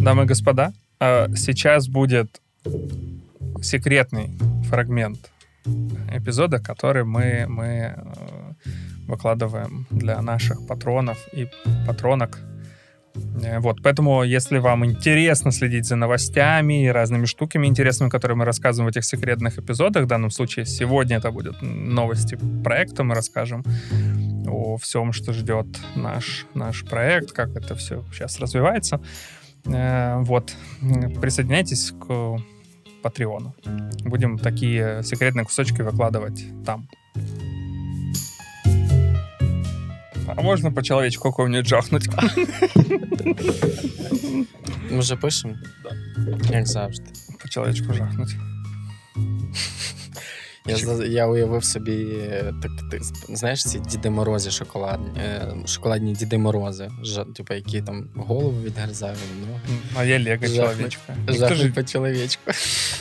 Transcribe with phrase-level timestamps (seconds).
[0.00, 2.40] дамы и господа, а, сейчас будет
[3.62, 4.30] секретный
[4.68, 5.30] фрагмент
[6.10, 7.94] эпизода, который мы, мы э,
[9.06, 11.48] выкладываем для наших патронов и
[11.86, 12.38] патронок.
[13.42, 18.44] Э, Вот, поэтому, если вам интересно следить за новостями и разными штуками интересными, которые мы
[18.46, 23.64] рассказываем в этих секретных эпизодах, в данном случае сегодня это будут новости проекта, мы расскажем
[24.48, 29.00] о всем, что ждет наш, наш проект, как это все сейчас развивается.
[29.66, 30.56] Э, Вот,
[31.20, 32.38] присоединяйтесь к
[33.02, 33.54] Патреону.
[34.04, 36.88] Будем такие секретные кусочки выкладывать там.
[40.36, 42.08] А можно по человечку какого-нибудь жахнуть?
[44.90, 45.54] Ми вже пишемо?
[45.84, 45.90] Да.
[46.56, 47.04] Як завжди.
[47.42, 48.36] По человечку жахнуть.
[50.67, 52.99] Я, за- я уявив собі, е, так, ти
[53.35, 59.19] знаєш, ці Діди Морози шоколадні, е, шоколадні Діди Морози, жа, типу, які там голову відгризають,
[59.47, 59.79] ноги.
[59.95, 60.55] А я лего Жахнуть.
[60.55, 61.15] человечка.
[61.17, 62.51] Никто Жахнуть же по чоловічку.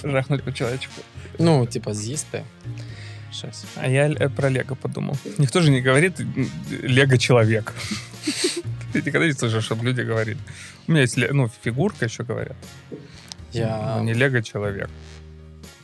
[0.05, 0.93] жахнуть по человечку.
[1.39, 2.43] Ну, типу, з'їсти.
[3.33, 3.65] Щось.
[3.83, 5.17] А я э, про лего подумал.
[5.39, 6.51] Никто же не говорит м,
[6.89, 7.73] лего человек.
[8.93, 10.39] Ты никогда не слышишь, чтобы люди говорили.
[10.89, 12.57] У меня есть ле- ну, фигурка еще говорят.
[13.53, 14.89] Я, Но не лего человек.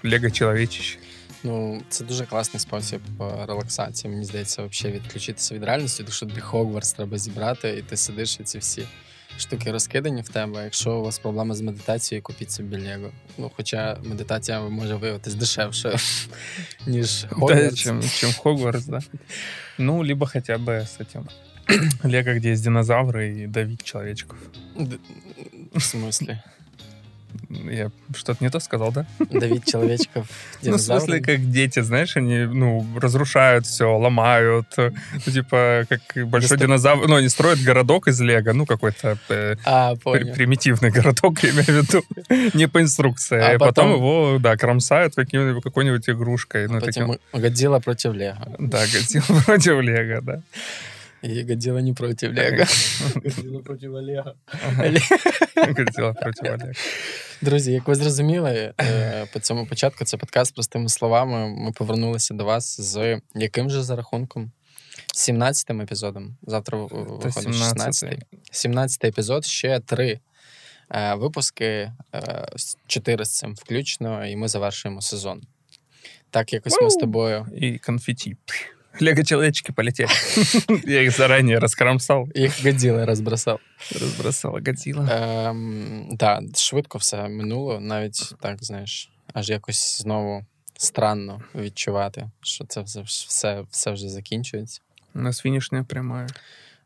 [0.05, 0.98] Лего человечище.
[1.44, 4.10] ну, це дуже класний спосіб е, релаксації.
[4.12, 8.36] Мені здається, взагалі відключитися від реальності, тому що тобі Хогвартс треба зібрати, і ти сидиш
[8.41, 8.86] і ці всі
[9.38, 10.64] штуки розкидані в тебе.
[10.64, 13.10] Якщо у вас проблема з медитацією, купіть собі Лего.
[13.38, 15.96] Ну, хоча медитація може виявитись дешевше,
[16.86, 17.74] ніж Да, Хогвартс.
[17.78, 19.00] чем, чем Хогвартс, да.
[19.78, 21.28] Ну, либо хотя бы с этим
[22.05, 24.38] Лего, где есть динозавры и давить человечков.
[24.78, 24.98] Д-
[25.74, 26.42] В смысле?
[27.50, 29.05] Я что-то не то сказал, да?
[29.19, 30.28] Давить человечков
[30.61, 34.67] Ну, в смысле, как дети, знаешь, они, ну, разрушают все, ломают.
[34.77, 37.08] Ну, типа, как большой динозавр.
[37.08, 41.69] Ну, они строят городок из Лего, ну, какой-то э, А, примитивный городок, я имею в
[41.69, 42.03] виду,
[42.53, 43.39] не по инструкции.
[43.39, 46.67] А А потом, его, да, кромсают какой-нибудь игрушкой.
[46.67, 48.55] Ну, таким, Потім Годзилла против Лего.
[48.59, 50.42] да, Годзилла против Лего, да.
[51.25, 52.65] И Годзилла не против Лего.
[53.63, 54.36] против Олега.
[55.55, 56.71] Годзилла против Олега.
[57.41, 61.47] Друзі, як ви зрозуміли, е, по цьому початку це подкаст простими словами.
[61.47, 64.52] Ми повернулися до вас з яким же за рахунком?
[65.15, 66.37] 17-м епізодом.
[66.47, 68.19] Завтра виходить 16-й.
[68.53, 70.19] 17-й епізод, ще три
[70.91, 71.91] е, випуски, е,
[72.55, 75.41] з- чотири з цим включно, і ми завершуємо сезон.
[76.30, 77.47] Так, якось ми з тобою.
[77.61, 78.35] И конфетти.
[79.00, 80.10] Лего-человечки полетели.
[80.86, 82.28] Я их заранее раскромсав.
[82.36, 83.60] их Годзіла розбросав.
[84.02, 85.10] Розбросала Годзіла.
[85.11, 90.45] Ем, эм, да, швидко все минуло, навіть так, знаєш, аж якось знову
[90.78, 94.82] странно відчувати, що це все все, все вже закінчується.
[95.16, 96.27] У нас фінішня пряма.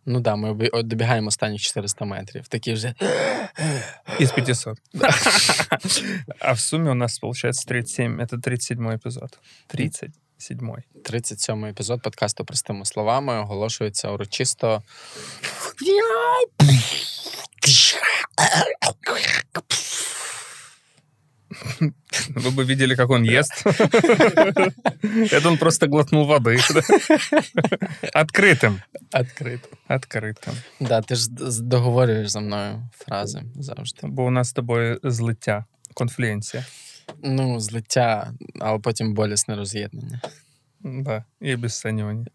[0.05, 2.47] Ну да, ми добігаємо останніх 400 метрів.
[2.47, 2.93] Такі вже.
[4.21, 4.77] Из 500.
[6.39, 8.27] А в сумі у нас, виходить, 37.
[8.29, 9.39] Це 37 епізод.
[9.67, 10.09] 30.
[10.39, 10.83] Сідьмой.
[11.05, 14.83] 37-й епізод подкасту простими словами оголошується урочисто.
[22.35, 23.65] Ви бы видели, як він ест.
[25.33, 26.57] Это он просто глотнул воды.
[28.13, 28.81] Открытым.
[29.11, 29.71] Откритим.
[29.87, 30.53] Откритим.
[30.79, 31.27] Да, ти ж
[31.61, 34.07] договорюєш за мною фрази завжди.
[34.07, 36.65] Бо у нас з тобою злиття, конфлюенція.
[37.22, 40.20] Ну, злиття, але потім болісне роз'єднання.
[40.86, 42.26] Да, и обесценивание.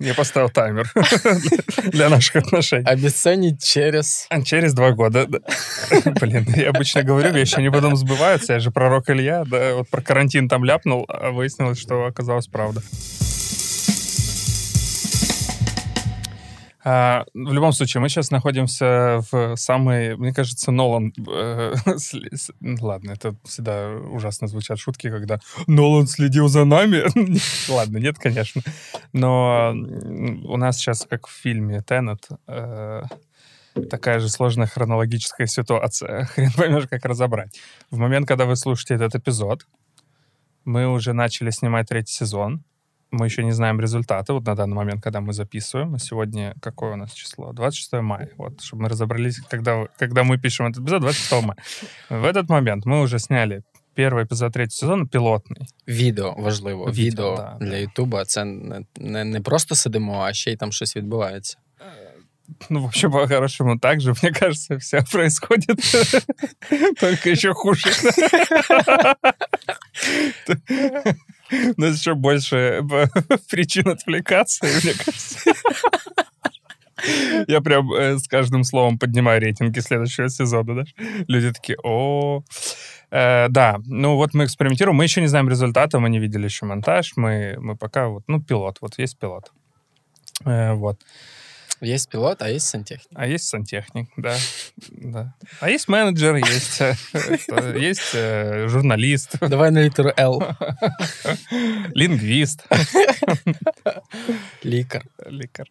[0.00, 0.92] Я поставил таймер
[1.92, 2.92] для наших отношений.
[2.94, 4.26] Обіцяніть через.
[4.30, 5.26] А Через два года.
[5.26, 5.38] да.
[6.20, 8.52] Блин, я обычно говорю, вещи не потом сбываются.
[8.52, 12.82] Я же пророк Илья, да, вот про карантин там ляпнул, а выяснилось, что оказалось правда.
[16.85, 21.13] А, в любом случае, мы сейчас находимся в самой, мне кажется, Нолан...
[21.27, 27.03] э, с- ну, ладно, это всегда ужасно звучат шутки, когда Нолан следил за нами.
[27.71, 28.61] ладно, нет, конечно.
[29.13, 33.03] Но у нас сейчас, как в фильме «Теннет», э,
[33.89, 36.25] такая же сложная хронологическая ситуация.
[36.35, 37.57] Хрен поймешь, как разобрать.
[37.91, 39.65] В момент, когда вы слушаете этот эпизод,
[40.65, 42.63] мы уже начали снимать третий сезон
[43.12, 45.94] Мы еще не знаем результаты вот на данный момент, когда мы записываем.
[45.94, 47.52] А сегодня какое у нас число?
[47.52, 48.30] 26 мая.
[48.36, 51.56] Вот, чтобы мы разобрались, когда, когда мы пишем этот эпизод, 26 мая.
[52.10, 53.62] В этот момент мы уже сняли
[53.94, 55.66] первый эпизод третьего сезона, пилотный.
[55.86, 56.90] Відео важливо.
[56.90, 57.76] Відео, Відео, да, для да.
[57.76, 61.58] Ютуба це не, не, не просто сидимо, а ще й там щось відбувається.
[62.70, 65.80] Ну, вообще, по-хорошему, так же, мне кажется, все происходит.
[67.00, 67.90] Только еще хуже.
[71.77, 72.81] Но еще больше э,
[73.49, 75.53] причин отвлекаться, мне кажется.
[77.47, 80.83] Я прям э, с каждым словом поднимаю рейтинги следующего сезона, да?
[81.27, 82.43] Люди такие, о
[83.11, 86.65] э, Да, ну вот мы экспериментируем, мы еще не знаем результата, мы не видели еще
[86.65, 89.51] монтаж, мы, мы пока вот, ну, пилот, вот есть пилот.
[90.45, 90.99] Вот.
[91.83, 93.11] Есть пилот, а есть сантехник.
[93.13, 94.37] А есть сантехник, да.
[94.89, 95.33] да.
[95.59, 96.95] А есть менеджер, есть, э,
[97.77, 100.41] есть э, журналист, Давай на літеру Л.
[101.93, 102.65] лингвист,
[104.63, 105.03] Лікар.
[105.25, 105.67] лекарь.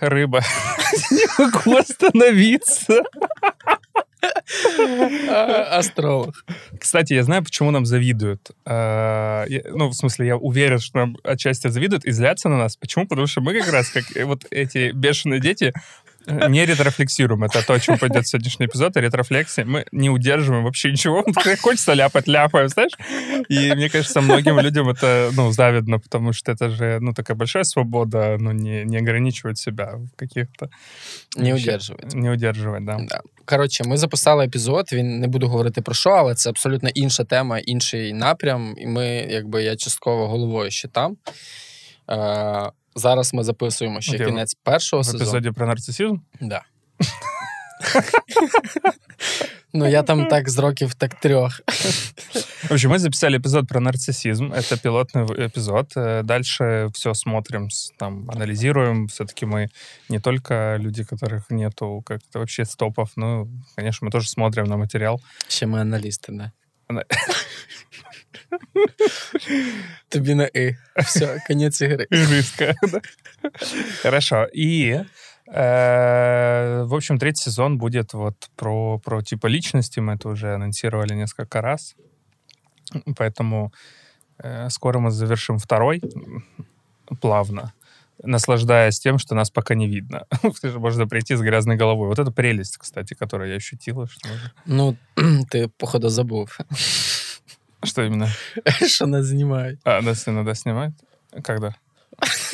[0.00, 0.40] Рыба.
[1.10, 3.02] Не могу остановиться.
[5.28, 6.44] А, Астролог.
[6.78, 8.50] Кстати, я знаю, почему нам завидуют.
[8.64, 12.76] А, я- Ну, в смысле, я уверен, что нам отчасти завидуют и злятся на нас.
[12.76, 13.06] Почему?
[13.06, 15.72] Потому что мы как раз, как э, вот эти бешеные дети,
[16.26, 17.44] э, не ретрофлексируем.
[17.44, 19.64] Это то, о чем пойдет сегодняшний эпизод, о ретрофлексии.
[19.64, 21.24] Мы не удерживаем вообще ничего.
[21.62, 22.92] Хочется ляпать, ляпаем, знаешь?
[23.48, 27.64] И мне кажется, многим людям это, ну, завидно, потому что это же, ну, такая большая
[27.64, 30.68] свобода, ну, не, не ограничивать себя в каких-то...
[31.36, 32.16] Не удержувати.
[32.16, 32.98] Не удерживать, да.
[33.08, 33.20] Да.
[33.50, 34.88] Коротше, ми записали епізод.
[34.92, 38.74] Він не буду говорити про що, але це абсолютно інша тема, інший напрям.
[38.78, 41.16] І ми, якби я частково головою ще там.
[42.10, 45.22] Е, зараз ми записуємо ще Окей, кінець першого В сезону.
[45.22, 46.16] епізоді про нарциссизм?
[46.40, 46.62] Да.
[49.73, 51.61] ну, я там так з років так трьох.
[52.69, 54.51] В общем, мы записали эпизод про нарциссизм.
[54.53, 55.93] Это пилотный в- эпизод.
[55.97, 59.07] Э, Дальше все смотрим, с- там, анализируем.
[59.07, 59.67] Все-таки мы
[60.09, 63.11] не только люди, которых нету как-то вообще стопов.
[63.17, 65.21] Ну, конечно, мы тоже смотрим на материал.
[65.47, 66.51] Ще ми аналісти, да.
[66.87, 67.03] Ана-
[70.09, 70.75] Тобі на і.
[70.97, 72.07] Все, кінець ігри.
[72.11, 72.65] Жестко.
[72.91, 73.01] да.
[74.03, 74.47] Хорошо.
[74.55, 75.05] И, э,
[75.46, 80.00] в общем, третий сезон будет вот про, про типа личности.
[80.00, 81.96] Мы это уже анонсировали несколько раз.
[83.16, 83.72] Поэтому
[84.38, 86.00] э, скоро мы завершим второй
[87.20, 87.72] плавно,
[88.22, 90.26] наслаждаясь тем, что нас пока не видно.
[90.54, 92.08] Что Можно прийти с грязной головой.
[92.08, 94.06] Вот это прелесть, кстати, которую я ощутила.
[94.06, 94.28] Что,
[94.66, 94.96] Ну,
[95.50, 96.58] ти, походу, забув,
[97.82, 98.28] что именно?
[98.86, 99.80] що нас знімають.
[99.84, 100.94] А, нас иногда снимают?
[101.42, 101.74] Когда?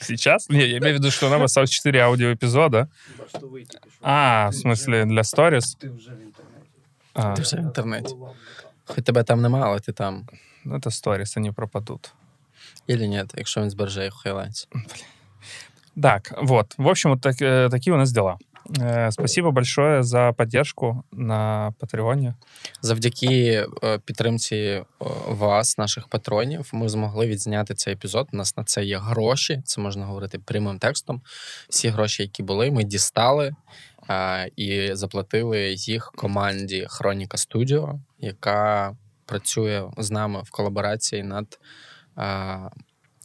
[0.00, 0.48] Сейчас?
[0.48, 2.88] Не, я имею в виду, что у нас осталось 4 аудиоэпизода.
[3.28, 3.98] Что выйти, ты что?
[4.02, 5.76] А, в Ты смысле, уже- для сторис?
[5.80, 6.68] Ты уже в интернете.
[7.14, 8.14] А, Ти вже в інтернеті.
[8.84, 10.26] Хоч тебе там нема, але ти там.
[10.64, 12.12] ну это сторис, они пропадут.
[12.86, 14.68] Ілі ні, якщо він збереже їх хайлайтс.
[16.02, 16.74] Так, вот.
[16.78, 18.38] В общем, вот так- э, такие у нас дела.
[18.79, 22.35] Э, Спасибо большое за поддержку на Патреоне.
[22.81, 24.85] Завдяки е, підтримці е,
[25.27, 28.27] вас, наших патронів, ми змогли відзняти цей епізод.
[28.33, 29.61] У нас на це є гроші.
[29.65, 31.21] Це можна говорити прямим текстом.
[31.69, 33.55] Всі гроші, які були, ми дістали
[34.55, 38.95] і заплатили їх команді Хроніка Студіо, яка
[39.25, 41.59] працює з нами в колаборації над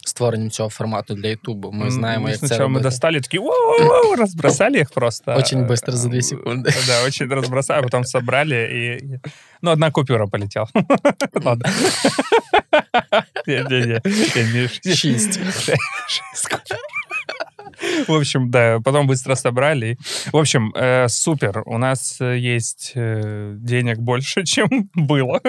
[0.07, 1.71] створенням цього формату для Ютубу.
[1.71, 2.83] Ми знаємо, як це робити.
[2.83, 5.35] достали, такие, «Воу-воу-воу», разбросали их просто.
[5.37, 6.87] Очень быстро, за две Э, секунды.
[6.87, 9.05] Да, очень разбросали, а потом собрали, и...
[9.05, 9.19] и-
[9.61, 10.67] Ну, одна купюра полетела.
[11.45, 11.65] Ладно.
[13.47, 14.01] Не-не-не.
[14.95, 15.39] Шість.
[16.07, 16.77] Шесть купюр.
[18.08, 19.86] В общем, да, потом быстро собрали.
[19.86, 19.96] и-
[20.32, 21.62] В общем, э, супер.
[21.66, 25.40] У нас э, есть э, денег больше, чем было.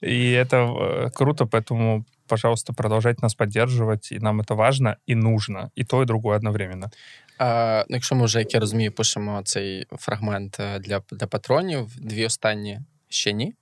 [0.00, 4.12] И это э, круто, поэтому, пожалуйста, продолжайте нас поддерживать.
[4.12, 5.70] И нам это важно и нужно.
[5.78, 6.90] И то, и другое одновременно.
[7.38, 11.88] А, ну, якщо ми вже, як я розумію, пишемо цей фрагмент е, для, для патронів,
[12.00, 13.54] дві останні ще ні?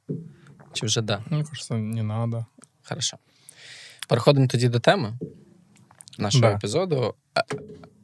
[0.72, 1.22] Чи вже да?
[1.30, 2.46] Мне кажется, не надо.
[2.82, 3.16] Хорошо.
[4.08, 5.12] Переходимо тоді до теми
[6.21, 6.55] нашого Да.
[6.55, 7.15] епізоду.
[7.33, 7.41] А,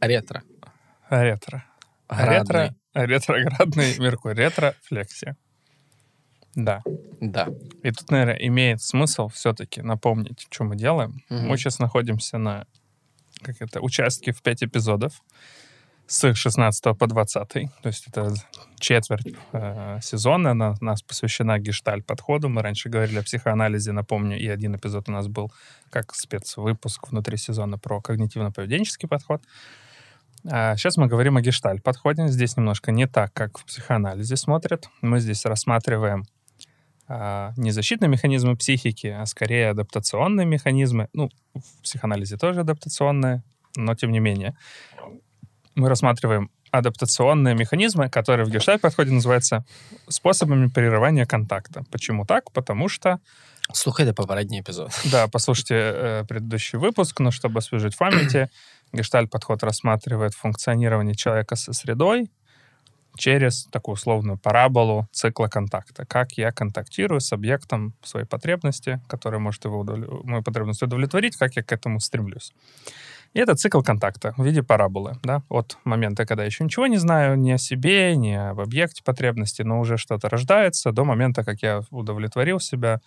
[0.02, 0.42] Ретро.
[1.10, 1.64] Ретро.
[2.10, 2.38] Градний.
[2.94, 3.36] Ретро.
[3.36, 4.36] Ретроградный Меркурий.
[4.38, 5.36] Ретро-флексия.
[6.56, 6.82] Да.
[7.20, 7.48] Да.
[7.84, 11.22] И тут, наверное, имеет смысл все-таки напомнить, что мы делаем.
[11.30, 11.48] Мгм.
[11.48, 12.66] Мы сейчас находимся на
[13.42, 15.22] как это, участке в 5 эпизодов
[16.08, 17.48] с 16 по 20.
[17.50, 18.34] То есть это
[18.80, 20.54] четверть э, сезона.
[20.54, 22.50] На, нас посвящена гештальт-подходу.
[22.50, 25.52] Мы раньше говорили о психоанализе, напомню, и один эпизод у нас был
[25.90, 29.42] как спецвыпуск внутри сезона про когнитивно-поведенческий подход.
[30.48, 32.28] А сейчас мы говорим о гештальт-подходе.
[32.28, 34.90] Здесь немножко не так, как в психоанализе смотрят.
[35.02, 36.26] Мы здесь рассматриваем
[37.08, 41.10] а, не защитные механизмы психики, а скорее адаптационные механизмы.
[41.14, 43.44] Ну, в психоанализе тоже адаптационные,
[43.76, 44.56] но тем не менее.
[45.76, 49.66] Мы рассматриваем адаптационные механизмы, которые в гештальт-подходе называются
[50.08, 51.84] способами прерывания контакта.
[51.92, 52.52] Почему так?
[52.52, 53.20] Потому что
[53.74, 54.92] Слухайте попередній епізод.
[55.12, 58.50] да, послушайте э, предыдущий выпуск, но чтобы освежить в памяти,
[58.94, 62.30] гештальт-подход рассматривает функционирование человека со средой
[63.18, 66.06] через такую условную параболу цикла контакта.
[66.06, 71.56] Как я контактирую с объектом своей потребности, который может его удовле- мою потребность удовлетворить, как
[71.56, 72.54] я к этому стремлюсь.
[73.36, 77.38] И это цикл контакта в виде параболы, да, от момента, когда еще ничего не знаю
[77.38, 81.82] ни о себе, ни об объекте потребности, но уже что-то рождается, до момента, как я
[81.92, 83.02] удовлетворил себя,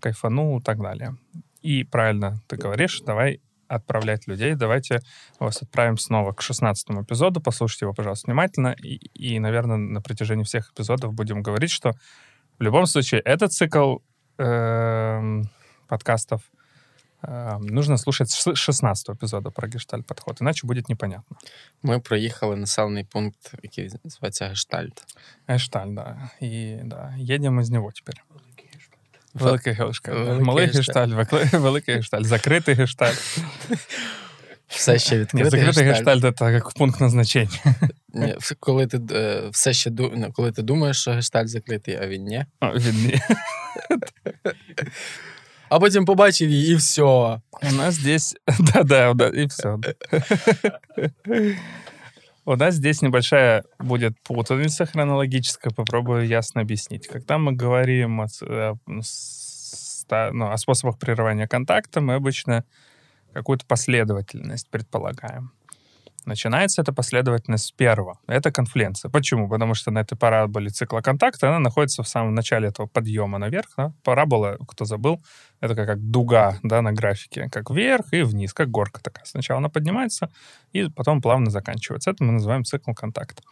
[0.00, 1.14] кайфанул и так далее.
[1.62, 4.56] И правильно ты говоришь, давай отправлять людей.
[4.56, 5.02] Давайте
[5.38, 7.40] вас отправим снова к 16 эпизоду.
[7.40, 8.74] Послушайте его, пожалуйста, внимательно.
[8.82, 11.92] И, и, наверное, на протяжении всех эпизодов будем говорить, что
[12.58, 13.98] в любом случае этот цикл
[14.38, 15.42] э,
[15.86, 16.42] подкастов
[17.60, 21.36] нужно слушать с 16 эпизода про гештальт-подход, иначе будет непонятно.
[21.82, 25.04] Ми проїхали населений пункт, який називається Гештальт.
[25.48, 26.30] Гештальт, да.
[26.42, 28.22] И да, едем из него теперь.
[29.34, 30.16] Великий гештальт.
[30.18, 31.12] Великий Малий гештальт.
[31.52, 33.38] великий гештальт, закритий гештальт.
[34.68, 36.22] Все ще відкритий закритий гештальт.
[36.22, 37.48] гештальт— це як пункт назначення.
[38.14, 39.92] Ні, коли ти е, все ще
[40.32, 42.44] коли ти думаєш, що гештальт закритий, а він ні.
[42.60, 43.20] А, Він ні.
[45.69, 47.03] А потім побачив її, і все.
[47.03, 48.35] У нас здесь...
[48.73, 49.77] Да-да, да, и все.
[52.45, 57.07] У нас здесь небольшая будет путаница хронологическая, попробую ясно объяснить.
[57.07, 62.63] Когда мы говорим о, ц- э, ста- ну, о способах прерывания контакта, мы обычно
[63.33, 65.49] какую-то последовательность предполагаем.
[66.26, 68.18] Начинается эта последовательность с первого.
[68.26, 69.10] Это конфлюенция.
[69.10, 69.48] Почему?
[69.48, 73.68] Потому что на этой параболе цикла контакта она находится в самом начале этого подъема наверх.
[73.76, 73.92] Да?
[74.02, 75.22] Парабола, кто забыл,
[75.60, 79.24] это как, как дуга да, на графике, как вверх и вниз, как горка такая.
[79.24, 80.30] Сначала она поднимается
[80.72, 82.10] и потом плавно заканчивается.
[82.10, 83.42] Это мы называем цикл контакта.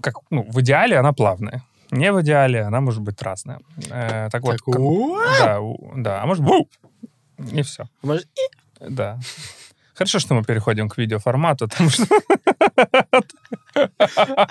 [0.00, 1.62] Как, ну, в идеале она плавная.
[1.90, 3.60] Не в идеале, она может быть разная.
[3.90, 5.60] Э, так вот, Так, как- «Уа!» да,
[5.96, 6.68] да, а может ву!
[7.52, 7.84] и все.
[8.02, 8.22] Може,
[8.80, 9.18] Да.
[9.94, 12.06] Хорошо, что мы переходим к видеоформату, потому что...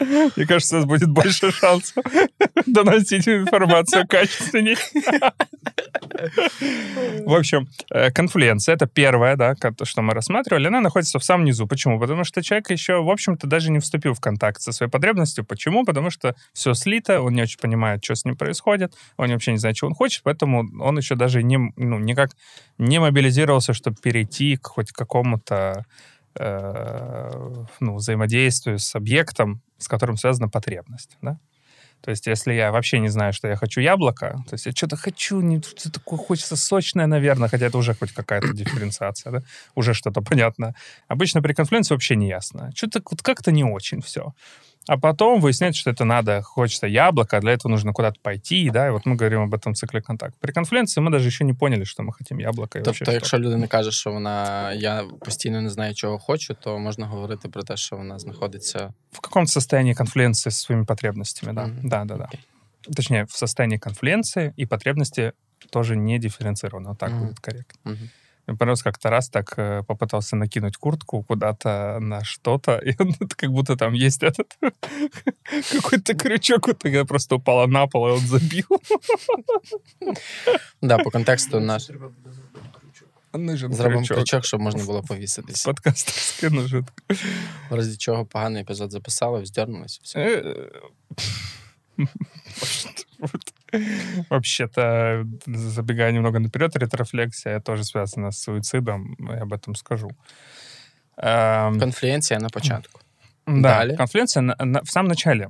[0.00, 2.04] Мне кажется, у нас будет больше шансов
[2.66, 4.76] доносить информацию качественней.
[7.24, 10.66] В общем, э, конфлюенция— это первое, да, что мы рассматривали.
[10.68, 11.66] Она находится в самом низу.
[11.66, 12.00] Почему?
[12.00, 15.44] Потому что человек еще, в общем-то, даже не вступил в контакт со своей потребностью.
[15.44, 15.84] Почему?
[15.84, 19.58] Потому что все слито, он не очень понимает, что с ним происходит, он вообще не
[19.58, 22.30] знает, чего он хочет, поэтому он еще даже не, ну, никак
[22.78, 25.84] не мобилизировался, чтобы перейти к хоть какому-то
[26.38, 31.38] ну, взаимодействию с объектом, с которым связана потребность, да?
[32.00, 34.96] То есть, если я вообще не знаю, что я хочу яблоко, то есть я что-то
[34.96, 39.42] хочу, не, что такое хочется сочное, наверное, хотя это уже хоть какая-то дифференциация, да?
[39.74, 40.74] уже что-то понятно.
[41.08, 42.70] Обычно при конфлюенции вообще не ясно.
[42.74, 44.32] Что-то вот как-то не очень все.
[44.88, 48.86] А потом выясняется, что это надо, хочется яблоко, а для этого нужно куда-то пойти, да,
[48.86, 50.34] и вот мы говорим об этом цикле контакт.
[50.40, 52.78] При конфлюенции мы даже еще не поняли, что мы хотим яблоко.
[52.78, 53.12] вообще Тобто, что.
[53.12, 57.62] якщо людина каже, що вона я постійно не знаю, чого хочу, то можна говорити про
[57.62, 58.92] те, що вона знаходиться.
[59.12, 61.66] В каком-то состоянии конфлюенции со своими потребностями, да.
[61.66, 61.88] Мгм.
[61.88, 62.24] Да, да, да.
[62.24, 62.40] Окей.
[62.96, 65.32] Точнее, в состоянии конфлюенции и потребности
[65.70, 66.88] тоже не дифференцировано.
[66.88, 67.26] Вот так Мгм.
[67.26, 67.80] будет корректно.
[67.84, 68.10] Мгм.
[68.47, 73.35] Мне понравилось, как-то раз так э, попытался накинуть куртку куда-то на что-то, и он, это
[73.35, 74.57] как будто там есть этот
[75.71, 78.67] какой-то крючок, вот такая просто упала на пол, и он забил.
[80.81, 83.09] Да, по контексту наш Треба буде зробити крючок.
[83.33, 84.17] Нужен зробимо крючок.
[84.17, 85.65] крючок, щоб можна було повіситись.
[85.65, 86.85] Подкастерский нужен.
[87.69, 89.99] В разі чого поганий епізод записали, вздернулись.
[90.03, 90.43] Все.
[91.97, 92.03] Э,
[93.19, 93.53] вот.
[94.29, 100.09] Вообще-то, забегая немного наперед, ретрофлексия тоже связана с суицидом, я об этом скажу.
[101.17, 102.99] Эм, Конфлюенція на початку.
[103.47, 103.97] Да, Далее.
[103.97, 105.49] конфлюенция на- на- в самом начале.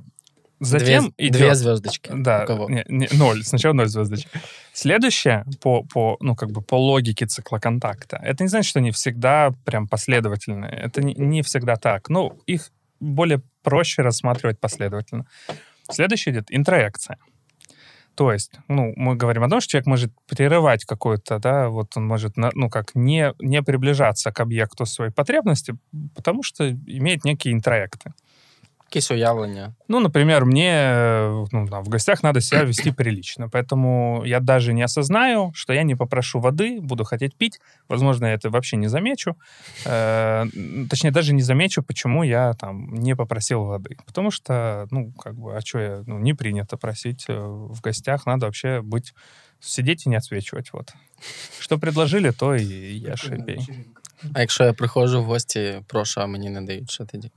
[0.60, 1.42] Затем дві, идет...
[1.42, 2.10] дві звездочки.
[2.14, 2.70] Да, У кого?
[2.70, 4.30] не- не, ноль, сначала ноль звездочек.
[4.72, 8.90] Следующее по, по, ну, как бы по логике цикла контакта, это не значит, что они
[8.90, 10.70] всегда прям последовательные.
[10.86, 12.08] Это не, не всегда так.
[12.10, 15.24] Ну, их более проще рассматривать последовательно.
[15.89, 17.17] Следующее идет интроекция.
[18.15, 22.05] То есть, ну, мы говорим о том, что человек может прерывать какую-то, да, вот он
[22.05, 25.77] может, ну, как не, не приближаться к объекту своей потребности,
[26.15, 28.13] потому что имеет некие интроекты
[28.90, 29.74] Якісь уявлення.
[29.88, 34.72] Ну, например, мне э, ну, да, в гостях надо себя вести прилично, поэтому я даже
[34.72, 37.60] не осознаю, что я не попрошу воды, буду хотеть пить.
[37.88, 39.34] Возможно, я это вообще не замечу.
[39.84, 43.96] Э, м, точнее, даже не замечу, почему я там не попросил воды.
[44.06, 47.34] Потому что, ну, как бы, а что я, ну, не принято просить э,
[47.70, 49.14] в гостях, надо вообще быть,
[49.60, 50.94] сидеть и не отсвечивать, вот.
[51.60, 52.62] Что предложили, то и
[53.10, 53.56] ешь и пей.
[53.56, 54.02] Вечеринка.
[54.34, 57.30] А якщо я приходжу в гості, прошу, а мені не дають, що тоді?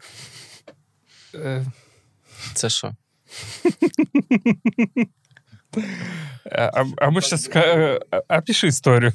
[1.34, 1.64] Э,
[2.54, 2.92] Це що?
[6.52, 7.48] А, а мы сейчас...
[8.28, 9.12] Опиши историю.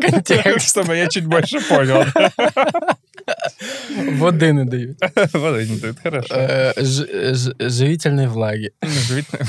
[0.00, 0.76] Контекст.
[0.76, 2.04] Чтобы я чуть больше понял.
[4.12, 4.98] Води не дають.
[5.34, 6.34] Воды не дают, хорошо.
[6.34, 8.70] Е, ж- ж- живительної влаги.
[8.82, 9.48] Живительное.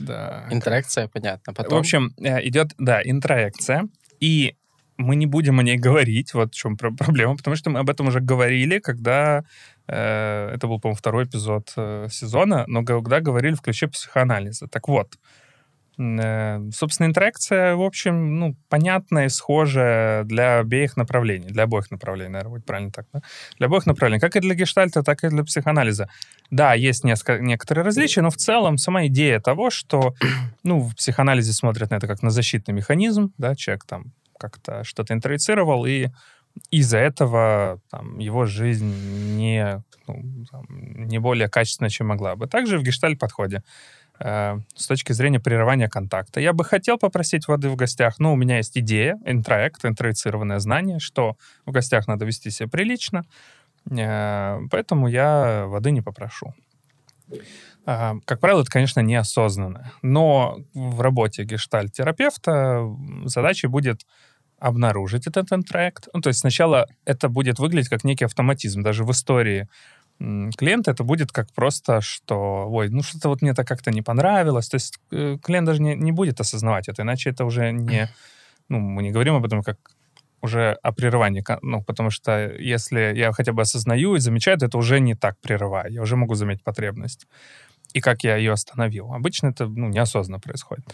[0.00, 0.46] Да.
[0.50, 1.52] Интеракция, понятно.
[1.54, 1.78] Потом...
[1.78, 3.88] В общем, э, идет, да, интроекция,
[4.20, 4.56] и
[4.96, 7.90] мы не будем о ней говорить, вот в чем про- проблема, потому что мы об
[7.90, 9.44] этом уже говорили, когда
[9.88, 14.68] э, это был, по-моему, второй эпизод э, сезона, но когда говорили в ключе психоанализа.
[14.68, 15.18] Так вот,
[15.96, 22.50] собственно, интеракция, в общем, ну, понятная и схожая для обеих направлений, для обоих направлений, наверное,
[22.50, 23.20] будет правильно так, да?
[23.58, 26.08] Для обоих направлений, как и для гештальта, так и для психоанализа.
[26.50, 30.14] Да, есть несколько, некоторые различия, но в целом сама идея того, что,
[30.64, 35.14] ну, в психоанализе смотрят на это как на защитный механизм, да, человек там как-то что-то
[35.14, 36.08] интроицировал, и
[36.70, 38.92] из-за этого там, его жизнь
[39.36, 40.66] не, ну, там,
[41.06, 42.46] не более качественна, чем могла бы.
[42.46, 43.60] Также в гештальт-подходе э,
[44.18, 46.40] с точки зрения прерывания контакта.
[46.40, 51.00] Я бы хотел попросить воды в гостях, но у меня есть идея, интроект, интроицированное знание,
[51.00, 53.24] что в гостях надо вести себя прилично,
[53.90, 56.54] э, поэтому я воды не попрошу.
[57.86, 59.92] А, Как правило, это, конечно, неосознанно.
[60.02, 62.86] Но в работе гештальт-терапевта
[63.24, 64.06] задачей будет
[64.58, 66.08] обнаружить этот интроект.
[66.14, 68.82] Ну, то есть сначала это будет выглядеть как некий автоматизм.
[68.82, 69.68] Даже в истории
[70.18, 74.68] клиента это будет как просто, что, ой, ну что-то вот мне это как-то не понравилось.
[74.68, 78.08] То есть э, клиент даже не, не будет осознавать это, иначе это уже не...
[78.70, 79.76] Ну, мы не говорим об этом как
[80.40, 81.44] уже о прерывании.
[81.60, 85.38] Ну, потому что если я хотя бы осознаю и замечаю, то это уже не так
[85.40, 85.92] прерываю.
[85.92, 87.26] Я уже могу заметить потребность.
[87.92, 89.12] И как я ее остановил.
[89.12, 90.84] Обычно это ну, неосознанно происходит.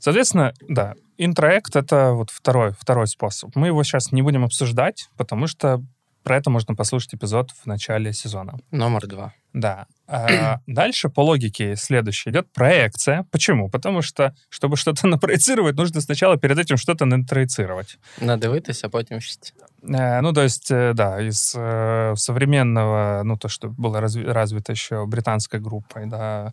[0.00, 3.54] Соответственно, да, интроект— это вот второй, второй способ.
[3.54, 5.80] Мы его сейчас не будем обсуждать, потому что
[6.22, 8.58] про это можно послушать эпизод в начале сезона.
[8.70, 9.32] Номер два.
[9.52, 9.86] Да.
[10.08, 13.24] А дальше по логике следующее идет проекция.
[13.30, 13.68] Почему?
[13.70, 17.98] Потому что, чтобы что-то напроецировать, нужно сначала перед этим что-то напроецировать.
[18.20, 19.54] Надивитися, а потім щось.
[19.82, 24.72] Э, Ну, то есть, э, да, из э, современного, ну, то, что было разви- развито
[24.72, 26.52] еще британской группой, да,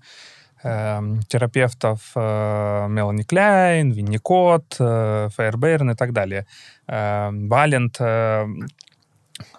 [0.63, 6.45] эм, терапевтов Мелани Кляйн, Винникот, Фейербейрн и так далее.
[6.87, 7.97] Э, Валент.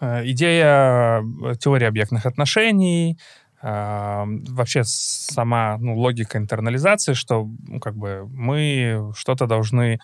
[0.01, 3.19] Э, Идея э, теории объектных отношений,
[3.63, 9.99] э, вообще сама ну, логика интернализации, что ну, как бы мы что-то должны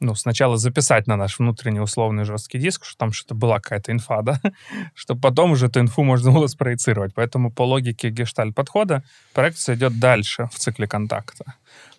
[0.00, 4.22] ну, сначала записать на наш внутренний условный жесткий диск, что там что-то была какая-то инфа,
[4.22, 4.40] да,
[4.94, 7.14] чтобы потом уже эту инфу можно было спроецировать.
[7.14, 9.02] Поэтому по логике гештальт-подхода
[9.34, 11.54] проекция идет дальше в цикле контакта.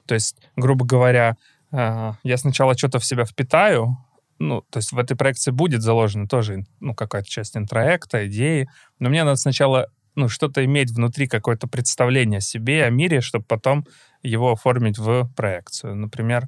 [0.08, 1.38] То есть, грубо говоря,
[1.72, 3.98] я сначала что-то в себя впитаю,
[4.42, 8.68] ну, то есть в этой проекции будет заложена тоже, ну, какая-то часть интроекта, идеи,
[9.00, 13.46] но мне надо сначала, ну, что-то иметь внутри, какое-то представление о себе, о мире, чтобы
[13.46, 13.86] потом
[14.24, 15.96] его оформить в проекцию.
[15.96, 16.48] Например,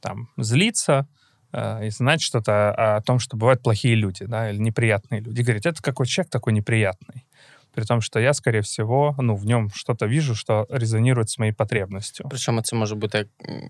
[0.00, 1.08] там, злиться
[1.52, 5.42] э, и знать что-то о, о том, что бывают плохие люди, да, или неприятные люди.
[5.42, 7.26] Говорить, это какой человек такой неприятный
[7.73, 11.53] При том, что я, скорее всего, ну, в нем что-то вижу, что резонирует с моей
[11.53, 12.25] потребностью.
[12.29, 13.27] Причому це може бути, як,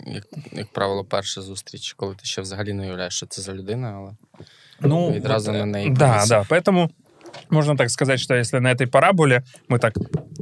[0.08, 3.94] як, як правило, перша зустріч, коли ти ще взагалі не уявляєш, що це за людина,
[3.98, 4.12] але
[4.82, 6.30] Ну, Відразу вот, на э, неї Да, повис.
[6.30, 6.90] да, поэтому
[7.50, 9.94] можно так сказать, что если на этой параболе мы так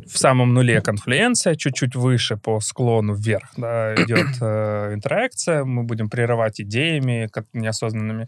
[0.07, 6.09] в самом нуле конфлюенция, чуть-чуть выше по склону вверх да, идет э, интеракция, мы будем
[6.09, 8.27] прерывать идеями как неосознанными.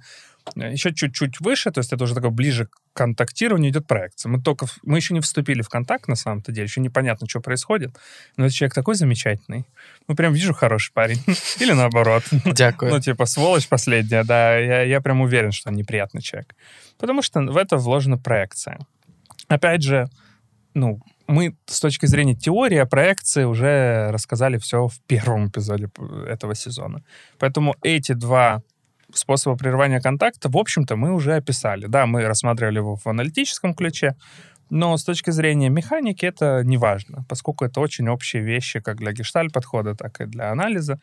[0.57, 4.31] Э, Еще чуть-чуть выше, то есть это уже такое ближе к контактированию идет проекция.
[4.31, 7.97] Мы только, мы еще не вступили в контакт на самом-то деле, еще непонятно, что происходит,
[8.37, 9.65] но этот человек такой замечательный.
[10.07, 11.21] Ну, прям вижу хороший парень.
[11.61, 12.25] Или наоборот.
[12.45, 12.93] дякую.
[12.93, 14.57] Ну, типа, сволочь последняя, да.
[14.59, 16.55] Я, я прям уверен, что он неприятный человек.
[16.99, 18.79] Потому что в это вложена проекция.
[19.49, 20.09] Опять же,
[20.75, 25.89] ну, мы с точки зрения теории о проекции уже рассказали все в первом эпизоде
[26.27, 27.03] этого сезона.
[27.39, 28.63] Поэтому эти два
[29.18, 31.87] способа прерывания контакта, в общем-то, мы уже описали.
[31.87, 34.16] Да, мы рассматривали его в аналитическом ключе,
[34.70, 39.12] но с точки зрения механики это не важно, поскольку это очень общие вещи как для
[39.12, 40.98] гештальт-подхода, так и для анализа.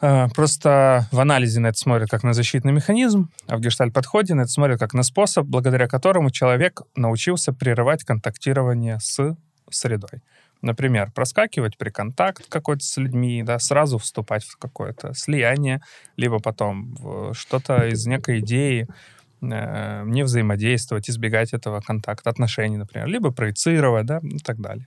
[0.00, 4.42] Э, Просто в анализе на это смотрят как на защитный механизм, а в гештальт-подходе на
[4.42, 9.36] это смотрят как на способ, благодаря которому человек научился прерывать контактирование с
[9.70, 10.22] средой.
[10.64, 15.82] Например, проскакивать при контакт какой-то с людьми, да, сразу вступать в какое-то слияние,
[16.16, 16.96] либо потом
[17.34, 18.88] что-то из некой идеи
[19.42, 24.86] э, не взаимодействовать, избегать этого контакта, отношений, например, либо проецировать, да, и так далее.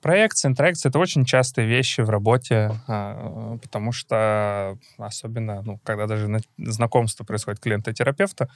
[0.00, 6.28] Проекция, интеракция— это очень частые вещи в работе, а, потому что особенно, ну, когда даже
[6.28, 8.48] на- знакомство происходит клиента-терапевта,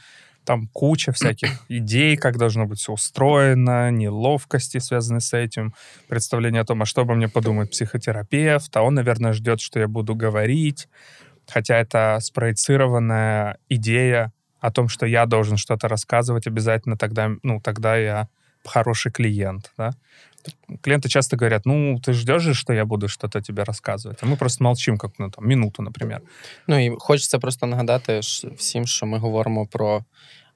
[0.45, 5.75] там куча всяких идей, как должно быть все устроено, неловкости, связанные с этим,
[6.09, 9.89] представление о том, а что обо мне подумает психотерапевт, а он, наверное, ждет, что я
[9.89, 10.89] буду говорить,
[11.47, 17.97] хотя это спроецированная идея о том, что я должен что-то рассказывать обязательно, тогда, ну, тогда
[17.97, 18.29] я
[18.65, 19.91] хороший клиент, да.
[20.82, 24.38] клиенты часто говорят, ну, ты ждешь же, что я буду что-то тебе рассказывать, а мы
[24.38, 26.22] просто молчим, как, ну, там, минуту, например.
[26.68, 30.04] Ну і хочеться просто нагадати ж всім, що ми говоримо про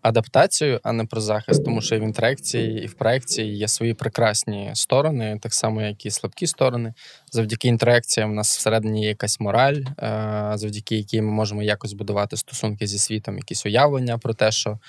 [0.01, 3.93] адаптацію, а не про захист, тому що і в інтеракції, і в проекції є свої
[3.93, 6.93] прекрасні сторони, так само, як і слабкі сторони.
[7.31, 12.37] Завдяки інтеракціям у нас всередині є якась мораль, е, завдяки якій ми можемо якось будувати
[12.37, 14.79] стосунки зі світом, якісь уявлення про те, що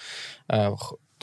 [0.51, 0.71] е,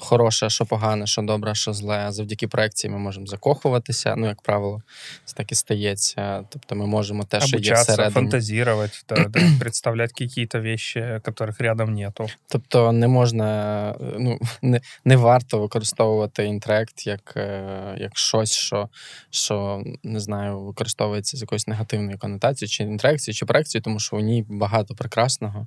[0.00, 2.06] хороше, що погане, що добре, що зле.
[2.12, 4.14] Завдяки проекції ми можемо закохуватися.
[4.16, 4.82] Ну, як правило,
[5.24, 6.44] це так і стається.
[6.48, 8.10] Тобто ми можемо те, що є всередині.
[8.10, 12.26] фантазировать, да, да, представлять какие-то вещи, которых рядом нету.
[12.48, 18.88] Тобто не можна, ну не, не варто використовувати інтерект як, е, як щось, що,
[19.30, 24.20] що не знаю, використовується з якоюсь негативною конотацією, чи інтерекцією, чи проекцією, тому що у
[24.20, 25.66] ній багато прекрасного,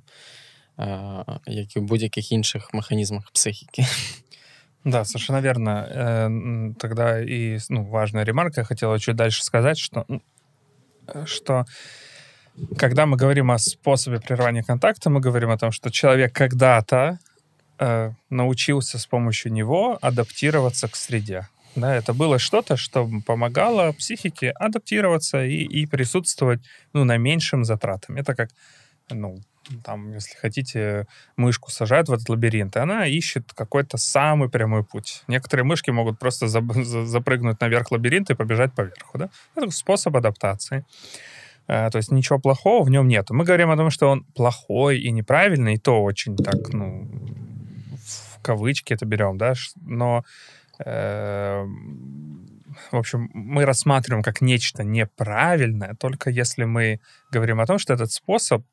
[1.47, 3.85] як і в будь-яких інших механізмах психіки.
[4.85, 5.69] Да, совершенно верно.
[5.69, 10.21] Э, м, Тогда и ну, важная ремарка, я хотела чуть дальше сказать, что, м,
[11.07, 11.65] э, что
[12.77, 17.17] когда мы говорим о способе прерывания контакта, мы говорим о том, что человек когда-то
[17.79, 21.47] э, научился с помощью него адаптироваться к среде.
[21.75, 26.59] Да, это было что-то, что помогало психике адаптироваться и, и присутствовать
[26.93, 28.17] ну, на меньшим затратам.
[28.17, 28.49] Это как,
[29.09, 29.41] ну,
[29.84, 31.06] там, если хотите,
[31.36, 35.22] мышку сажают в этот лабиринт, и она ищет какой-то самый прямой путь.
[35.28, 36.48] Некоторые мышки могут просто
[37.06, 39.18] запрыгнуть наверх лабиринта и побежать поверху.
[39.18, 39.30] Да?
[39.54, 40.84] Это способ адаптации.
[41.66, 43.30] Э, То есть ничего плохого в нем нет.
[43.30, 47.08] Мы говорим о том, что он плохой и неправильный, и то очень так, ну,
[48.04, 50.24] в кавычки это берем, да, но
[50.84, 51.66] э,
[52.90, 58.10] в общем, мы рассматриваем как нечто неправильное, только если мы говорим о том, что этот
[58.10, 58.64] способ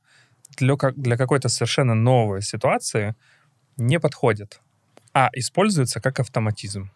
[0.58, 3.16] для, для какой-то совершенно новой ситуации
[3.78, 4.62] не подходит,
[5.18, 6.90] а используется как автоматизм.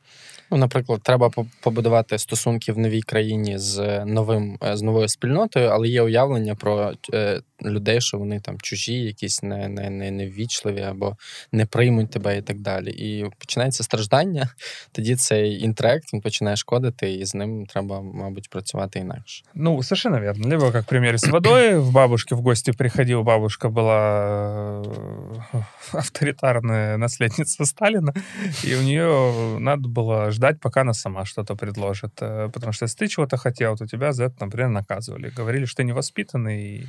[0.52, 1.32] Ну, наприклад, треба
[1.62, 6.94] побудувати стосунки в новій країні з новим е, з новою спільнотою, але є уявлення про
[7.14, 11.18] е, людей, що вони там чужі, якісь не, не, не, неввічливі або
[11.52, 12.92] не приймуть тебе і так далі.
[12.92, 14.50] І починається страждання.
[14.92, 19.44] Тоді цей інтерект він починає шкодити, і з ним треба, мабуть, працювати інакше.
[19.54, 20.48] Ну, совершенно верно.
[20.48, 24.84] Либо, как пример с водой, в бабушке в гости приходил, бабушка была
[25.54, 27.66] э, авторитарная наследница
[28.11, 28.13] Сталина,
[28.65, 32.13] и у нее надо было ждать, пока она сама что-то предложит.
[32.21, 35.31] Э, Потому что если ты чего-то хотел, то тебя за это, например, наказывали.
[35.37, 36.87] Говорили, что ты невоспитанный и,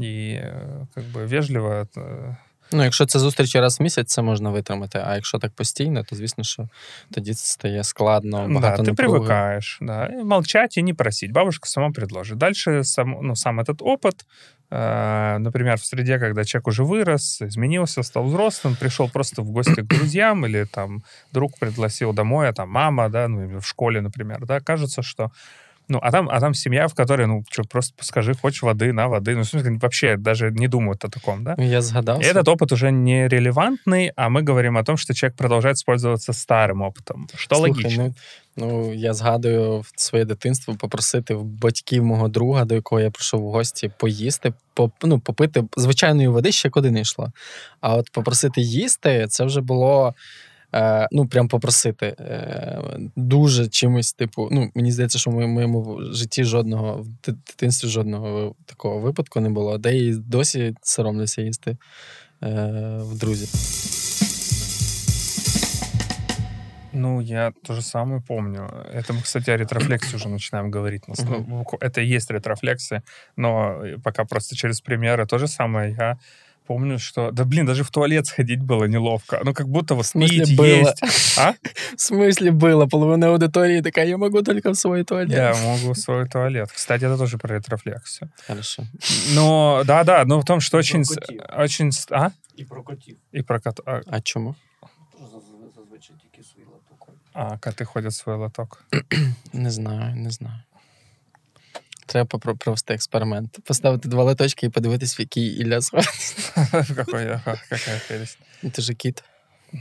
[0.00, 2.34] и э, как бы вежливо э,
[2.72, 5.02] Ну, якщо це зустрічі раз в місяць, це можна витримати.
[5.06, 6.68] А якщо так постійно, то звісно, що
[7.14, 9.18] тоді це стає складно, Да, багато ты напруги.
[9.18, 11.32] привыкаешь, да, и молчать и не просить.
[11.32, 12.38] Бабушка сама предложит.
[12.38, 14.24] Дальше сам, ну, сам этот опыт, э,
[14.69, 19.87] например, в среде, когда человек уже вырос, изменился, стал взрослым, пришел просто в гости к
[19.87, 24.59] друзьям или там друг пригласил домой, а там мама, да, ну, в школе, например, да,
[24.59, 25.31] кажется, что
[25.90, 29.08] ну, а там, а там семья, в которой, ну, что, просто скажи, хочешь воды, на
[29.08, 29.34] воды.
[29.34, 31.54] Ну, в смысле, вообще даже не думают о таком, да?
[31.58, 32.20] Ну, Я згадав.
[32.22, 36.32] И этот опыт уже не релевантный, а мы говорим о том, что человек продолжает пользоваться
[36.32, 38.04] старым опытом, что Слухай, логично.
[38.04, 38.14] Ну,
[38.56, 43.42] ну, я згадую в своє дитинство попросити в батьків мого друга, до якого я прийшов
[43.42, 47.32] в гості, поїсти, поп, ну, попити звичайної води ще куди не йшло.
[47.80, 50.14] А от попросити їсти, це вже було.
[50.74, 52.78] Е, ну, прям попросити е,
[53.16, 57.88] дуже чимось, типу, ну, мені здається, що в моєму- моєму житті жодного в дит- дитинстві
[57.88, 61.76] жодного такого випадку не було, де і досі соромлюся їсти
[62.42, 63.48] е, в друзі.
[66.92, 68.62] Ну, я то же самое помню.
[68.94, 71.08] Это мы, кстати, о ретрофлексии уже начинаем говорить.
[71.08, 73.02] Нас- ну, букв- Это и есть ретрофлексия,
[73.36, 75.94] но пока просто через примеры то же самое.
[75.98, 76.16] Я
[76.66, 77.30] помню, что...
[77.32, 79.40] Да, блин, даже в туалет сходить было неловко.
[79.44, 80.66] Ну, как будто вот В смысле пить, было?
[80.66, 81.38] есть.
[81.38, 81.52] А?
[81.96, 82.88] В смислі було?
[82.88, 85.30] Половина аудиторії така, я можу тільки в свій туалет.
[85.30, 86.72] Я могу в свой туалет.
[86.72, 88.30] Кстати, это тоже про ретрофлексию.
[88.46, 88.82] Хорошо.
[89.34, 91.04] Но, да-да, но в том, что очень...
[91.04, 91.60] с- Прокатил.
[91.64, 92.30] очень с- а?
[92.56, 93.16] І прокотів.
[93.34, 93.80] И про кот...
[93.86, 94.54] а, А чому?
[95.20, 97.08] Заз- Зазвичай тільки свій латок.
[97.32, 98.84] а, коты ходят в свой лоток.
[99.52, 100.60] Не знаю, не знаю.
[102.05, 103.59] Треба провести експеримент.
[103.63, 106.51] Поставити два литочки і подивитись, в який Ілля сходить.
[106.95, 108.39] Какой, ага, какая прелесть.
[108.73, 109.23] Ти ж кіт.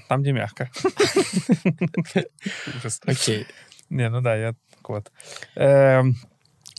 [0.09, 0.69] Там, де мягко.
[3.09, 3.47] Окей.
[3.91, 5.13] Не, ну да, я так вот.
[5.57, 6.15] Эм,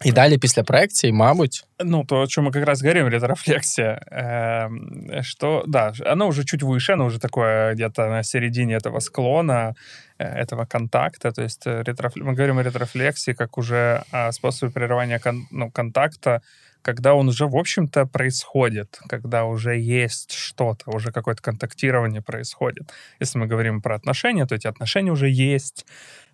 [0.04, 5.22] І далі після проекції, мабуть, ну, то, о чем мы как раз говорим, ретрофлексия, эм,
[5.22, 9.74] что, да, оно уже чуть выше, оно уже такое где-то на середине этого склона,
[10.18, 14.72] э, этого контакта, то есть э, ретроф- мы говорим о ретрофлексии как уже о способе
[14.72, 16.40] прерывания кон- ну, контакта,
[16.85, 22.93] когда он уже, в общем-то, происходит, когда уже есть что-то, уже какое-то контактирование происходит.
[23.19, 25.87] Если мы говорим про отношения, то эти отношения уже есть,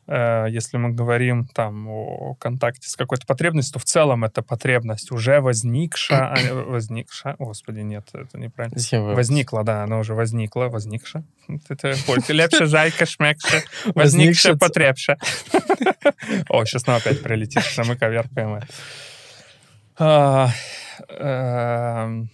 [0.08, 5.14] э, если мы говорим там о контакте с какой-то потребностью, то в целом эта потребность
[5.14, 8.78] уже возникша, а, возникша, господи, нет, это неправильно.
[9.16, 11.24] Возникла, да, она уже возникла, возникша.
[11.70, 11.96] Это.
[12.28, 13.64] Лепша, зайка, шмекша,
[13.96, 15.18] Возникша потребша.
[16.50, 18.68] О, сейчас нам опять прилетит, что мы коверкаем это.
[20.01, 20.49] А,
[21.21, 22.29] эм,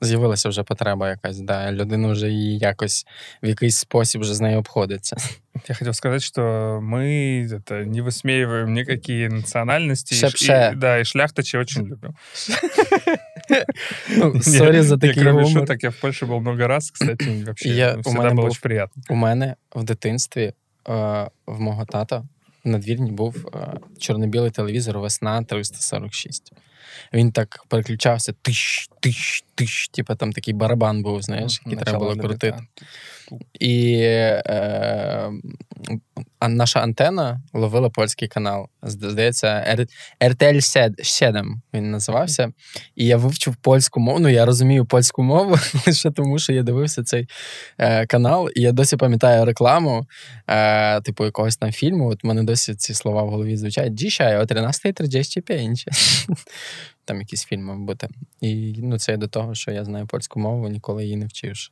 [0.00, 1.72] З'явилася вже потреба якась, да.
[1.72, 3.06] Людина вже її якось
[3.42, 5.16] в якийсь спосіб вже з нею обходиться.
[5.68, 6.42] Я хотел сказать, что
[6.82, 7.02] мы
[7.48, 10.14] это, не высмеиваем никакие национальности.
[10.14, 10.70] и ш- Шепше.
[10.72, 12.14] и- да, и шляхтичи очень любим.
[14.16, 15.60] Ну, Не, сорі за не, такий кроме гумор.
[15.60, 18.30] шуток, я в Польше был много раз, кстати, и вообще Я- ну, у всегда мене
[18.30, 19.02] было був- очень приятно.
[19.08, 20.52] У мене в дитинстві е,
[21.46, 26.53] в мого тата в надвірні був е, чорно-білий телевізор весна 346.
[27.13, 29.89] Він так переключався тиш, тиш, тиш.
[29.89, 32.59] Типа там такий барабан був, знаєш, який треба було крутити.
[33.59, 35.31] І е,
[36.49, 38.67] наша антена ловила польський канал.
[38.83, 39.77] Здається,
[40.21, 40.61] RTL
[41.03, 42.51] 7 він називався.
[42.95, 44.19] І я вивчив польську мову.
[44.19, 45.55] Ну, я розумію польську мову
[45.87, 47.27] лише тому, що я дивився цей
[47.77, 50.07] е, канал, і я досі пам'ятаю рекламу,
[50.47, 52.09] е, типу, якогось там фільму.
[52.09, 53.93] От мене досі ці слова в голові звучать.
[53.93, 55.85] Дішай о 13.35.
[57.05, 58.07] Там якийсь фільм мав бути.
[58.41, 61.71] І ну, це до того, що я знаю польську мову, ніколи її не вчивши.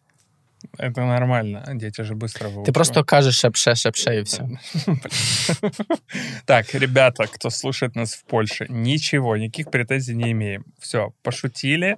[0.78, 2.66] Это нормально, дети же быстро выучивают.
[2.66, 4.50] Ти просто кажеш шепше, шепше, і все.
[6.46, 10.64] Так, ребята, кто слушает нас в Польше, ничего, никаких претензий не имеем.
[10.80, 11.98] Все, пошутили,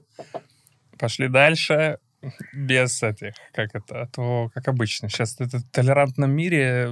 [0.97, 1.97] пошли дальше,
[2.53, 5.09] без этих, как это, а то, как обычно.
[5.09, 6.89] Сейчас в толерантном мире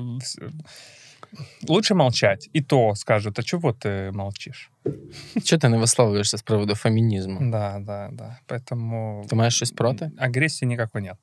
[1.69, 2.51] лучше молчать.
[2.53, 4.71] И то скажут, а чего ты молчишь?
[5.45, 7.39] Чого ти не висловлюєшся з приводу фемінізму?
[7.51, 8.37] Да, да, да.
[8.49, 9.27] Поэтому...
[9.27, 10.11] Ти маєш щось проти?
[10.19, 11.17] Агрессии никакой нет.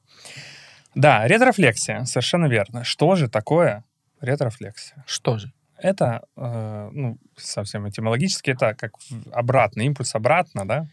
[0.95, 2.84] Да, ретрофлексия, совершенно верно.
[2.84, 3.84] Что же такое
[4.21, 5.04] ретрофлексия?
[5.06, 5.51] Що ж?
[5.84, 10.88] Это, э, ну, совсем этимологически, это как в- обратный, импульс обратно, да?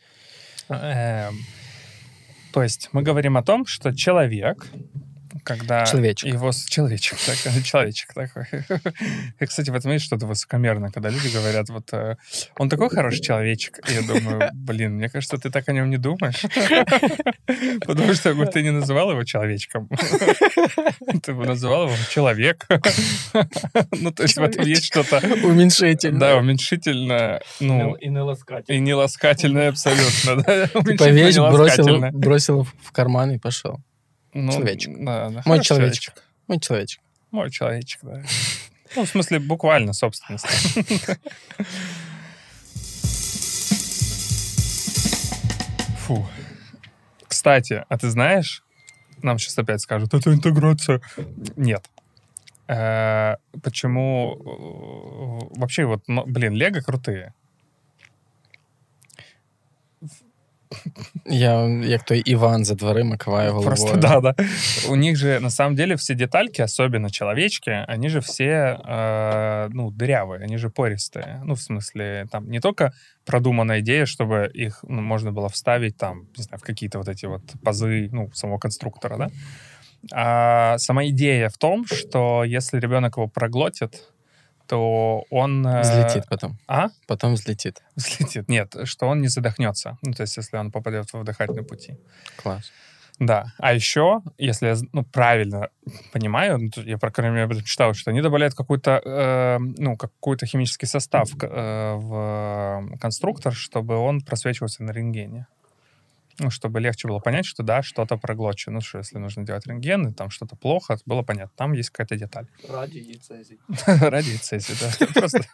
[0.70, 1.34] Эм,
[2.52, 4.66] то есть мы говорим о том, что человек,
[5.43, 6.33] когда Человечек.
[6.33, 6.51] его...
[6.67, 8.45] Человечек, так, человечек такой.
[9.39, 12.15] И, кстати, в этом есть что-то высокомерное, когда люди говорят, вот, э,
[12.57, 13.79] он такой хороший человечек.
[13.89, 16.41] И я думаю, блин, мне кажется, ты так о нем не думаешь.
[17.85, 19.89] Потому что бы ты не называл его человечком.
[21.23, 22.65] Ты бы называл его человек.
[23.91, 26.19] Ну, то есть в этом есть что-то Уміншительно.
[26.19, 28.73] да, уменьшительное, ну, і не ласкати.
[28.73, 30.43] и не ласкательное абсолютно?
[30.43, 33.79] Типа Уменьшительно вещь бросил в карман и пошел.
[34.33, 34.97] Ну, человечек.
[34.97, 35.29] Да, да.
[35.29, 36.23] Мой Хороший человечек.
[36.47, 37.01] Мой человечек.
[37.31, 38.23] Мой человечек, да.
[38.95, 40.45] Ну, в смысле, буквально собственность.
[45.97, 46.27] Фу.
[47.27, 48.63] Кстати, а ты знаешь,
[49.21, 51.01] нам сейчас опять скажут, это интеграция.
[51.55, 51.89] Нет.
[52.67, 57.33] Э, Почему э, вообще вот, блин, Лего крутые.
[61.25, 63.67] Я, як той Іван за дверима киває головою.
[63.67, 64.35] Просто да, да.
[64.89, 69.91] У них же на самом деле все детальки, особенно человечки, они же все э, ну
[69.91, 71.41] дырявые, они же пористые.
[71.45, 72.91] Ну в смысле там не только
[73.25, 77.25] продумана идея, чтобы их ну, можно было вставить там, не знаю, в какие-то вот эти
[77.25, 79.29] вот пазы, ну самого конструктора, да.
[80.11, 84.12] А сама идея в том, что если ребенок его проглотит,
[84.73, 86.57] то он э, Взлетит потом.
[86.67, 86.87] А?
[87.05, 87.83] Потом взлетит.
[87.95, 88.49] взлетит.
[88.49, 89.99] Нет, что он не задохнется.
[90.01, 91.95] Ну то есть если он попадет в дыхательные пути.
[92.37, 92.71] Клас.
[93.19, 93.45] Да.
[93.59, 95.69] А еще, если я ну, правильно
[96.11, 100.87] понимаю, ну, я, по крайней мере, читал, что они добавляют какой-то, э, ну, какой-то химический
[100.87, 105.45] состав э, в конструктор, чтобы он просвечивался на рентгене
[106.40, 108.74] Ну, чтобы легче было понять, что да, что-то проглочено.
[108.74, 111.50] Ну, что если нужно делать рентген, и там что-то плохо, было понятно.
[111.56, 112.44] Там есть какая-то деталь.
[112.70, 113.58] Радій і цезій.
[113.86, 115.06] Ради цезии, да.
[115.20, 115.38] Просто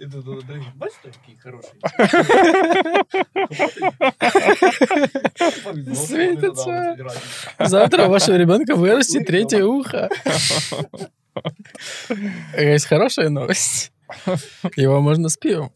[0.00, 1.80] Іду до Андрій, бачите, який хороший.
[5.94, 6.96] Світиться.
[7.58, 10.08] Завтра у вашего ребенка вырастет третье ухо.
[12.56, 13.92] Есть хорошая новость.
[14.76, 15.70] Его можно с пивом.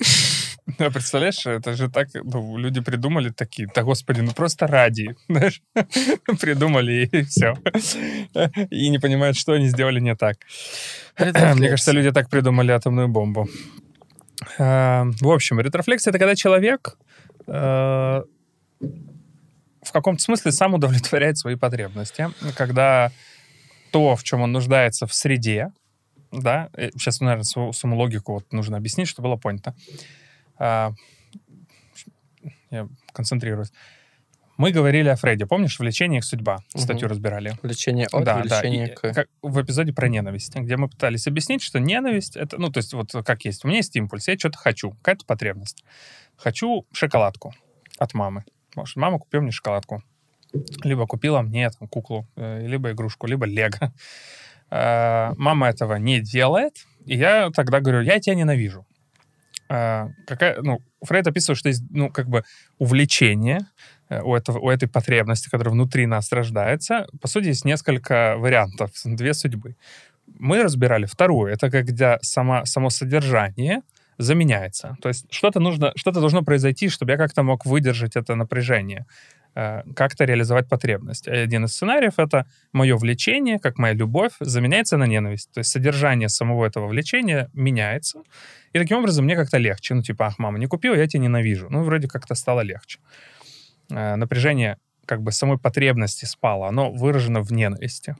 [0.80, 5.62] А представляешь, это же так, ну, люди придумали такие, да господи, ну просто ради, знаешь,
[6.39, 7.56] придумали и все.
[8.69, 10.38] И не понимают, что они сделали не так.
[11.19, 13.49] Мне кажется, люди так придумали атомную бомбу.
[14.58, 16.97] Э, В общем, ретрофлексия— это когда человек
[17.47, 18.21] э,
[19.84, 23.12] в каком-то смысле сам удовлетворяет свои потребности, когда
[23.91, 25.71] то, в чем он нуждается в среде,
[26.32, 29.76] да, э, сейчас, наверное, саму логику вот нужно объяснить, чтобы было понято.
[30.58, 30.94] А,
[32.72, 33.72] Я концентрируюсь.
[34.58, 35.46] Мы говорили о Фрейде.
[35.48, 37.08] Помнишь, «Влечение их судьба» статью Мгм.
[37.08, 37.58] разбирали?
[37.63, 38.42] Влечение от, да, да.
[38.42, 39.13] влечение И, к.
[39.13, 42.94] как в эпизоде про ненависть, где мы пытались объяснить, что ненависть это, ну, то есть,
[42.94, 43.66] вот как есть.
[43.66, 45.84] У меня есть импульс, я что-то хочу, какая-то потребность.
[46.38, 47.54] Хочу шоколадку
[47.98, 48.46] от мамы.
[48.76, 50.04] Может, мама купила мне шоколадку.
[50.84, 53.92] Либо купила мне там, куклу, э, либо игрушку, либо лего.
[54.70, 58.86] Э, Мама этого не делает, и я тогда говорю, я тебя ненавижу.
[59.73, 62.43] Э, Какая, ну, Фрейд описывает, что есть, ну, как бы
[62.77, 63.62] увлечение
[64.09, 67.07] э, у, этого, у этой потребности, которая внутри нас рождается.
[67.21, 69.75] По сути, есть несколько вариантов, две судьбы.
[70.39, 71.51] Мы разбирали вторую.
[71.51, 73.81] Это когда сама, само содержание
[74.19, 74.95] заменяется.
[75.01, 79.05] То есть что-то нужно, что-то должно произойти, чтобы я как-то мог выдержать это напряжение,
[79.54, 81.28] как-то реализовать потребность.
[81.28, 85.52] Один из сценариев— это мое влечение, как моя любовь, заменяется на ненависть.
[85.52, 88.24] То есть содержание самого этого влечения меняется.
[88.74, 89.94] И таким образом мне как-то легче.
[89.94, 91.68] Ну, типа, ах, мама не купила, я тебя ненавижу.
[91.70, 93.00] Ну, вроде как-то стало легче.
[93.92, 98.16] Э, Напряжение как бы самой потребности спало, оно выражено в ненависти.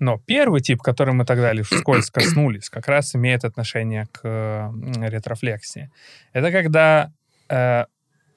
[0.00, 5.90] Но первый тип, который мы тогда лишь вскользь коснулись, как раз имеет отношение к ретрофлексии.
[6.32, 7.12] Это когда
[7.48, 7.84] э,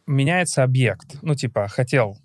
[0.08, 1.17] меняется объект.
[1.22, 2.17] Ну, типа, хотел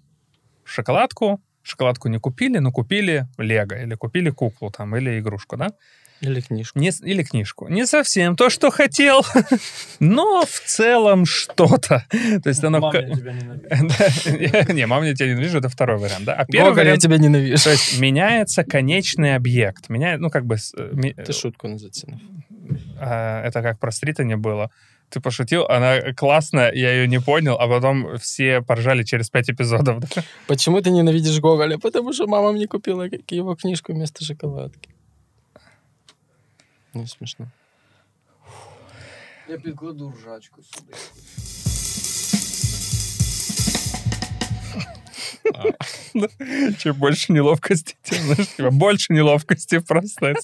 [0.64, 5.72] шоколадку, шоколадку не купили, но купили лего, или купили куклу там, или игрушку, да?
[6.20, 6.78] Или книжку.
[6.78, 7.66] Не, или книжку.
[7.68, 9.22] Не совсем то, что хотел,
[9.98, 12.06] но в целом что-то.
[12.44, 12.78] То есть оно...
[12.78, 14.72] Мама, я тебя ненавижу.
[14.72, 16.34] Не, мам, я тебя ненавижу, это второй вариант, да?
[16.34, 17.64] А первый Гоголь, я вариант, тебя ненавижу.
[17.64, 19.88] то есть меняется конечный объект.
[19.88, 20.58] Меняет, ну, как бы...
[20.76, 22.20] э, Ты шутку не заценил.
[23.00, 24.70] а, это как про Стритани было.
[25.12, 29.98] Ты пошутил, она классная, я ее не понял, а потом все поржали через пять эпизодов.
[30.00, 30.24] да.
[30.46, 31.76] Почему ты ненавидишь Гоголя?
[31.76, 34.88] Потому что мама мне купила его книжку вместо шоколадки.
[36.94, 37.46] Не смешно.
[39.48, 40.94] Я підкладу ржачку сюди.
[46.78, 50.36] Чем больше неловкости, тем, знаешь, типа, больше неловкости просто.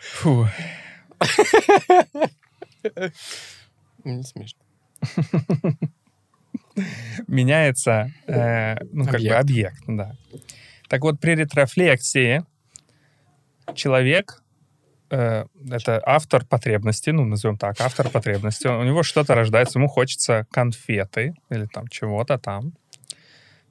[0.00, 0.48] Фу.
[4.04, 4.60] Не смешно.
[7.26, 9.40] Меняется, э, ну, как бы Объект.
[9.40, 10.16] объект, да.
[10.88, 12.44] Так вот, при ретрофлексии
[13.74, 14.42] человек,
[15.10, 20.46] э, это автор потребности, ну, назовем так, автор потребности, у него что-то рождается, ему хочется
[20.50, 22.72] конфеты или там чего-то там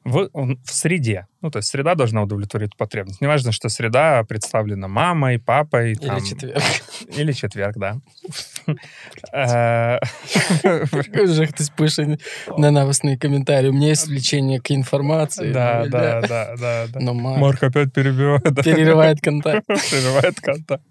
[0.10, 1.26] в, он- в среде.
[1.42, 3.22] Ну, то есть среда должна удовлетворить потребность.
[3.22, 5.92] Неважно, что среда представлена мамой, папой.
[5.94, 6.64] Или там, четверг.
[7.18, 7.96] Или четверг, да.
[9.34, 10.00] Э,
[10.62, 12.18] Какой же хтось пише
[12.58, 13.70] ненависний коментарі.
[13.70, 15.52] У меня есть влечение к информации.
[15.54, 17.00] Да, Ну, да, да, да.
[17.00, 18.44] Но Марк опять перебивает.
[18.64, 19.66] перерывает контакт.
[19.68, 20.84] Прерывает контакт.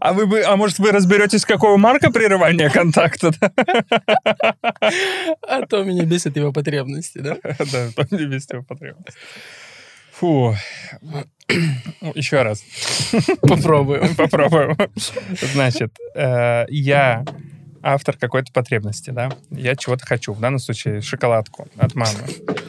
[0.00, 3.32] А вы бы, а может вы разберетесь, какого марка прерывания контакта?
[5.48, 7.36] А то меня бесит его потребности, да?
[7.42, 9.16] Да, там не вести его потребность.
[10.12, 10.56] Фу.
[11.02, 12.62] Ну, Еще раз.
[13.42, 14.14] Попробуем.
[14.16, 14.76] Попробуем.
[15.52, 17.24] Значит, э, я
[17.82, 19.30] автор какой-то потребности, да?
[19.50, 20.32] Я чего-то хочу.
[20.32, 22.18] В данном случае шоколадку от мамы.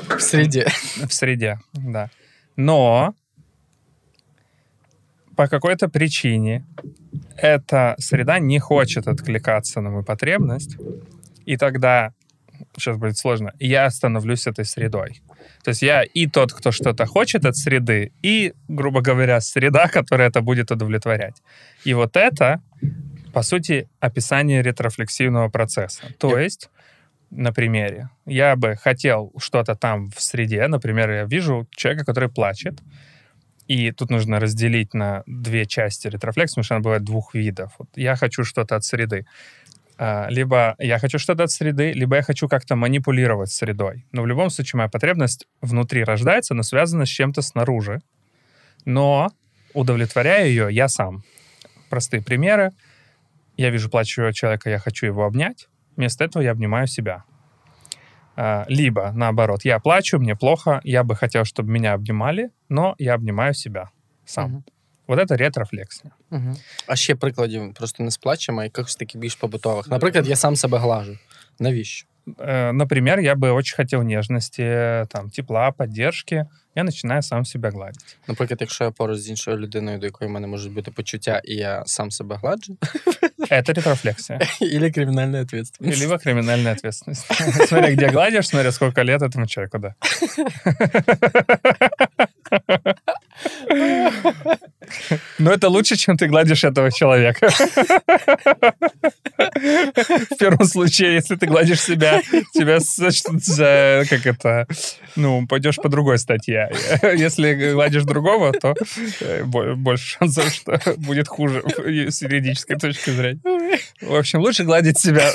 [0.10, 0.68] В среде.
[1.08, 2.10] В среде, да.
[2.56, 3.14] Но
[5.38, 6.66] по какой-то причине
[7.38, 10.78] эта среда не хочет откликаться на мою потребность,
[11.46, 12.12] и тогда,
[12.76, 15.22] сейчас будет сложно, я становлюсь этой средой.
[15.64, 20.30] То есть я и тот, кто что-то хочет от среды, и, грубо говоря, среда, которая
[20.30, 21.36] это будет удовлетворять.
[21.86, 22.60] И вот это,
[23.32, 26.02] по сути, описание ретрофлексивного процесса.
[26.18, 26.72] То есть,
[27.30, 32.80] на примере, я бы хотел что-то там в среде, например, я вижу человека, который плачет,
[33.68, 37.74] и тут нужно разделить на две части ретрофлекс, потому что она бывает двух видов.
[37.78, 39.26] Вот я хочу что-то от среды.
[39.98, 44.06] А, Либо я хочу что-то от среды, либо я хочу как-то манипулировать средой.
[44.12, 48.02] Но в любом случае моя потребность внутри рождается, но связана с чем-то снаружи.
[48.86, 49.32] Но
[49.74, 51.24] удовлетворяю ее я сам.
[51.90, 52.72] Простые примеры.
[53.58, 55.68] Я вижу плачущего человека, я хочу его обнять.
[55.96, 57.24] Вместо этого я обнимаю себя.
[58.37, 63.15] А, Либо, наоборот, я плачу, мне плохо, я бы хотел, чтобы меня обнимали, но я
[63.15, 63.91] обнимаю себя
[64.25, 64.51] сам.
[64.51, 64.65] Мгм.
[65.07, 66.13] Вот это ретрофлексія.
[66.31, 66.57] Мгм.
[66.87, 69.89] А ще прикладів просто не з плачем, а якихось таких більш побутових.
[69.89, 71.19] Наприклад, я сам себе глажу.
[71.59, 72.07] Навіщо?
[72.39, 76.47] Э, Например, я бы очень хотел нежности, там, тепла, поддержки.
[76.75, 78.17] Я начинаю сам себя гладить.
[78.29, 81.55] Наприклад, якщо я поруч з іншою людиною, до якої в мене можуть бути почуття, і
[81.55, 82.77] я сам себе гладжу,
[83.51, 84.41] Это ретрофлексия.
[84.61, 86.03] і кримінальна відповідальність.
[86.03, 87.27] Либо криминальная ответственность.
[87.69, 89.95] Смотря где гладишь, смотря сколько лет этому человеку, да.
[95.39, 97.49] Но это лучше, чем ты гладишь этого человека.
[99.60, 102.22] В первом случае, если ты гладишь себя,
[102.54, 104.68] тебя сочтут за, как это,
[105.16, 106.72] ну, пойдешь по другой статье.
[107.04, 108.74] Если гладишь другого, то
[109.22, 111.64] э, бо- больше шансов, что будет хуже
[112.10, 113.40] с юридической точки зрения.
[114.02, 115.32] В общем, лучше гладить себя.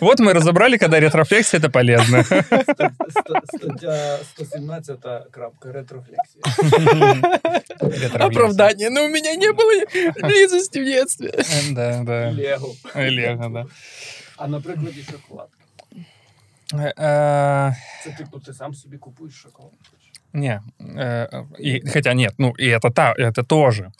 [0.00, 2.24] Вот мы разобрали, когда ретрofлексия— это полезно.
[2.24, 4.98] Стаття 117
[5.30, 5.70] крапка.
[5.72, 6.42] Ретрофлексия.
[8.14, 8.90] Оправдание.
[8.90, 9.72] Но у меня не было
[10.28, 11.32] близости в детстве.
[11.70, 12.30] Да, да.
[12.30, 12.68] Лего.
[13.03, 13.65] Лего, да.
[14.37, 15.53] А на прикладі шоколадки.
[16.73, 19.77] Э, Це типу ти сам собі купуєш шоколадку.
[20.33, 23.91] Не, э, и, хотя нет, ну и это та, это тоже,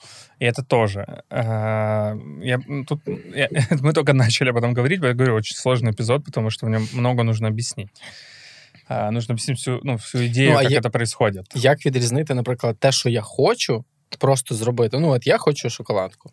[0.41, 1.05] и это тоже.
[1.29, 2.99] Э, я, м, тут,
[3.35, 6.69] я- мы только начали об этом говорить, я говорю, очень сложный эпизод, потому что в
[6.69, 7.89] нем много нужно объяснить.
[8.87, 11.45] А, нужно объяснить всю, ну, всю идею, Ну, а как я- это происходит.
[11.55, 13.83] Як відрізнити, наприклад, те, що я хочу,
[14.19, 14.99] просто зробити.
[14.99, 16.31] Ну, от я хочу шоколадку.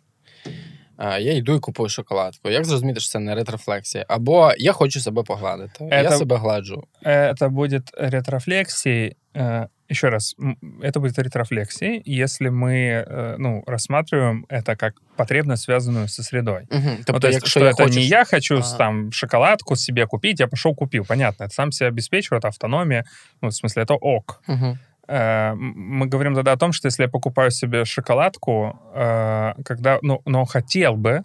[1.01, 2.49] А, Я йду і купую шоколадку.
[2.49, 4.05] Як зрозуміти, що це не ретрофлексія?
[4.07, 5.87] Або я хочу себе погладити.
[5.91, 6.83] Я Это- себе гладжу.
[7.05, 9.15] Это будет ретрофлексией.
[9.35, 15.63] э, Еще раз, м, это будет ретрофлексией, если мы э, ну, рассматриваем это как потребность,
[15.63, 16.61] связанную со средой.
[16.71, 16.81] Угу.
[16.83, 17.99] Ну, Тобто, то есть, якщо что я это хочу...
[17.99, 18.77] не я хочу Ага.
[18.77, 21.05] там шоколадку себе купить, я пошел купил.
[21.05, 23.03] Понятно, это сам себя обеспечиваю, это автономия.
[23.41, 24.41] Ну, в смысле, это ок.
[24.47, 24.77] Угу.
[25.11, 29.99] Э, м- мы говорим тогда о том, что если я покупаю себе шоколадку, э, когда,
[30.01, 31.23] ну, но хотел бы,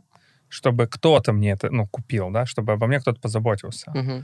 [0.49, 3.91] чтобы кто-то мне это, ну, купил, да, чтобы обо мне кто-то позаботился.
[3.95, 4.23] Угу.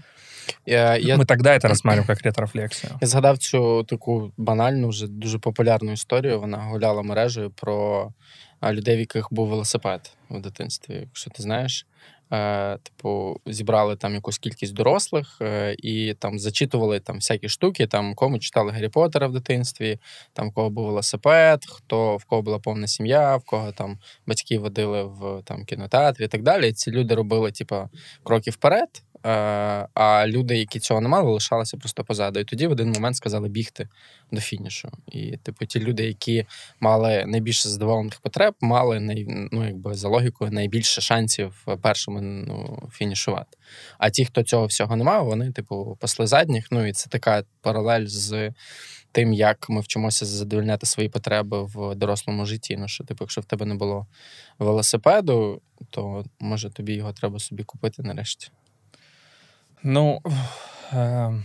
[0.67, 2.93] Я, я, Мы тогда это рассматриваем как ретрофлексию.
[3.01, 6.41] я згадав цю таку банальну, вже дуже популярну історію.
[6.41, 8.13] Вона гуляла мережею про
[8.61, 10.95] а, людей, в яких був велосипед в дитинстві.
[10.95, 11.87] Якщо ти знаєш,
[12.32, 17.88] е, типу, зібрали там якусь кількість дорослих е, і там зачитували там всякі штуки.
[17.88, 20.00] Там кому читали Гаррі Поттера в дитинстві,
[20.34, 24.60] там в кого був велосипед, хто в кого була повна сім'я, в кого там батьки
[24.60, 26.74] водили в там кінотеатрі і так далі.
[26.74, 27.90] Ці люди робили, типу,
[28.24, 29.04] кроки вперед.
[29.26, 32.40] Е, А люди, які цього не мали, лишалися просто позаду.
[32.40, 33.88] І тоді в один момент сказали бігти
[34.32, 34.90] до фінішу.
[35.08, 36.46] І, типу, ті люди, які
[36.80, 43.58] мали найбільше задоволених потреб, мали най, ну, якби за логікою найбільше шансів першими ну, фінішувати.
[43.98, 46.68] А ті, хто цього всього не мав, вони, типу, пасли задніх.
[46.72, 48.52] Ну і це така паралель з
[49.14, 52.78] тим, як ми вчимося задовольняти свої потреби в дорослому житті.
[52.78, 54.08] Ну, що, типу, якщо в тебе не було
[54.60, 58.52] велосипеду, то може тобі його треба собі купити нарешті.
[59.84, 60.22] Ну,
[60.92, 61.44] эм,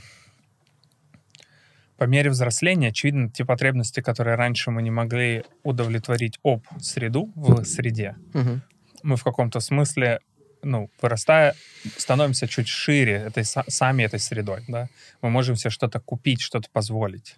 [1.97, 7.65] по мере взросления, очевидно, те потребности, которые раньше мы не могли удовлетворить об среду, в
[7.65, 8.61] среде, Угу.
[9.03, 10.21] мы в каком-то смысле,
[10.63, 11.55] ну, вырастая,
[11.97, 14.89] становимся чуть шире этой, са- сами этой средой, да.
[15.23, 17.37] Мы можем себе что-то купить, что-то позволить.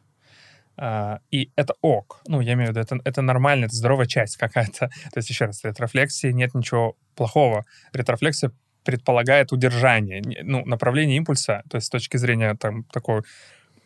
[0.77, 2.21] А, и это ок.
[2.27, 4.89] Ну, я имею в виду, это, это нормально, это здоровая часть какая-то.
[5.13, 7.65] То есть, еще раз, ретрофлексии нет ничего плохого.
[7.93, 8.53] Ретрофлексия
[8.85, 13.23] предполагает удержание, ну, направление импульса, то есть с точки зрения там такой,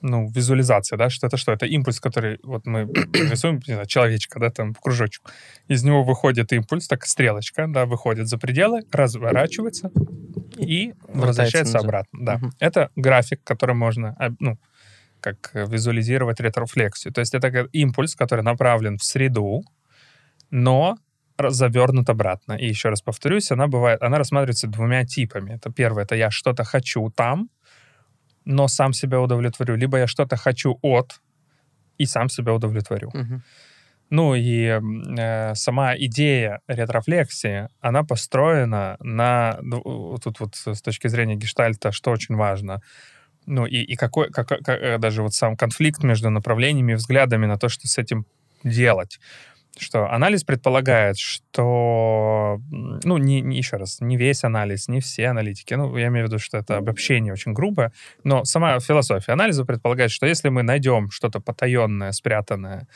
[0.00, 1.52] ну, визуализации, да, что это что?
[1.52, 2.82] Это импульс, который, вот мы
[3.12, 5.22] рисуем, не знаю, человечка, да, там, кружочек.
[5.68, 9.90] Из него выходит импульс, так стрелочка, да, выходит за пределы, разворачивается
[10.58, 11.84] и возвращается назад.
[11.84, 12.18] обратно.
[12.22, 12.36] Да.
[12.38, 12.52] Мгм.
[12.58, 14.58] Это график, который можно, а, ну,
[15.20, 17.12] как визуализировать ретрофлексию.
[17.12, 19.64] То есть это импульс, который направлен в среду,
[20.50, 20.98] но
[21.38, 22.54] завернут обратно.
[22.54, 25.54] И еще раз повторюсь, она бывает, она рассматривается двумя типами.
[25.54, 27.48] Это первое, это я что-то хочу там,
[28.44, 29.76] но сам себя удовлетворю.
[29.76, 31.20] Либо я что-то хочу от
[31.98, 33.08] и сам себя удовлетворю.
[33.08, 33.42] Угу.
[34.10, 34.80] Ну и
[35.18, 39.58] э, сама идея ретрофлексии, она построена на...
[39.62, 42.80] ну, тут вот с точки зрения гештальта, что очень важно.
[43.46, 47.46] Ну и, и какой, как, как- э, даже вот сам конфликт между направлениями и взглядами
[47.46, 48.26] на то, что с этим
[48.62, 49.18] делать.
[49.76, 55.74] Что анализ предполагает, что, ну, не, не- еще раз, не весь анализ, не все аналитики,
[55.74, 60.10] ну, я имею в виду, что это обобщение очень грубое, но сама философия анализа предполагает,
[60.10, 62.86] что если мы найдем что-то потаенное, спрятанное,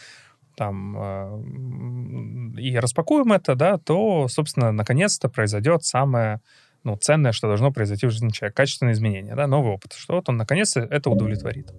[0.57, 6.41] там, э, и распакуем это, да, то, собственно, наконец-то произойдет самое
[6.85, 8.57] ну, ценное, что должно произойти в жизни человека.
[8.57, 9.93] Качественное изменение, да, новый опыт.
[9.93, 11.70] Что вот он, наконец-то, это удовлетворит.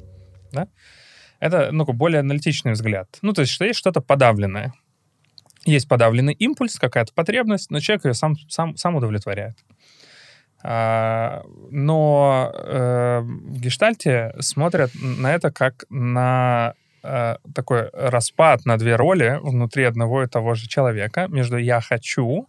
[0.51, 0.67] Да?
[1.39, 3.17] Это, ну, более аналитичный взгляд.
[3.21, 4.73] Ну, то есть, что есть что-то подавленное.
[5.65, 9.57] Есть подавленный импульс, какая-то потребность, но человек ее сам, сам, сам удовлетворяет.
[10.61, 18.95] А, но э, в гештальте смотрят на это как на э, такой распад на две
[18.95, 22.45] роли внутри одного и того же человека между «я хочу»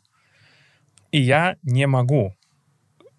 [1.12, 2.34] и «я не могу».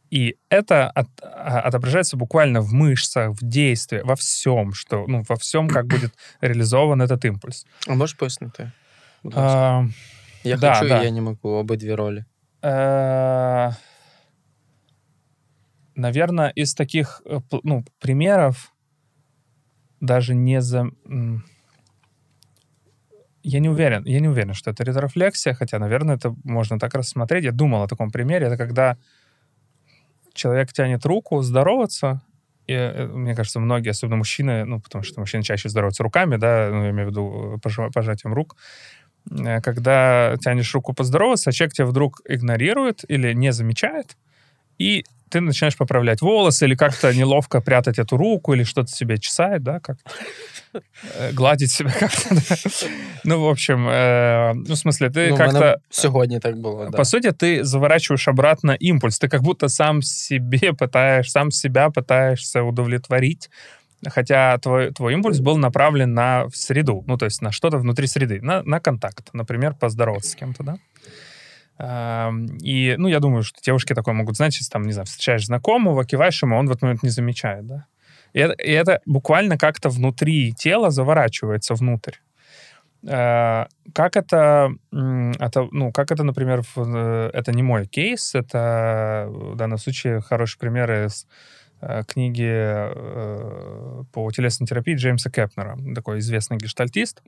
[0.09, 5.37] И это от- а, отображается буквально в мышцах, в действии, во всем, что, ну, во
[5.37, 6.11] всем, как будет
[6.41, 7.65] реализован этот импульс.
[7.87, 8.51] А можеш пояснити?
[8.53, 8.80] Будь ласка.
[9.34, 9.86] А,
[10.44, 11.00] я да, хочу да.
[11.00, 12.24] і я не можу обидві ролі.
[12.62, 13.74] э,
[15.94, 18.72] наверное, из таких э, п- ну, примеров
[20.00, 20.78] даже не за...
[21.06, 21.42] м,
[23.42, 27.44] Я не уверен, я не уверен, что это ретрофлексия, хотя, наверное, это можно так рассмотреть.
[27.44, 28.46] Я думал о таком примере.
[28.46, 28.96] Это когда
[30.34, 32.20] человек тянет руку здороваться,
[32.66, 36.68] и, э, мне кажется, многие, особенно мужчины, ну, потому что мужчины чаще здороваются руками, да,
[36.72, 38.99] ну, я имею в виду э, пожа- пожатием рук, Э,
[39.63, 44.17] когда тянешь руку поздороваться, а человек тебя вдруг игнорирует или не замечает,
[44.77, 49.63] и ты начинаешь поправлять волосы или как-то неловко прятать эту руку или что-то себе чесать,
[49.63, 49.97] да, как
[50.73, 52.35] э, гладить себя как-то.
[52.35, 52.55] да.
[53.23, 56.85] Ну, в общем, э, ну, в смысле, ты ну, как-то сьогодні так було.
[56.85, 56.97] Да.
[56.97, 59.19] по сути, ты заворачиваешь обратно импульс.
[59.19, 63.49] Ты как будто сам себе пытаешь, сам себя пытаешься удовлетворить.
[64.07, 68.41] Хотя твой, твой импульс был направлен на среду, ну, то есть на что-то внутри среды,
[68.41, 70.77] на, на контакт, например, поздороваться с кем-то, да?
[72.61, 76.05] И, ну, я думаю, что девушки такое могут знать, если там, не знаю, встречаешь знакомого,
[76.05, 77.85] киваешь ему, а он в этот момент не замечает, да?
[78.33, 82.15] И это, и это буквально как-то внутри тела заворачивается внутрь.
[83.03, 89.55] Э, Как это, это, ну, как это, например, э, это не мой кейс, это в
[89.55, 91.27] данном случае хороший пример из э,
[92.07, 97.21] книги э, по телесной терапии Джеймса Кепнера, такой известный гештальтист,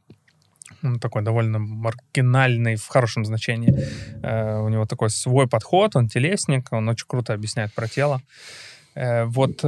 [0.84, 3.74] он такой довольно маргинальный в хорошем значении.
[4.22, 8.22] Э, У него такой свой подход, он телесник, он очень круто объясняет про тело.
[8.96, 9.68] Э, Вот э,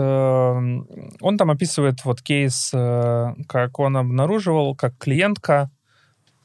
[1.21, 5.74] он там описывает вот кейс, э, как он обнаруживал, как клиентка, э,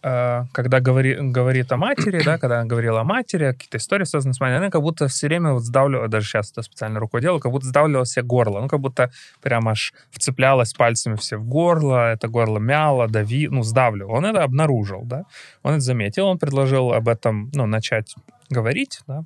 [0.03, 4.41] когда говори, говорит о матери, да, когда она говорила о матери, какие-то истории связаны с
[4.41, 7.53] матерью, она как будто все время вот сдавливала, даже сейчас это специально рукой делала, как
[7.53, 9.11] будто сдавливала себе горло, ну, как будто
[9.43, 14.17] прямо аж вцеплялась пальцами все в горло, это горло мяло, дави, ну, сдавливало.
[14.17, 15.25] Он это обнаружил, да,
[15.63, 18.15] он это заметил, он предложил об этом, ну, начать
[18.49, 19.23] говорить, да,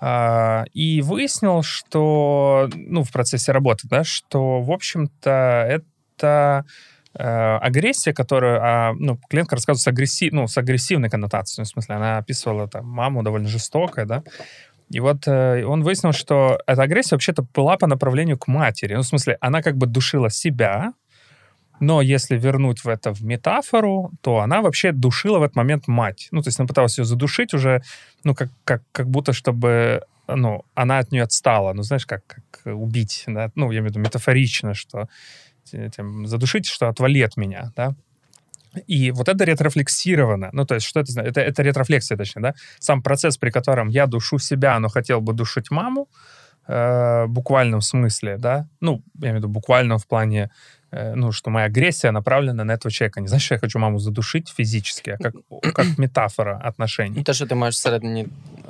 [0.00, 5.84] а, и выяснил, что, ну, в процессе работы, да, что, в общем-то, это
[6.26, 6.62] э,
[7.14, 12.18] агрессия, которую, а, ну, клиентка рассказывает с, агрессив, ну, с агрессивной коннотацией, в смысле, она
[12.18, 14.22] описывала там маму довольно жестокой, да,
[14.90, 18.94] и вот э, он выяснил, что эта агрессия вообще-то была по направлению к матери.
[18.94, 20.94] Ну, в смысле, она как бы душила себя,
[21.80, 26.28] но если вернуть в это в метафору, то она вообще душила в этот момент мать.
[26.30, 27.82] Ну, то есть она пыталась ее задушить уже,
[28.24, 31.72] ну, как, как, как будто чтобы ну, она от нее отстала.
[31.72, 33.50] Ну, знаешь, как, как убить, да?
[33.54, 35.08] Ну, я имею в виду метафорично, что
[35.71, 37.95] этим, задушить, что отвали от меня, да?
[38.87, 40.49] И вот это ретрофлексировано.
[40.53, 41.37] Ну, то есть, что это значит?
[41.37, 42.53] Это, это ретрофлексия, точнее, да?
[42.79, 46.07] Сам процесс, при котором я душу себя, но хотел бы душить маму,
[46.67, 48.67] э, в буквальном смысле, да?
[48.81, 50.49] Ну, я имею в виду буквально в плане,
[50.91, 53.21] э, ну, что моя агрессия направлена на этого человека.
[53.21, 55.35] Не значит, что я хочу маму задушить физически, а как,
[55.73, 57.17] как метафора отношений.
[57.17, 58.27] Ну, те, що ти маєш всередині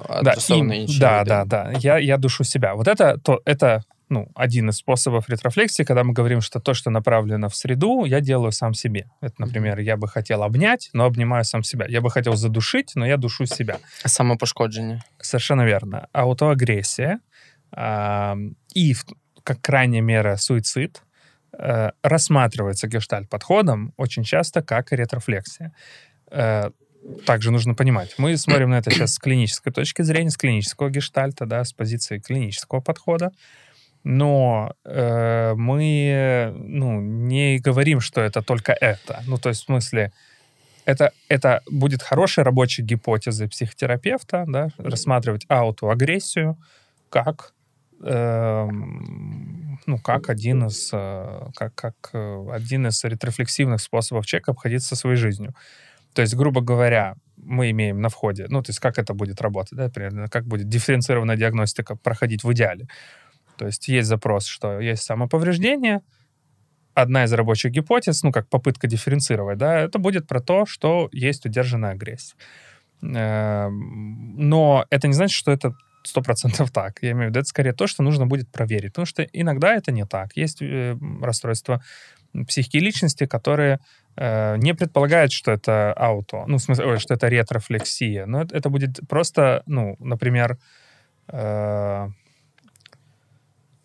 [0.09, 1.29] Да, адресовано им- іншій да, людині.
[1.29, 1.79] да, да.
[1.79, 2.73] Я, я душу себя.
[2.73, 6.90] Вот это, то, это ну, один из способов ретрофлексии, когда мы говорим, что то, что
[6.90, 9.10] направлено в среду, я делаю сам себе.
[9.20, 11.86] Это, например, я бы хотел обнять, но обнимаю сам себя.
[11.88, 13.78] Я бы хотел задушить, но я душу себя.
[14.04, 15.04] Самопошкодження.
[15.20, 16.08] Совершенно верно.
[16.12, 17.20] Аутоагрессия
[17.72, 18.36] а,
[18.74, 18.94] и,
[19.44, 21.02] как крайняя мера, суицид
[21.58, 25.72] э, рассматривается гештальт-подходом очень часто как ретрофлексия.
[26.30, 26.70] Э,
[27.24, 31.46] также нужно понимать, мы смотрим на это сейчас с клинической точки зрения, с клинического гештальта,
[31.46, 33.30] да, с позиции клинического подхода,
[34.04, 39.22] но э, мы ну, не говорим, что это только это.
[39.26, 40.12] Ну, то есть, в смысле,
[40.84, 46.56] это, это будет хорошей рабочей гипотезой психотерапевта, да, рассматривать аутоагрессию
[47.10, 47.52] как,
[48.02, 54.96] эм, ну, как один из, э, как, как э, один из ретрофлексивных способов человека обходиться
[54.96, 55.54] своей жизнью.
[56.14, 59.76] То есть, грубо говоря, мы имеем на входе, ну, то есть как это будет работать,
[59.76, 62.88] да, примерно, как будет дифференцированная диагностика проходить в идеале.
[63.58, 66.00] То есть есть запрос, что есть самоповреждение,
[66.94, 71.46] одна из рабочих гипотез, ну, как попытка дифференцировать, да, это будет про то, что есть
[71.46, 72.34] удержанная агрессия.
[73.02, 76.98] Эм, Но это не значит, что это сто процентов так.
[77.02, 78.92] Я имею в виду, это скорее то, что нужно будет проверить.
[78.92, 80.36] Потому что иногда это не так.
[80.36, 81.82] Есть э, расстройства
[82.46, 83.78] психики личности, которые
[84.16, 88.26] э, не предполагают, что это ауто, ну, в смысле, ой, что это ретрофлексия.
[88.26, 90.58] Но это, это будет просто, ну, например,
[91.28, 92.08] э,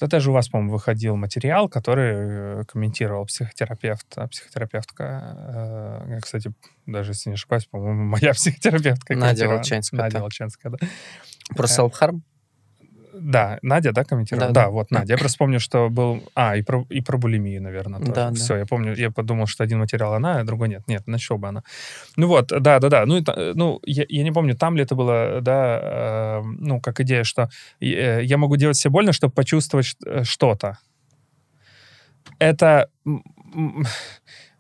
[0.04, 6.52] да даже у вас, по-моему, выходил материал, который э, комментировал психотерапевт, а психотерапевтка, э, кстати,
[6.86, 9.16] даже если не ошибаюсь, по-моему, моя психотерапевтка.
[9.16, 9.48] Надя.
[9.48, 10.22] Волчанская, Надя да.
[10.24, 10.88] Волчанская, да.
[11.56, 12.22] Про селф-харм?
[13.14, 14.48] Да, Надя, да, комментировала?
[14.48, 14.70] Да, Да, да.
[14.70, 15.14] вот Надя.
[15.14, 16.24] Я просто помню, что был...
[16.36, 18.12] А, и про, и про булимию, наверное, тоже.
[18.14, 18.36] Да, да.
[18.36, 20.88] Все, я помню, я подумал, что один материал она, а другой нет.
[20.88, 21.64] Нет, нашел бы она.
[22.18, 23.06] Ну вот, да, да, да.
[23.06, 27.00] Ну, та- ну я, я не помню, там ли это было, да, э, ну, как
[27.02, 27.50] идея, что
[27.80, 30.78] э, я могу делать себе больно, чтобы почувствовать э, что-то.
[32.40, 32.90] Это...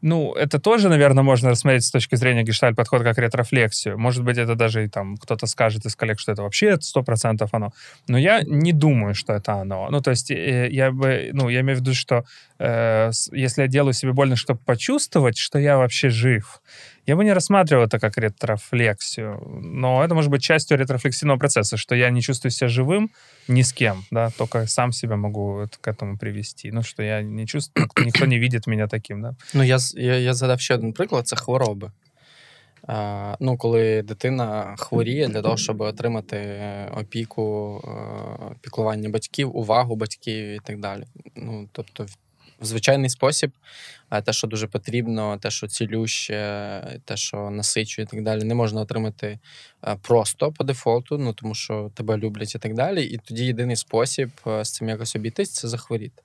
[0.03, 3.97] Ну, это тоже, наверное, можно рассмотреть с точки зрения гештальт-подхода как ретрофлексию.
[3.97, 7.71] Может быть, это даже и там кто-то скажет из коллег, что это вообще 100% оно.
[8.09, 9.87] Но я не думаю, что это оно.
[9.89, 12.25] Ну, то есть э, я бы, ну, я имею в виду, что
[12.59, 16.61] э, если я делаю себе больно, чтобы почувствовать, что я вообще жив,
[17.06, 19.38] я бы не рассматривал это как ретрофлексию.
[19.62, 23.10] Но это может быть частью ретрофлексивного процесса, что я не чувствую себя живым
[23.48, 26.70] ни с кем, да, только сам себя могу это- к этому привести.
[26.72, 29.34] Ну, что я не чувствую, никто не видит меня таким, да.
[29.54, 31.90] Ну, я, з- я, я згадав ще один приклад це хвороби.
[32.90, 39.96] А, ну, коли дитина хворіє для того, щоб отримати е, опіку, е, піклування батьків, увагу
[39.96, 41.02] батьків і так далі.
[41.36, 42.06] Ну, тобто,
[42.62, 43.52] в- в звичайний спосіб,
[44.08, 48.54] а те, що дуже потрібно, те, що цілюще, те, що насичує і так далі, не
[48.54, 49.38] можна отримати
[49.84, 53.04] е, просто по дефолту, ну тому що тебе люблять і так далі.
[53.04, 56.22] І тоді єдиний спосіб е, з цим якось обійтись це захворіти.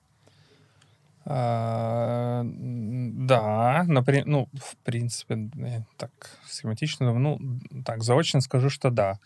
[1.26, 6.10] А, м, Да, например, ну, в принципе, э, так
[6.46, 7.40] схематично, ну,
[7.84, 9.18] так, заочно скажу, что да.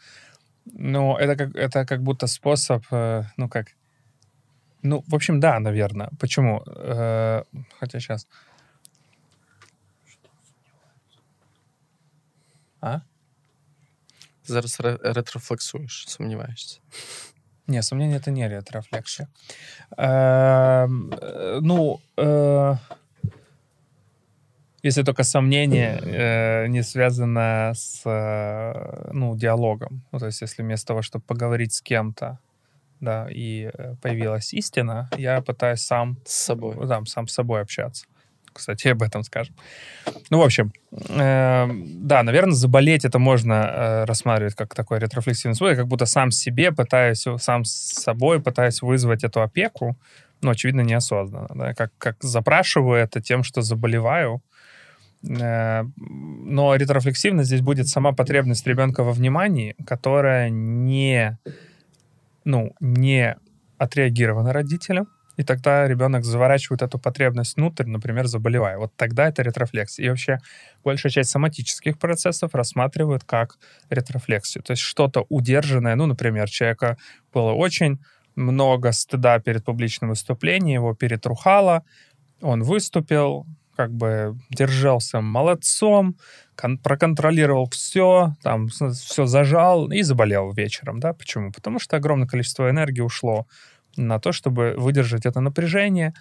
[0.78, 3.66] Но это как, это как будто способ, э, ну, как,
[4.82, 6.10] ну, в общем, да, наверное.
[6.18, 6.62] Почему?
[6.66, 7.42] Э,
[7.80, 8.26] Хотя сейчас...
[12.80, 13.00] А?
[14.44, 16.80] Зараз ре- ретрофлексуєш, сумніваєшся.
[17.66, 19.28] Не, сомнение это не ретрофлексия.
[19.98, 22.78] Эм, э, Ну, э,
[24.82, 30.02] если только сомнение э, не связано с э, ну, диалогом.
[30.12, 32.38] Ну, то есть, если вместо того, чтобы поговорить с кем-то,
[33.03, 36.87] да, и э, появилась истина, я пытаюсь сам З собою.
[36.87, 38.05] там, сам с собой общаться.
[38.53, 39.55] Кстати, об этом скажем.
[40.29, 41.67] Ну, в общем, э,
[42.01, 46.71] да, наверное, заболеть это можно э, рассматривать как такой ретрофлексивный свой, как будто сам себе
[46.71, 49.97] пытаюсь, сам с собой пытаюсь вызвать эту опеку,
[50.41, 51.49] но, очевидно, неосознанно.
[51.55, 51.73] Да?
[51.73, 54.41] Как, как запрашиваю это тем, что заболеваю.
[55.27, 61.37] Э, но ретрофлексивно здесь будет сама потребность ребенка во внимании, которая не,
[62.45, 63.35] ну, не
[63.77, 68.77] отреагирована родителем, и тогда ребенок заворачивает эту потребность внутрь, например, заболевая.
[68.77, 70.05] Вот тогда это ретрофлексия.
[70.05, 70.37] И вообще
[70.83, 73.57] большая часть соматических процессов рассматривают как
[73.89, 74.63] ретрофлексию.
[74.63, 76.97] То есть что-то удержанное, ну, например, человека
[77.33, 77.99] было очень
[78.35, 81.83] много стыда перед публичным выступлением, его перетрухало,
[82.41, 83.45] он выступил,
[83.75, 86.15] как бы держался молодцом,
[86.55, 91.13] кон- проконтролировал все, там все зажал и заболел вечером, да?
[91.13, 91.51] Почему?
[91.51, 93.47] Потому что огромное количество энергии ушло
[93.95, 96.13] на то, чтобы выдержать это напряжение,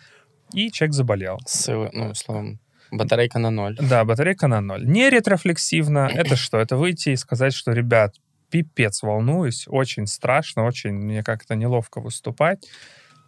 [0.52, 1.38] и человек заболел.
[1.46, 2.58] Сили, ну, словом,
[2.90, 3.76] батарейка на ноль.
[3.80, 4.86] Да, батарейка на ноль.
[4.86, 6.10] Не ретрофлексивно.
[6.14, 6.58] Это что?
[6.58, 8.16] Это выйти и сказать, что, ребят,
[8.50, 12.68] пипец волнуюсь, очень страшно, очень мне как-то неловко выступать.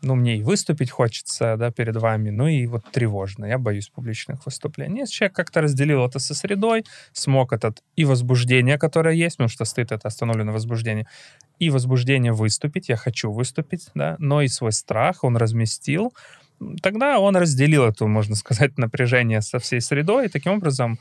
[0.04, 3.46] Ну, мне и выступить хочется, да, перед вами, ну и вот тревожно.
[3.46, 5.00] Я боюсь публичных выступлений.
[5.00, 9.64] Если человек как-то разделил это со средой, смог этот и возбуждение, которое есть, потому что
[9.64, 11.06] стыд— это остановленное возбуждение,
[11.58, 16.12] и возбуждение выступить, я хочу выступить, да, но и свой страх он разместил,
[16.82, 20.98] тогда он разделил эту, можно сказать, напряжение со всей средой, и таким образом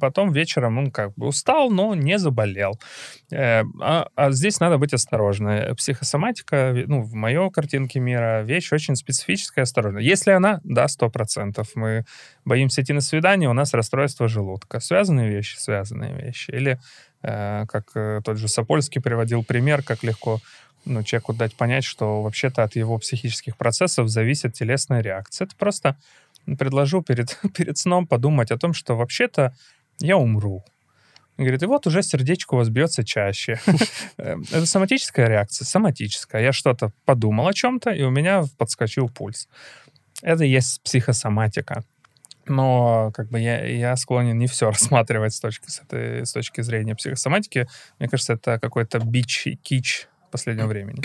[0.00, 2.80] потом вечером он как бы устал, но не заболел.
[3.30, 5.74] Э, А, а здесь надо быть осторожной.
[5.76, 10.02] Психосоматика, ну, в моей картинке мира, вещь очень специфическая, осторожная.
[10.02, 12.04] Если она, да, 100%, мы
[12.44, 14.80] боимся идти на свидание, у нас расстройство желудка.
[14.80, 16.50] Связанные вещи, связанные вещи.
[16.50, 16.80] Или,
[17.22, 20.40] э, как э, тот же Сапольский приводил пример, как легко
[20.84, 25.46] ну, человеку дать понять, что вообще-то от его психических процессов зависит телесная реакция.
[25.46, 25.96] Это просто
[26.58, 29.54] предложу перед, перед сном подумать о том, что вообще-то
[30.00, 30.64] я умру.
[31.36, 33.58] И говорит, и вот уже сердечко у вас бьется чаще.
[34.18, 35.64] Э, Это соматическая реакция?
[35.64, 36.42] Соматическая.
[36.42, 39.48] Я что-то подумал о чем-то, и у меня подскочил пульс.
[40.22, 41.82] Это и есть психосоматика.
[42.46, 46.60] Но как бы я, я склонен не все рассматривать с точки, с, этой, с точки
[46.60, 47.66] зрения психосоматики.
[47.98, 51.02] Мне кажется, это какой-то бич, кич последнего времени.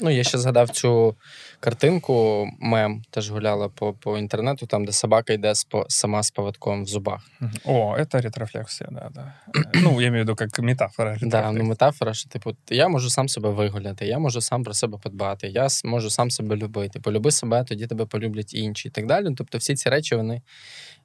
[0.00, 1.16] Ну, я ще згадав цю
[1.60, 6.30] картинку, мем теж гуляла по, по інтернету, там, де собака йде з по- сама з
[6.30, 7.30] поводком в зубах.
[7.64, 9.34] О, это ретрофлексия, да, да.
[9.74, 11.16] Ну, я имею в виду как метафора.
[11.22, 14.98] Да, ну, метафора, що типу, я можу сам себе вигуляти, я можу сам про себе
[14.98, 17.00] подбати, я можу сам себе любити.
[17.00, 19.34] Полюби себе, тоді тебе полюблять інші і так далі.
[19.36, 20.42] Тобто всі ці речі вони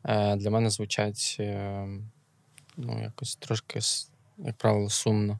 [0.06, 1.88] е, для мене звучать е,
[2.78, 3.80] ну, якось трошки,
[4.38, 5.40] як правило, сумно.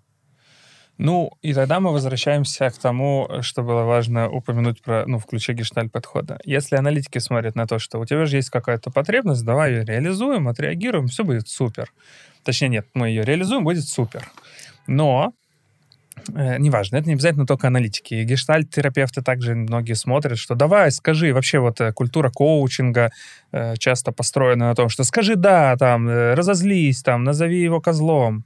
[1.00, 5.54] Ну, и тогда мы возвращаемся к тому, что было важно упомянуть про, ну, в ключе
[5.54, 6.42] гештальт-подхода.
[6.44, 10.50] Если аналитики смотрят на то, что у тебя же есть какая-то потребность, давай ее реализуем,
[10.50, 11.90] отреагируем, все будет супер.
[12.44, 14.30] Точнее, нет, мы ее реализуем, будет супер.
[14.88, 15.32] Но
[16.36, 18.24] э, неважно, это не обязательно только аналитики.
[18.24, 23.12] Гештальт-терапевты также многие смотрят, что давай, скажи, вообще вот э, культура коучинга
[23.52, 28.44] э, часто построена на том, что скажи да, там, э, разозлись, там, назови его козлом.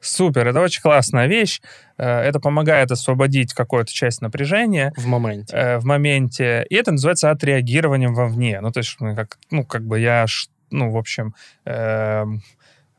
[0.00, 1.60] Супер, это очень классная вещь.
[1.98, 5.54] Э, это помогает освободить какую-то часть напряжения В моменті.
[5.56, 6.66] э, в моменте.
[6.70, 8.60] И это называется отреагированием вовне.
[8.60, 10.26] Ну, то есть, ну, как, ну, как бы я,
[10.70, 11.34] ну, в общем,
[11.64, 12.42] эм,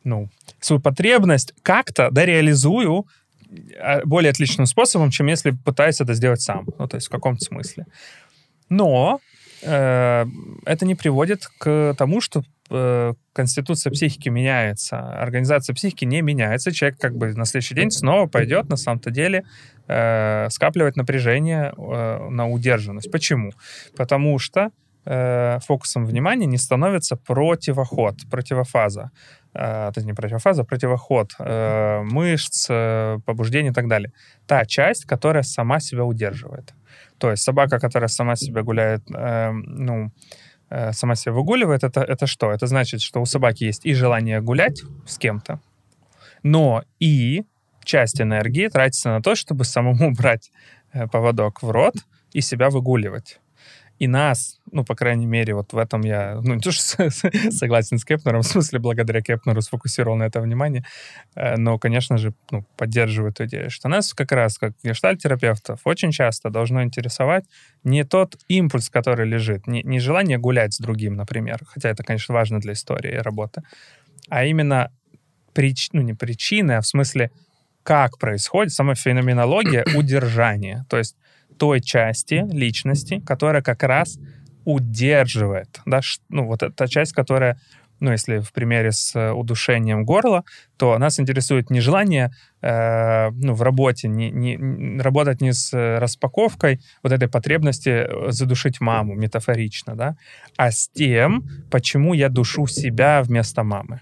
[0.03, 0.29] ну,
[0.59, 3.03] свою потребность как-то дореализую э,
[4.06, 6.68] более отличным способом, чем если пытаюсь это сделать сам.
[6.78, 7.86] Ну, то есть в каком-то смысле.
[8.70, 9.20] Но
[9.62, 10.26] э,
[10.66, 16.72] это не приводит к тому, что э, конституция психики меняется, организация психики не меняется.
[16.72, 19.43] Человек как бы на следующий день снова пойдет на самом-то деле
[19.88, 23.12] э, скапливать напряжение э, на удержанность.
[23.12, 23.52] Почему?
[23.95, 24.72] Потому что
[25.08, 29.12] э, фокусом внимания не становится противоход, противофаза.
[29.53, 34.12] Э, то есть не противофаза, а противоход э, мышц, э, побуждений и так далее.
[34.45, 36.74] Та часть, которая сама себя удерживает.
[37.18, 40.12] То есть собака, которая сама себя гуляет, э, ну,
[40.91, 42.51] сама себя выгуливает, это, это что?
[42.51, 45.62] Это значит, что у собаки есть и желание гулять с кем-то,
[46.43, 47.45] но и
[47.86, 50.51] часть энергии тратится на то, чтобы самому брать
[51.10, 51.95] поводок в рот
[52.34, 53.39] и себя выгуливать.
[54.00, 57.10] И нас, ну, по крайней мере, вот в этом я, ну, не то, что
[57.52, 60.86] согласен с Кепнером, в смысле, благодаря Кепнеру сфокусировал на это внимание,
[61.36, 66.12] э, но, конечно же, ну, поддерживаю эту идею, что нас как раз, как гештальт-терапевтов, очень
[66.12, 67.45] часто должно интересовать
[67.84, 72.36] не тот импульс, который лежит, не, не желание гулять с другим, например, хотя это, конечно,
[72.36, 73.64] важно для истории и работы,
[74.30, 74.91] а именно
[75.54, 77.32] прич, ну, не причины, а в смысле,
[77.82, 81.16] как происходит сама феноменология удержания, то есть
[81.58, 84.18] той части личности, которая как раз
[84.66, 87.58] удерживает, да, ну, вот эта часть, которая,
[88.01, 90.43] ну, если в примере с э, удушением горла,
[90.78, 92.32] то нас интересует не желание,
[92.62, 98.32] э, ну, в работе, не, не, работать не с э, распаковкой вот этой потребности э,
[98.32, 100.16] задушить маму, метафорично, да,
[100.58, 104.01] а с тем, почему я душу себя вместо мамы.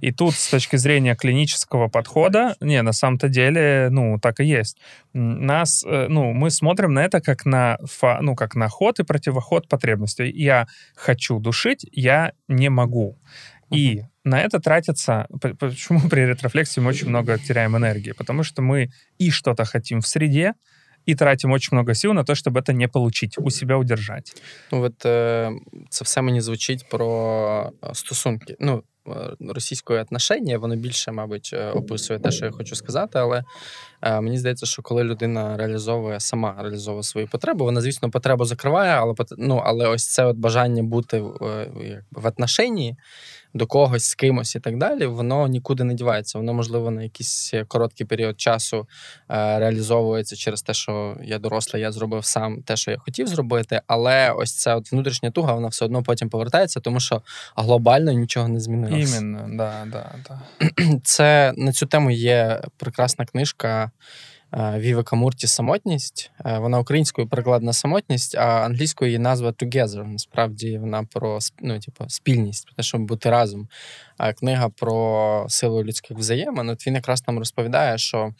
[0.00, 4.78] И тут с точки зрения клинического подхода, не, на самом-то деле, ну, так и есть.
[5.12, 9.68] Нас, ну, мы смотрим на это как на, фа- ну, как на ход и противоход
[9.68, 10.30] потребностей.
[10.30, 13.18] Я хочу душить, я не могу.
[13.70, 15.25] И на это тратится...
[15.41, 18.13] п- Почему при ретрофлексии мы очень много теряем энергии?
[18.13, 18.87] Потому что мы
[19.21, 20.53] и что-то хотим в среде,
[21.09, 24.33] и тратим очень много сил на то, чтобы это не получить, у себя удержать.
[24.71, 25.51] Ну, от е,
[25.89, 28.55] це все мені звучить про е, стосунки.
[28.59, 29.11] Ну, е,
[29.53, 33.43] російської отношення, воно більше, мабуть, е, описує те, що я хочу сказати, але
[34.01, 38.91] е, мені здається, що коли людина реалізовує сама реалізовує свої потреби, вона, звісно, потребу закриває,
[38.91, 42.95] але пот- ну, але ось це от бажання бути в, е, якби, в отношенні
[43.56, 46.38] до когось, з кимось і так далі, воно нікуди не дівається.
[46.38, 48.88] Воно, можливо, на якийсь короткий період часу
[49.30, 53.80] е, реалізовується через те, що я дорослий, я зробив сам те, що я хотів зробити,
[53.86, 57.22] але ось ця от внутрішня туга, вона все одно потім повертається, тому що
[57.56, 59.18] глобально нічого не змінилося.
[59.18, 60.40] Именно, да, да, да.
[61.04, 63.90] Це на цю тему є прекрасна книжка.
[64.55, 66.31] е, Вівека Мурті Самотність.
[66.45, 70.07] Е, Вона українською перекладена самотність, а англійською її назва Together.
[70.07, 73.67] Насправді вона про сп- ну, типу, спільність, про те, щоб бути разом.
[74.16, 76.68] А книга про силу людських взаємин.
[76.68, 78.30] От він якраз там розповідає, що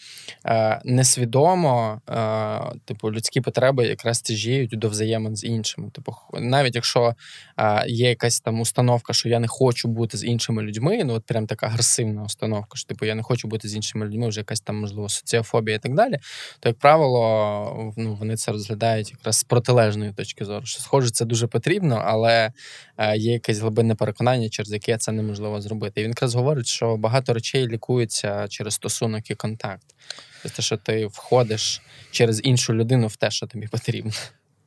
[0.47, 5.91] е, несвідомо е, типу, людські потреби якраз тяжіють до взаємин з іншими.
[5.91, 7.15] Типу, навіть якщо
[7.59, 11.27] е, є якась там установка, що я не хочу бути з іншими людьми, ну от
[11.27, 14.61] прям така агресивна установка, що типу я не хочу бути з іншими людьми, вже якась
[14.61, 16.19] там можливо соціофобія і так далі.
[16.61, 20.67] То, як правило, ну, вони це розглядають якраз з протилежної точки зору.
[20.67, 22.53] Що схоже, це дуже потрібно, але
[22.99, 26.02] е, є якесь глибинне переконання, через яке це неможливо зробити.
[26.02, 29.84] І він якраз говорить, що багато речей лікуються через стосунок і контакт.
[30.44, 31.82] Тобто, що ти входиш
[32.12, 34.12] через іншу людину в те, що тобі потрібно.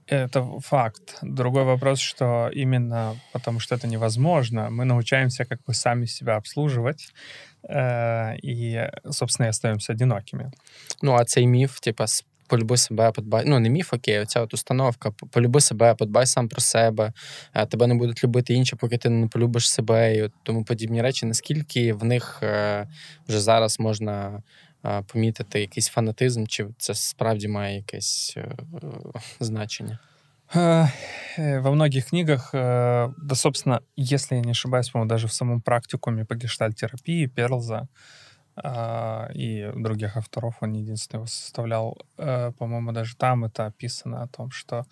[0.09, 1.18] Это факт.
[1.22, 7.12] Другой вопрос, что именно потому что это невозможно, мы научаемся как бы сами себя обслуживать
[7.68, 10.51] э, и, собственно, и остаемся одинокими.
[11.03, 13.45] Ну, а цей міф, типа, с- полюби себе, подбай.
[13.47, 15.11] Ну, не міф, окей, оця от установка.
[15.11, 17.12] п- Полюби себе, подбай сам про себе.
[17.55, 21.03] е, Тебе не будуть любити інші, поки ти не полюбиш себе, і от тому подібні
[21.03, 21.26] речі.
[21.26, 22.89] Наскільки в них е,
[23.28, 24.43] вже зараз можна
[24.85, 28.57] е, помітити якийсь фанатизм, чи це справді має якесь е, е,
[29.41, 29.99] значення?
[30.55, 30.89] Э,
[31.39, 35.61] э, Во многих книгах, э, да, собственно, если я не ошибаюсь, по-моему, даже в самом
[35.61, 37.87] практикуме по гештальтерапии Перлза, а,
[39.34, 41.97] и других авторов он не единственный его составлял.
[42.18, 44.86] Э, По-моему, даже там это описано о том, что...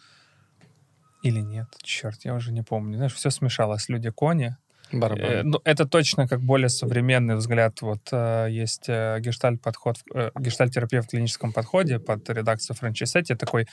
[1.24, 2.97] Или нет, черт, я уже не помню.
[2.97, 3.89] Знаешь, все смешалось.
[3.89, 4.55] Люди-кони.
[4.91, 5.26] Барабан.
[5.26, 7.82] Э, ну, это точно как более современный взгляд.
[7.82, 9.97] Вот э, есть гештальт-подход,
[10.39, 13.36] гештальт-терапия в клиническом подходе под редакцией Франчесетти.
[13.36, 13.68] Такой,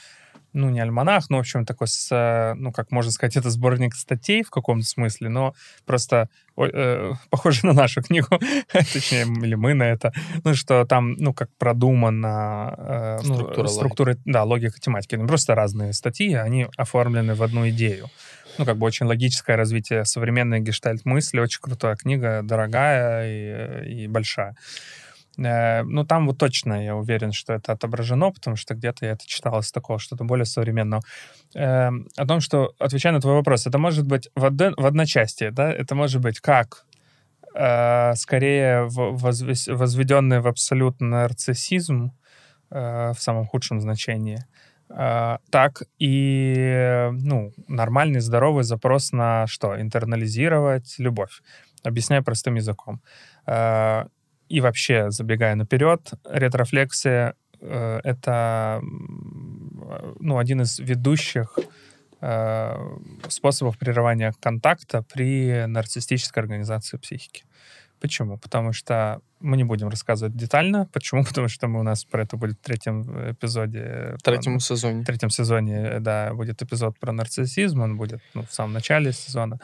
[0.55, 3.93] ну, не альманах, но, в общем, такой, с, э, ну, как можно сказать, это сборник
[3.93, 5.53] статей в каком-то смысле, но
[5.85, 8.27] просто ой, э, похоже на нашу книгу,
[8.71, 10.13] точнее, или мы на это.
[10.43, 15.15] Ну, что там, ну, как продумана э, ну, Структура структура, да, логика тематики.
[15.15, 18.09] Ну, просто разные статьи, они оформлены в одну идею
[18.57, 24.55] ну, как бы очень логическое развитие современной гештальт-мысли, очень крутая книга, дорогая и, и большая.
[25.37, 29.25] Э, Ну, там вот точно я уверен, что это отображено, потому что где-то я это
[29.27, 31.01] читал из такого, что-то более современного.
[31.55, 35.51] Э, О том, что, отвечая на твой вопрос, это может быть в, одно, в одночасье,
[35.51, 36.85] да, это может быть как
[37.55, 42.11] э, скорее возведенный в абсолютный нарциссизм
[42.71, 44.39] э, в самом худшем значении,
[44.87, 49.81] так и ну, нормальный, здоровый запрос на что?
[49.81, 51.41] Интернализировать любовь.
[51.83, 53.01] Объясняю простым языком.
[54.49, 61.59] Э, И вообще, забегая наперед, ретрофлексия э,— это м, ну, один из ведущих
[62.21, 62.97] э,
[63.29, 67.43] способов прерывания контакта при нарциссической организации психики.
[67.99, 68.37] Почему?
[68.37, 70.87] Потому что мы не будем рассказывать детально.
[70.91, 71.23] Почему?
[71.27, 74.15] Потому что мы у нас про это будет в третьем эпизоде.
[74.17, 75.01] В третьому сезоні.
[75.01, 77.81] В третьем сезоне, да, будет эпизод про нарциссизм.
[77.81, 79.59] Он будет ну, в самом начале сезона.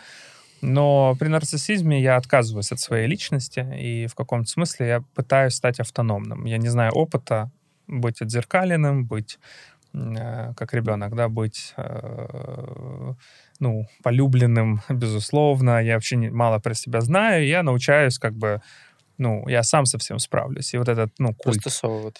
[0.61, 5.79] Но при нарциссизме я отказываюсь от своей личности, и в каком-то смысле я пытаюсь стать
[5.79, 6.45] автономным.
[6.45, 7.51] Я не знаю опыта
[7.87, 9.39] быть отзеркаленным, быть
[9.93, 13.13] э, как ребенок, да, быть э,
[13.59, 15.81] ну, полюбленным, безусловно.
[15.83, 18.61] Я вообще не, мало про себя знаю, я научаюсь как бы,
[19.17, 20.73] ну, я сам со всем справлюсь.
[20.73, 21.63] И вот этот, ну, культ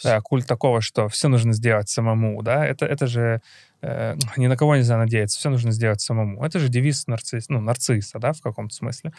[0.03, 3.41] да, культ такого, что все нужно сделать самому, да, это, это же
[3.81, 6.43] э, ни на кого нельзя надеяться, все нужно сделать самому.
[6.43, 9.11] Это же девиз нарцисс, ну, нарцисса, да, в каком-то смысле.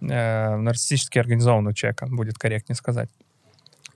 [0.00, 3.08] Э, нарциссически организованного человека, будет корректнее сказать.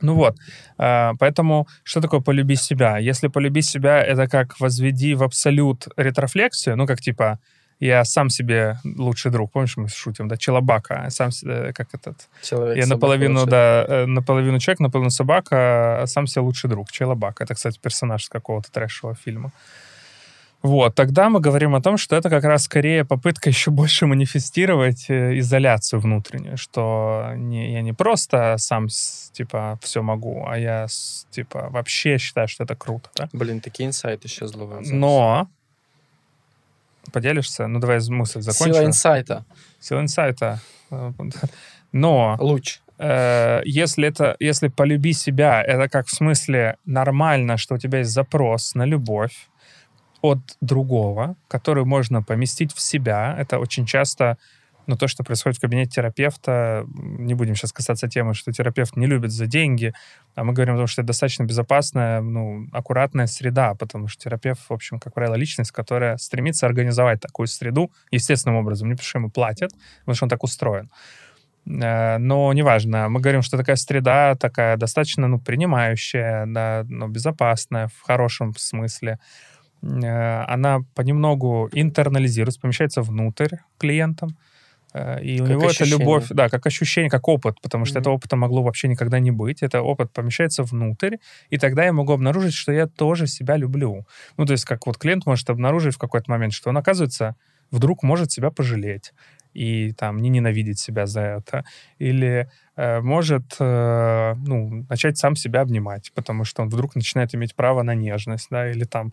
[0.00, 0.36] Ну вот,
[0.78, 2.98] э, поэтому что такое полюби себя?
[2.98, 7.38] Если полюби себя, это как возведи в абсолют ретрофлексию, ну, как типа
[7.80, 12.76] я сам себе лучший друг, помнишь, мы шутим, да, челобака, сам себе, как этот, Чоловік
[12.76, 13.50] я наполовину, лише.
[13.50, 17.40] да, э, наполовину человек, наполовину собака, а сам себе лучший друг, Челобак.
[17.40, 19.50] Это, кстати, персонаж какого-то трэшевого фильма.
[20.61, 25.05] Вот, тогда мы говорим о том, что это как раз скорее попытка еще больше манифестировать
[25.09, 30.84] э, изоляцию внутреннюю, что не, я не просто сам, с- типа, все могу, а я,
[30.88, 33.30] с- типа, вообще считаю, что это круто, да?
[33.34, 34.78] Блін, такі інсайти ще зловив.
[34.86, 34.91] зараз.
[34.91, 35.47] Но
[37.11, 37.68] поделишься?
[37.68, 38.74] Ну, давай мысль закончу.
[38.74, 39.43] Сила інсайта.
[39.80, 40.59] Сила инсайта.
[40.91, 41.11] Э,
[41.93, 42.80] Но Луч.
[42.99, 48.11] э, если это, если полюби себя, это как в смысле нормально, что у тебя есть
[48.11, 49.47] запрос на любовь
[50.23, 53.35] от другого, который можно поместить в себя.
[53.39, 54.37] Это очень часто
[54.87, 59.07] ну, то, что происходит в кабинете терапевта, не будем сейчас касаться темы, что терапевт не
[59.07, 59.93] любит за деньги,
[60.35, 64.61] а мы говорим о том, что это достаточно безопасная, ну, аккуратная среда, потому что терапевт,
[64.68, 69.18] в общем, как правило, личность, которая стремится организовать такую среду естественным образом, не потому что
[69.18, 70.91] ему платят, потому что он так устроен.
[71.66, 77.89] Э, Но неважно, мы говорим, что такая среда такая достаточно ну, принимающая, да, ну, безопасная
[77.89, 79.18] в хорошем смысле.
[79.83, 84.37] Э, Она понемногу интернализируется, помещается внутрь клиентам.
[84.95, 85.99] Э, И у Как него это ощущение.
[85.99, 88.01] любовь, да, как ощущение, как опыт, потому что Мгм.
[88.03, 89.62] этого опыта могло вообще никогда не быть.
[89.62, 91.16] Это опыт помещается внутрь,
[91.51, 94.05] и тогда я могу обнаружить, что я тоже себя люблю.
[94.39, 97.35] Ну, то есть как вот клиент может обнаружить в какой-то момент, что он, оказывается,
[97.70, 99.12] вдруг может себя пожалеть
[99.55, 101.64] и там не ненавидеть себя за это,
[101.99, 107.55] или э, может э, ну, начать сам себя обнимать, потому что он вдруг начинает иметь
[107.57, 109.12] право на нежность, да, или там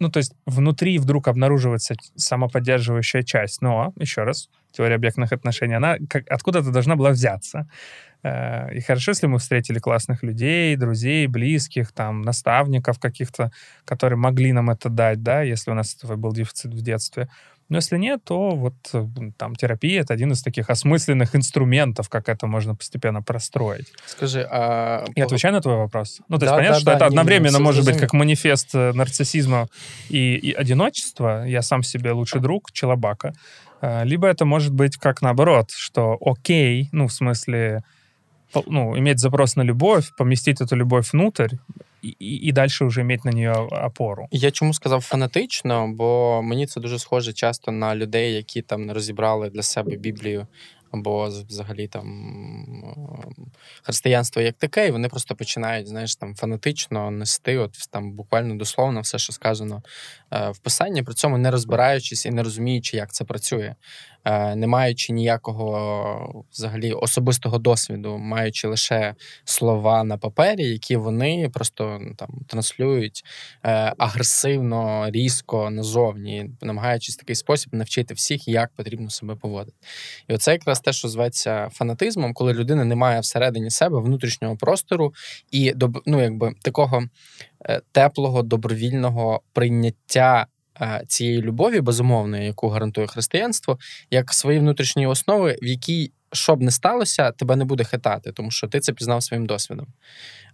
[0.00, 3.62] ну, то есть внутри вдруг обнаруживается самоподдерживающая часть.
[3.62, 7.68] Но, еще раз, теория объектных отношений, она как, откуда-то должна была взяться.
[8.22, 13.50] Э, И хорошо, если мы встретили классных людей, друзей, близких, там, наставников каких-то,
[13.84, 17.28] которые могли нам это дать, да, если у нас был дефицит в детстве.
[17.68, 18.74] Но если нет, то вот
[19.36, 23.86] там терапия— это один из таких осмысленных инструментов, как это можно постепенно простроить.
[24.06, 26.20] Скажи, а Я отвечаю на твой вопрос?
[26.28, 28.12] Ну, то есть Да, понятно, да, что да, это не, одновременно не, может быть как
[28.12, 29.68] манифест э, нарциссизма
[30.10, 33.32] и, и одиночества, я сам себе лучший друг, челобака,
[33.80, 37.82] э, либо это может быть как наоборот, что окей, ну, в смысле,
[38.66, 41.56] ну, иметь запрос на любовь, поместить эту любовь внутрь
[42.02, 44.28] и, и- и дальше уже на нее опору.
[44.30, 48.92] Я чому сказав фанатично, бо мені це дуже схоже часто на людей, які там не
[48.94, 50.46] розібрали для себе Біблію
[50.92, 52.06] або взагалі там
[52.84, 53.42] е,
[53.82, 59.00] християнство як таке, і вони просто починають, знаєш, там фанатично нести, от там буквально дословно
[59.00, 59.82] все, що сказано
[60.32, 63.74] е, в писанні, при цьому не розбираючись і не розуміючи, як це працює,
[64.56, 69.14] не маючи ніякого взагалі особистого досвіду, маючи лише
[69.44, 73.24] слова на папері, які вони просто ну, там транслюють
[73.64, 79.76] е, агресивно, різко назовні, намагаючись в такий спосіб навчити всіх, як потрібно себе поводити.
[80.28, 85.14] І оце якраз те, що зветься фанатизмом, коли людина не має всередині себе внутрішнього простору
[85.50, 85.74] і
[86.06, 87.02] ну, якби такого
[87.64, 90.46] е, теплого, добровільного прийняття.
[90.81, 93.79] е, Цієї любові безумовної, яку гарантує християнство,
[94.11, 98.51] як свої внутрішні основи, в якій що б не сталося, тебе не буде хитати, тому
[98.51, 99.87] що ти це пізнав своїм досвідом.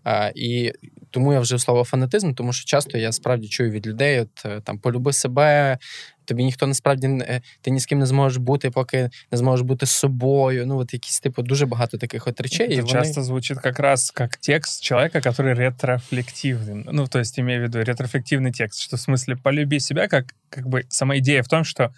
[0.03, 0.71] А, і
[1.09, 4.61] тому я вжив слово фанатизм, тому що часто я справді чую від людей: от е,
[4.61, 5.77] там полюби себе,
[6.25, 9.65] тобі ніхто насправді не- е, ти ні з ким не зможеш бути, поки не зможеш
[9.65, 10.65] бути з собою.
[10.65, 12.67] Ну, от якісь типу дуже багато таких от речей.
[12.67, 12.91] і Это вони...
[12.91, 16.83] часто звучит как раз как текст человека, который ретрофлективный.
[16.91, 20.67] Ну, то есть, имею в виду ретрофлективный текст, что в смысле полюби себя, как, как
[20.67, 21.93] бы сама идея в том, что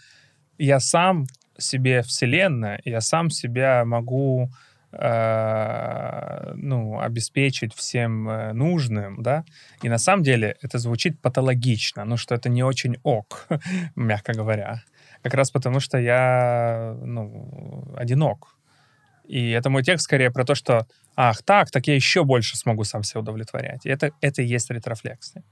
[0.58, 1.28] я сам
[1.61, 4.51] себе вселенная, я сам себя могу
[4.93, 9.45] э, ну, обеспечить всем э, нужным, да,
[9.83, 13.47] и на самом деле это звучит патологично, ну, что это не очень ок,
[13.97, 14.83] мягко говоря.
[15.23, 18.57] Как раз потому, что я, ну, одинок.
[19.29, 22.85] И это мой текст скорее про то, что ах, так, так я еще больше смогу
[22.85, 23.87] сам себя удовлетворять.
[23.87, 25.43] И это, это и есть ретрофлексия.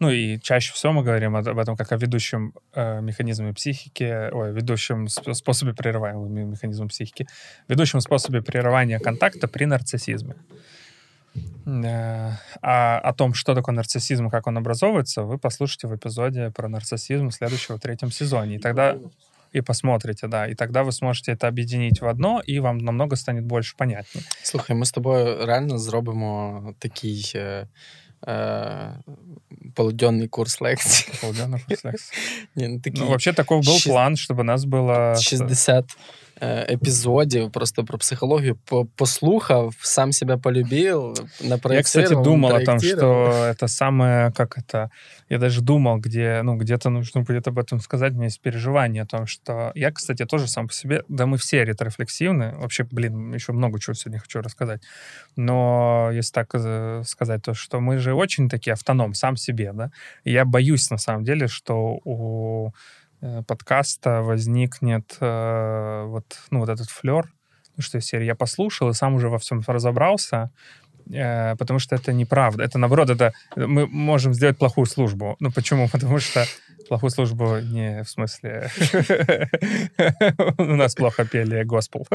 [0.00, 4.52] Ну и чаще всего мы говорим об этом как о ведущем э, механизме психики, ой,
[4.52, 7.26] ведущем сп- способе прерывания ме- механизма психики,
[7.68, 10.34] ведущем способе прерывания контакта при нарциссизме.
[11.66, 12.32] Э,
[12.62, 16.68] А о том, что такое нарциссизм и как он образовывается, вы послушайте в эпизоде про
[16.68, 18.54] нарциссизм следующего третьем сезоне.
[18.56, 18.96] И тогда
[19.56, 23.44] и посмотрите, да, и тогда вы сможете это объединить в одно, и вам намного станет
[23.44, 24.24] больше понятнее.
[24.42, 27.32] Слухай, ми з тобою реально зробимо такий
[28.26, 28.98] е,
[29.74, 31.12] полуденний курс лекцій.
[31.20, 32.12] Полуденный рефлекс.
[32.56, 35.16] Ні, ну, Ну, вообще такой был план, чтобы нас было...
[35.16, 35.88] 60 е,
[36.41, 42.75] епізодів просто про психологію по- послухав, сам себе полюбив, Я, кстати, напроектировал, думал о том,
[42.75, 43.31] напроектировал.
[43.31, 44.89] что это самое, как это,
[45.29, 49.03] я даже думал, где, ну, где-то нужно будет об этом сказать, у меня есть переживание
[49.03, 53.33] о том, что я, кстати, тоже сам по себе, да мы все ретрофлексивны, вообще, блин,
[53.33, 54.81] еще много чего сегодня хочу рассказать,
[55.35, 59.91] но если так э, сказать, то, что мы же очень такие автоном, сам себе, да,
[60.25, 62.71] и я боюсь, на самом деле, что у э,
[63.20, 67.32] подкаста возникнет э, вот, ну, вот этот флер,
[67.78, 70.50] что из серии я послушал и сам уже во всем разобрался,
[71.10, 72.64] э, потому что это неправда.
[72.64, 75.36] Это, наоборот, это мы можем сделать плохую службу.
[75.40, 75.88] Ну, почему?
[75.92, 76.44] Потому что
[76.88, 78.70] плохую службу не в смысле...
[80.58, 82.06] У нас плохо пели госпел.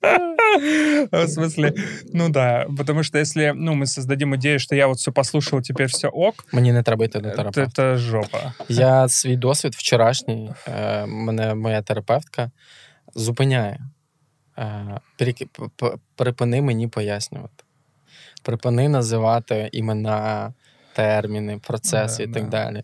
[1.11, 1.73] В смысле,
[2.13, 5.87] ну да, потому что если ну, мы создадим идею, что я вот все послушал, теперь
[5.87, 7.81] все ок, Мені не треба йти до это, терапевта.
[7.83, 8.53] это жопа.
[8.69, 12.51] Я свій досвід вчорашній, е, мене моя терапевтка
[13.15, 13.79] зупиняє.
[14.57, 17.63] Е, перек- п- п- припини мені пояснювати.
[18.43, 20.53] Припини називати імена,
[20.93, 22.65] терміни, процеси Да, і так да.
[22.71, 22.83] далі.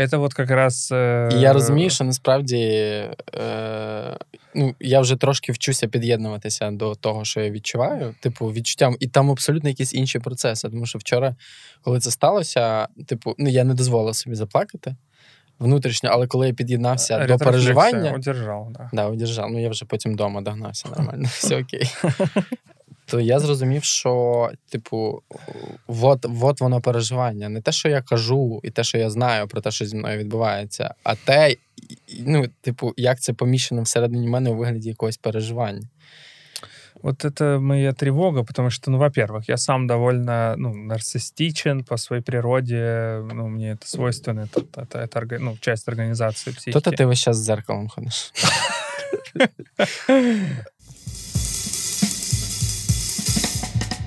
[0.00, 0.88] Это вот как раз...
[0.92, 4.16] э, І я розумію, що насправді е,
[4.54, 9.30] ну, я вже трошки вчуся під'єднуватися до того, що я відчуваю, типу, відчуттям, і там
[9.30, 10.68] абсолютно якісь інші процеси.
[10.68, 11.36] Тому що вчора,
[11.82, 14.96] коли це сталося, типу, ну я не дозволив собі заплакати
[15.58, 18.90] внутрішньо, але коли я під'єднався до переживання, Удержал, да.
[18.92, 19.50] да, удержав.
[19.50, 21.90] Ну я вже потім вдома догнався нормально, все окей.
[23.09, 25.21] То я зрозумів, що, типу,
[25.87, 27.49] от, от воно переживання.
[27.49, 30.17] Не те, що я кажу, і те, що я знаю про те, що зі мною
[30.19, 31.57] відбувається, а те, і-
[32.25, 35.87] ну, типу, як це поміщено всередині мене у вигляді якогось переживання.
[37.03, 42.21] Вот это моя тревога, потому что, ну, во-первых, я сам довольно, ну, нарциссичен по своей
[42.23, 46.71] природе, ну, мне это свойственно, это, это, это орга- ну, часть организации психики.
[46.71, 48.31] То-то ти весь час з зеркалом ходиш.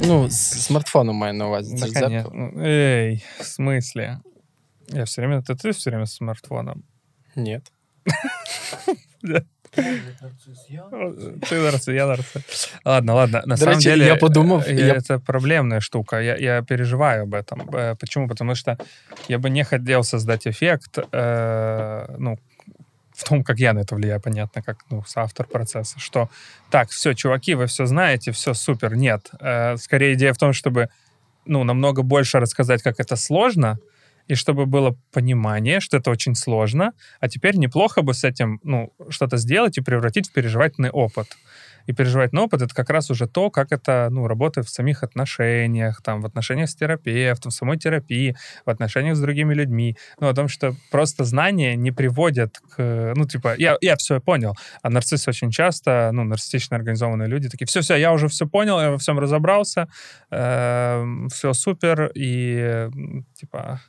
[0.00, 1.76] Ну, з смартфоном маю на увазі.
[1.76, 2.30] Це Да, ж зеркало.
[2.30, 2.52] конечно.
[2.56, 4.18] Ну, Эй, в смысле?
[4.88, 6.82] Я все время, это ты все время с смартфоном.
[7.36, 7.60] Ні.
[9.72, 9.92] Ты
[11.62, 12.70] нарцисс, я нарцисс.
[12.84, 13.42] Ладно, ладно.
[13.46, 16.20] На До самом речі, деле, я подумав, э, я- это проблемная штука.
[16.20, 17.70] Я, я переживаю об этом.
[17.70, 18.28] Э, Почему?
[18.28, 18.76] Потому что
[19.28, 22.38] я бы не хотел создать эффект, э, ну,
[23.23, 26.29] в том, как я на это влияю, понятно, как ну, соавтор процесса, что
[26.69, 28.95] так, все, чуваки, вы все знаете, все супер.
[28.95, 29.31] Нет.
[29.39, 30.89] Э, скорее идея в том, чтобы
[31.45, 33.79] ну, намного больше рассказать, как это сложно,
[34.27, 38.93] и чтобы было понимание, что это очень сложно, а теперь неплохо бы с этим, ну,
[39.09, 41.27] что-то сделать и превратить в переживательный опыт
[41.85, 45.03] и переживать на опыт, это как раз уже то, как это, ну, работает в самих
[45.03, 49.97] отношениях, там, в отношениях с терапевтом, в самой терапии, в отношениях с другими людьми.
[50.19, 54.55] Ну, о том, что просто знания не приводят к, ну, типа, я, я все понял,
[54.81, 58.91] а нарциссы очень часто, ну, нарциссично организованные люди такие, все-все, я уже все понял, я
[58.91, 59.87] во всем разобрался,
[60.31, 62.89] э, все супер, и,
[63.33, 63.81] типа,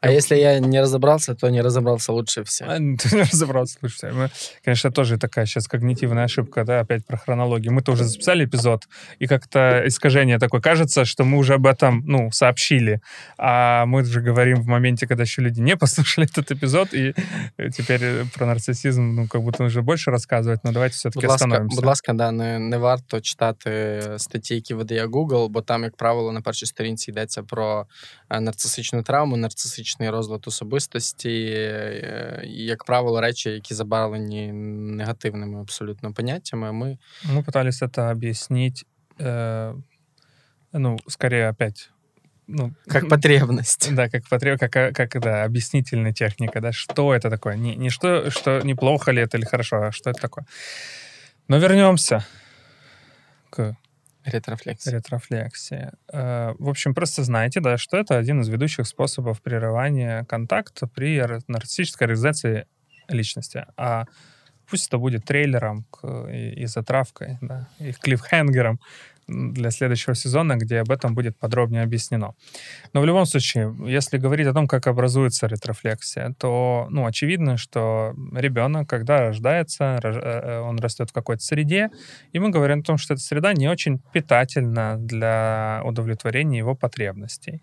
[0.00, 2.68] А если я не разобрался, то не разобрался лучше всех.
[2.68, 4.12] а, Ты не разобрался лучше всего.
[4.12, 4.30] Мы,
[4.62, 7.72] конечно, тоже такая сейчас когнитивная ошибка, да, опять про хронологию.
[7.72, 8.82] Мы-то уже записали эпизод,
[9.18, 10.60] и как-то искажение такое.
[10.60, 13.00] Кажется, что мы уже об этом, ну, сообщили,
[13.38, 17.14] а мы же говорим в моменте, когда еще люди не послушали этот эпизод, и
[17.72, 21.44] теперь э, про нарциссизм, ну, как будто уже больше рассказывать, но давайте все-таки Будь ласка,
[21.46, 21.76] остановимся.
[21.76, 26.32] будь ласка, да, не, не варто читати статті, які видає Google, бо там, як правило,
[26.32, 27.86] на першій сторінці йдеться про
[28.30, 29.36] е, нарцисичну травму,
[29.88, 36.72] нарцисичний розлад особистості, е, і, як правило, речі, які забарвлені негативними абсолютно поняттями.
[36.72, 38.84] Ми Мы пытались это объяснить,
[39.18, 39.74] э,
[40.72, 41.90] ну, скорее опять,
[42.48, 43.94] ну, як потребність.
[43.94, 47.56] Да, как потреб, как, э, как да, объяснительная техника, да, что это такое?
[47.56, 50.44] Не, не что, что неплохо ли это или хорошо, а что это такое.
[51.48, 52.24] Но вернемся
[53.50, 53.76] к
[54.29, 54.95] Ретрофлексія.
[54.95, 55.89] ретрофлексии.
[56.13, 61.21] Э, В общем, просто знайте, да, что это один из ведущих способов прерывания контакта при
[61.47, 62.65] нарциссической реализации
[63.09, 63.65] личности.
[63.77, 64.05] А
[64.69, 65.85] пусть это будет трейлером
[66.31, 68.79] и, затравкой, да, и клиффхенгером
[69.29, 72.33] для следующего сезона, где об этом будет подробнее объяснено.
[72.93, 78.13] Но в любом случае, если говорить о том, как образуется ретрофлексия, то, ну, очевидно, что
[78.33, 81.89] ребенок, когда рождается, рож- э, э, он растет в какой-то среде,
[82.33, 87.61] и мы говорим о том, что эта среда не очень питательна для удовлетворения его потребностей.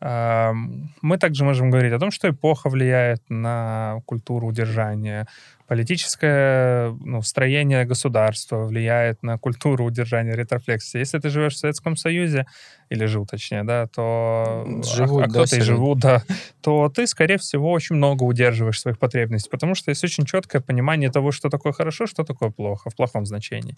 [0.00, 5.26] Мы также можем говорить о том, что эпоха влияет на культуру удержания,
[5.66, 10.98] политическое ну, строение государства влияет на культуру удержания ретрофлексии.
[10.98, 12.46] Если ты живешь в Советском Союзе,
[12.90, 14.64] или жил точнее, да, то...
[14.84, 16.22] Живут, а, а да, кто-то и живут, да,
[16.62, 21.10] то ты, скорее всего, очень много удерживаешь своих потребностей, потому что есть очень четкое понимание
[21.10, 23.76] того, что такое хорошо, что такое плохо, в плохом значении.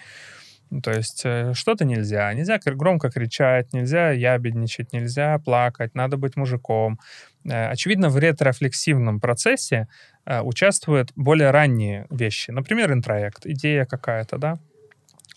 [0.71, 2.33] Ну, То есть э, что-то нельзя.
[2.33, 6.99] Нельзя громко кричать, нельзя ябедничать, нельзя плакать, надо быть мужиком.
[7.45, 9.89] Э, Очевидно, в ретрофлексивном процессе
[10.27, 12.53] э, участвуют более ранние вещи.
[12.53, 14.59] Например, интроект, идея какая-то, да.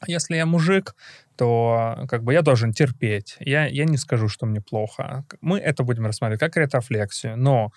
[0.05, 0.95] Если я мужик,
[1.35, 3.37] то как бы я должен терпеть.
[3.39, 5.25] Я, я не скажу, что мне плохо.
[5.41, 7.37] Мы это будем рассматривать как ретрофлексию.
[7.37, 7.71] Но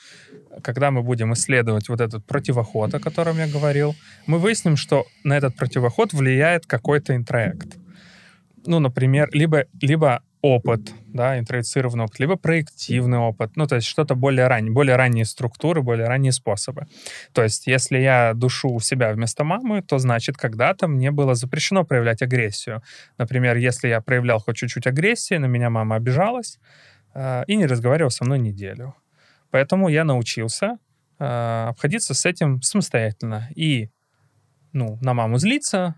[0.62, 3.94] когда мы будем исследовать вот этот противоход, о котором я говорил,
[4.26, 7.76] мы выясним, что на этот противоход влияет какой-то интроект.
[8.66, 10.22] Ну, например, либо, либо
[10.54, 15.24] опыт, да, интроицированный опыт, либо проективный опыт, ну, то есть что-то более раннее, более ранние
[15.24, 16.86] структуры, более ранние способы.
[17.32, 21.84] То есть если я душу у себя вместо мамы, то значит когда-то мне было запрещено
[21.84, 22.82] проявлять агрессию.
[23.18, 26.58] Например, если я проявлял хоть чуть-чуть агрессии, на меня мама обижалась
[27.14, 28.94] э, и не разговаривала со мной неделю.
[29.50, 30.78] Поэтому я научился
[31.18, 33.90] э, обходиться с этим самостоятельно и
[34.72, 35.94] ну, на маму злиться,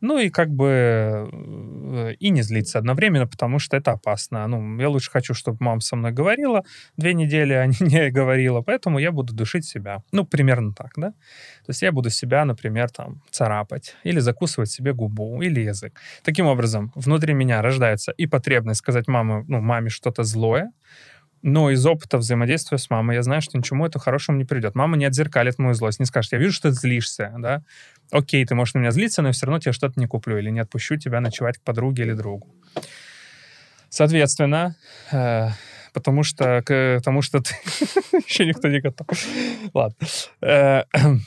[0.00, 4.46] ну и как бы э, и не злиться одновременно, потому что это опасно.
[4.46, 6.64] Ну, я лучше хочу, чтобы мама со мной говорила
[6.96, 10.02] две недели, а не, говорила, поэтому я буду душить себя.
[10.12, 11.10] Ну, примерно так, да?
[11.10, 16.00] То есть я буду себя, например, там, царапать или закусывать себе губу или язык.
[16.22, 20.70] Таким образом, внутри меня рождается и потребность сказать маме, ну, маме что-то злое,
[21.42, 24.74] но из опыта взаимодействия с мамой я знаю, что ничему это хорошему не придет.
[24.74, 27.62] Мама не отзеркалит мою злость, не скажет, я вижу, что ты злишься, да?
[28.10, 30.50] Окей, ты можешь на меня злиться, но я все равно тебе что-то не куплю или
[30.50, 32.48] не отпущу тебя ночевать к подруге или другу.
[33.90, 34.76] Соответственно,
[35.12, 35.48] э,
[35.92, 37.54] потому что, к тому что ты...
[38.26, 39.06] Еще никто не готов.
[39.74, 40.06] Ладно.
[40.40, 40.84] Э,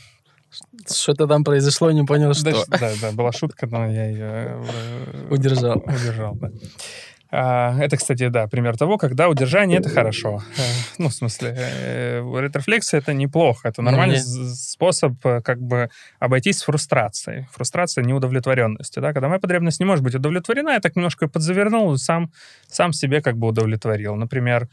[0.89, 2.51] Что-то там произошло, не понял, что.
[2.51, 5.77] да, да, да, была шутка, но я ее э, Удержал.
[5.77, 6.51] Удержал, да.
[7.33, 10.43] А, Это, кстати, да, пример того, когда удержание— это хорошо.
[10.57, 10.61] Э,
[10.97, 13.69] Ну, в смысле, э, ретрофлексия— это неплохо.
[13.69, 15.89] Это Ну, нормальный с- способ э, как бы
[16.19, 17.47] обойтись фрустрацией.
[17.53, 18.99] Фрустрация неудовлетворенности.
[18.99, 19.13] Да?
[19.13, 22.31] Когда моя потребность не может быть удовлетворена, я так немножко подзавернул, и сам,
[22.67, 24.15] сам себе как бы удовлетворил.
[24.15, 24.67] Например,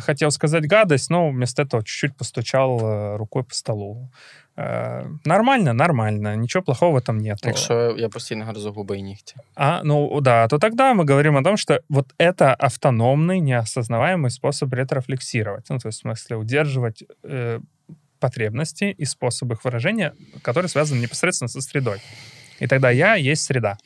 [0.00, 4.10] хотел сказать гадость, но вместо этого чуть-чуть постучал рукой по столу.
[4.57, 6.35] Э, Нормально, нормально.
[6.35, 7.39] Ничего плохого в этом нет.
[7.43, 9.35] Якщо я постійно гризу губи і нігті.
[9.55, 14.73] А, ну да, то тогда мы говорим о том, что вот это автономный, неосознаваемый способ
[14.73, 15.65] ретрофлексировать.
[15.69, 17.59] Ну, то есть, в смысле, удерживать э,
[18.19, 21.99] потребности и способы их выражения, которые связаны непосредственно со средой.
[22.61, 23.77] И тогда я есть среда.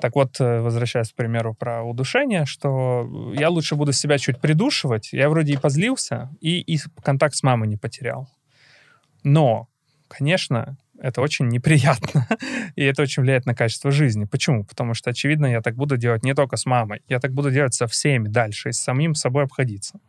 [0.00, 5.12] Так вот, э, возвращаясь к примеру про удушение, что я лучше буду себя чуть придушивать.
[5.12, 8.28] Я вроде и позлился, и, и контакт с мамой не потерял.
[9.24, 9.68] Но,
[10.07, 12.27] конечно, это очень неприятно,
[12.75, 14.25] и это очень влияет на качество жизни.
[14.25, 14.63] Почему?
[14.63, 17.73] Потому что, очевидно, я так буду делать не только с мамой, я так буду делать
[17.73, 19.99] со всеми дальше, и с самим собой обходиться.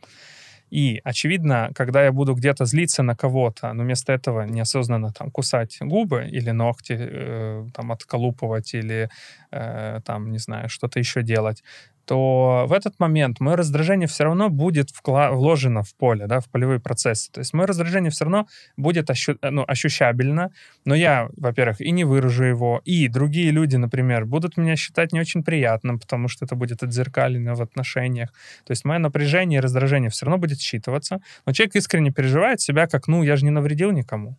[0.70, 5.78] И, очевидно, когда я буду где-то злиться на кого-то, но вместо этого неосознанно там кусать
[5.80, 9.08] губы или ногти, э, там отколупывать или
[9.50, 11.62] э, там, не знаю, что-то еще делать,
[12.09, 16.48] то в этот момент мое раздражение все равно будет вкла- вложено в поле, да, в
[16.48, 17.30] полевые процессы.
[17.30, 18.47] То есть мое раздражение все равно
[18.78, 20.51] будет ощу- ну, ощущабельно,
[20.86, 25.20] но я, во-первых, и не выражу его, и другие люди, например, будут меня считать не
[25.20, 28.30] очень приятным, потому что это будет отзеркалено в отношениях.
[28.64, 32.86] То есть мое напряжение и раздражение все равно будет считываться, но человек искренне переживает себя
[32.86, 34.39] как, ну, я же не навредил никому.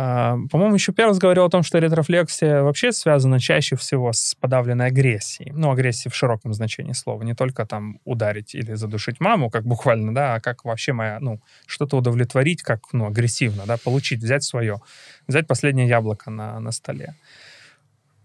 [0.00, 4.86] А, По-моему, еще Перлс говорил о том, что ретрофлексия вообще связана чаще всего с подавленной
[4.86, 5.50] агрессией.
[5.50, 7.24] Ну, агрессией в широком значении слова.
[7.24, 11.40] Не только там ударить или задушить маму, как буквально, да, а как вообще моя, ну,
[11.66, 14.80] что-то удовлетворить, как, ну, агрессивно, да, получить, взять свое.
[15.26, 17.16] Взять последнее яблоко на, на столе.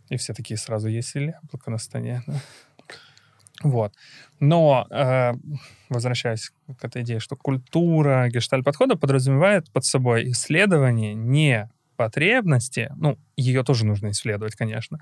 [0.09, 2.21] И все такие сразу, есть ли яблоко на столе?
[3.63, 3.93] Вот.
[4.39, 5.33] Но, э,
[5.89, 13.63] возвращаясь к этой идее, что культура гештальт-подхода подразумевает под собой исследование не потребности, ну, ее
[13.63, 14.99] тоже нужно исследовать, конечно,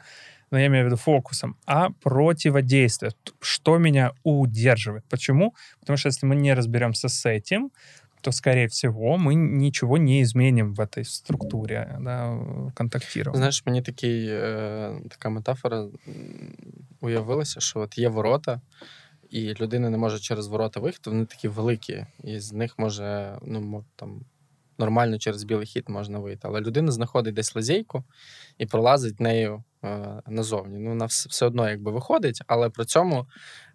[0.52, 3.14] но я имею в виду фокусом, а противодействие.
[3.40, 5.06] Что меня удерживает?
[5.10, 5.56] Почему?
[5.80, 7.72] Потому что если мы не разберемся с этим,
[8.22, 12.38] то, скорее всего, мы ничего не изменим в этой структуре да,
[12.74, 13.38] контактирования.
[13.38, 15.88] Знаєш, мені такий, е, така метафора
[17.02, 18.62] уявилася, що от є ворота,
[19.30, 23.86] і людина не може через ворота виїхати, вони такі великі, і з них може, ну,
[23.96, 24.26] там,
[24.82, 26.42] нормально через білий хід можна вийти.
[26.44, 28.04] Але людина знаходить десь лазейку
[28.58, 30.78] і пролазить нею е, назовні.
[30.78, 33.28] Ну, вона все одно якби виходить, але при цьому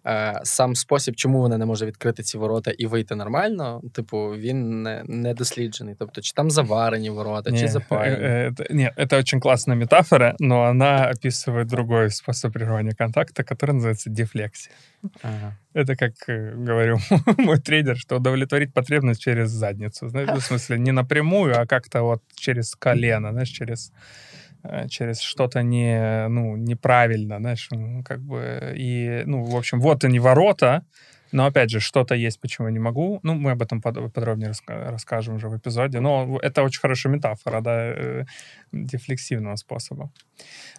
[0.06, 4.82] е, сам спосіб, чому вона не може відкрити ці ворота і вийти нормально, типу, він
[4.82, 5.94] не, не досліджений.
[5.98, 8.16] Тобто, чи там заварені ворота, чи Не, запаяні.
[8.16, 13.72] э, это, не, это очень классная метафора, но она описывает другой способ прерывания контакта, который
[13.72, 14.74] называется дефлексия.
[15.22, 15.56] Ага.
[15.74, 16.98] Это как э, говорил
[17.38, 20.08] мой трейдер, что удовлетворить потребность через задницу.
[20.08, 24.45] Знаешь, ну, в смысле, не напрямую, а как-то вот через колено, знаешь, через э,
[24.89, 27.69] через что-то не, ну, неправильно, знаешь,
[28.05, 30.83] как бы, и, ну, в общем, вот они ворота,
[31.31, 33.19] но, опять же, что-то есть, почему я не могу.
[33.23, 35.99] Ну, мы об этом под- подробнее расскажем уже в эпизоде.
[35.99, 38.25] Но это очень хорошая метафора, да, э,
[38.71, 40.09] дефлексивного способа.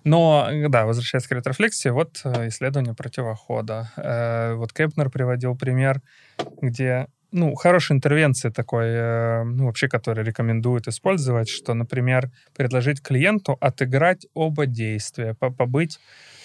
[0.05, 3.91] Но, э, да, возвращаясь к ретрофлексии, вот э, исследование противохода.
[3.97, 6.01] Э, Вот Кепнер приводил пример,
[6.63, 13.57] где ну, хорошей интервенции такой, э, ну, вообще, который рекомендуют использовать, что, например, предложить клиенту
[13.61, 15.99] отыграть оба действия, по- побыть,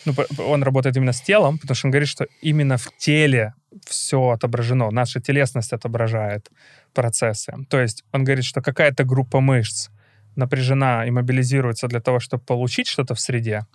[0.06, 0.14] ну,
[0.46, 3.54] он работает именно с телом, потому что он говорит, что именно в теле
[3.86, 6.50] все отображено, наша телесность отображает
[6.94, 7.54] процессы.
[7.70, 9.90] То есть он говорит, что какая-то группа мышц
[10.36, 13.66] напряжена и мобилизируется для того, чтобы получить что-то в среде,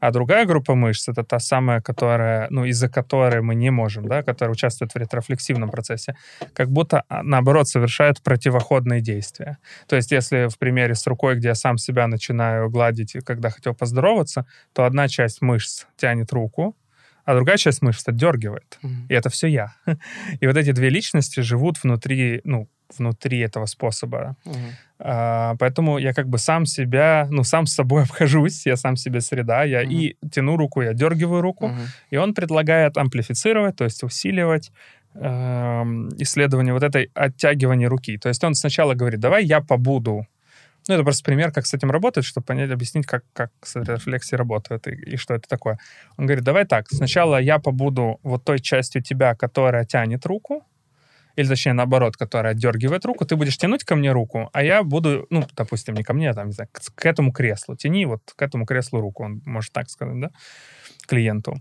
[0.00, 4.22] а другая группа мышц— это та самая, которая, ну, из-за которой мы не можем, да,
[4.22, 6.16] которая участвует в ретрофлексивном процессе,
[6.52, 9.58] как будто, а, наоборот, совершает противоходные действия.
[9.86, 13.74] То есть если в примере с рукой, где я сам себя начинаю гладить, когда хотел
[13.74, 16.76] поздороваться, то одна часть мышц тянет руку,
[17.26, 18.78] а другая часть мышц отдергивает.
[18.82, 19.06] Мгм.
[19.08, 19.74] И это все я.
[20.40, 22.68] И вот эти две личности живут внутри, ну,
[22.98, 24.36] внутри этого способа.
[24.44, 24.56] Мгм.
[24.98, 29.20] А, поэтому я как бы сам себя, ну, сам с собой обхожусь, я сам себе
[29.20, 29.90] среда, я Мгм.
[29.90, 31.80] и тяну руку, я дергиваю руку, Мгм.
[32.10, 34.72] и он предлагает амплифицировать, то есть усиливать
[35.14, 38.18] эм, исследование вот этой оттягивания руки.
[38.18, 40.26] То есть он сначала говорит, давай я побуду.
[40.88, 44.38] Ну, это просто пример, как с этим работать, чтобы понять, объяснить, как, как с рефлексией
[44.38, 45.78] работает и, и что это такое.
[46.16, 50.62] Он говорит, давай так, сначала я побуду вот той частью тебя, которая тянет руку,
[51.36, 55.26] или точнее наоборот, которая отдергивает руку, ты будешь тянуть ко мне руку, а я буду,
[55.30, 57.76] ну, допустим, не ко мне, а там, не знаю, к, к этому креслу.
[57.76, 60.30] Тяни вот к этому креслу руку, он может так сказать, да,
[61.06, 61.54] клиенту.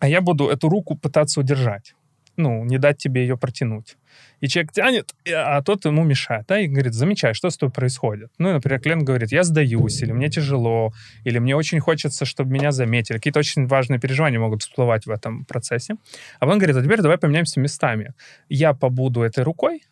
[0.00, 1.94] А я буду эту руку пытаться удержать.
[2.36, 3.96] Ну, не дать тебе ее протянуть.
[4.40, 8.30] И человек тянет, а тот ему мешает, да, и говорит, замечай, что с тобой происходит.
[8.38, 10.92] Ну, и, например, клиент говорит, я сдаюсь, или мне тяжело,
[11.24, 13.16] или мне очень хочется, чтобы меня заметили.
[13.16, 15.96] Какие-то очень важные переживания могут всплывать в этом процессе.
[16.40, 18.12] А он говорит, а теперь давай поменяемся местами.
[18.48, 19.82] Я побуду этой рукой,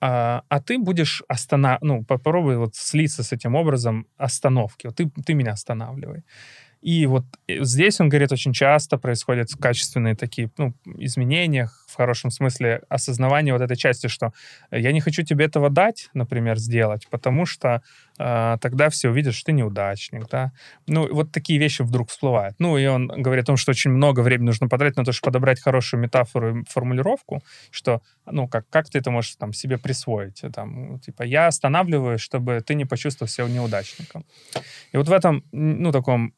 [0.00, 1.78] а, а ты будешь останов...
[1.80, 4.86] ну, попробуй вот слиться с этим образом остановки.
[4.86, 6.24] Вот ты, ты меня останавливай.
[6.82, 12.30] И вот э, здесь, он говорит, очень часто происходят качественные такие ну, изменения, в хорошем
[12.30, 14.32] смысле осознавание вот этой части, что
[14.70, 17.82] я не хочу тебе этого дать, например, сделать, потому что
[18.18, 20.52] э, тогда все увидят, что ты неудачник, да.
[20.86, 22.56] Ну, вот такие вещи вдруг всплывают.
[22.58, 25.32] Ну, и он говорит о том, что очень много времени нужно потратить на то, чтобы
[25.32, 30.42] подобрать хорошую метафору и формулировку, что, ну, как, как ты это можешь там себе присвоить,
[30.54, 34.24] там, ну, типа, я останавливаюсь, чтобы ты не почувствовал себя неудачником.
[34.92, 36.34] И вот в этом, ну, таком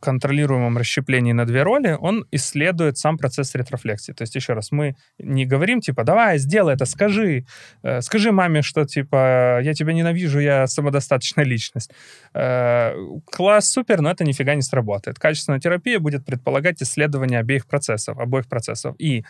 [0.00, 4.12] контролируемом расщеплении на две роли, он исследует сам процесс ретрофлексии.
[4.12, 7.46] То есть, еще раз, мы не говорим, типа, давай, сделай это, скажи,
[7.82, 11.90] э, скажи маме, что, типа, я тебя ненавижу, я самодостаточная личность.
[12.34, 12.94] Э,
[13.26, 15.18] класс, супер, но это нифига не сработает.
[15.18, 18.94] Качественная терапия будет предполагать исследование обеих процессов, обоих процессов.
[18.98, 19.24] И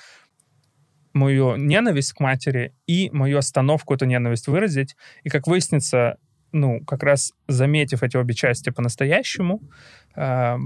[1.17, 4.97] мою ненависть к матери и мою остановку эту ненависть выразить.
[5.25, 6.19] И, как выяснится,
[6.57, 9.61] ну, как раз заметив эти обе части по-настоящему,
[10.17, 10.57] э,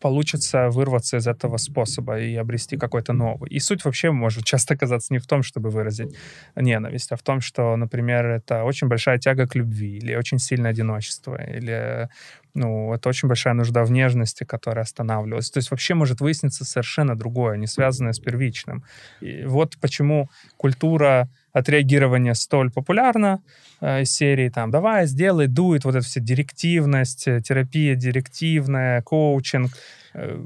[0.00, 3.50] получится вырваться из этого способа и обрести какой-то новый.
[3.50, 6.14] И суть вообще может часто оказаться не в том, чтобы выразить
[6.56, 10.70] ненависть, а в том, что, например, это очень большая тяга к любви, или очень сильное
[10.70, 12.08] одиночество, или
[12.54, 15.50] ну, это очень большая нужда в нежности, которая останавливалась.
[15.50, 18.84] То есть вообще может выясниться совершенно другое, не связанное с первичным.
[19.20, 23.42] И вот почему культура отреагирования столь популярна
[23.80, 29.72] э, из серии там «давай, сделай, дует», вот эта вся директивность, э, терапия директивная, коучинг.
[30.14, 30.36] Э,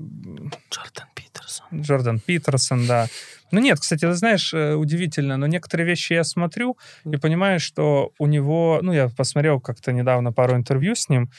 [0.70, 1.66] Джордан Питерсон.
[1.80, 3.06] Джордан Питерсон, да.
[3.50, 8.12] Ну нет, кстати, ты знаешь, э, удивительно, но некоторые вещи я смотрю и понимаю, что
[8.18, 11.30] у него, ну я посмотрел как-то недавно пару интервью с ним,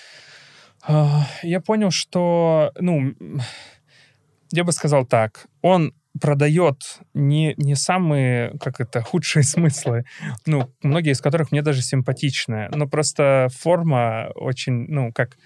[0.82, 3.14] а, я понял, что, ну,
[4.52, 10.06] я бы сказал так, он продает не, не самые, как это, худшие смыслы,
[10.46, 15.38] ну, многие из которых мне даже симпатичны, но просто форма очень, ну, как,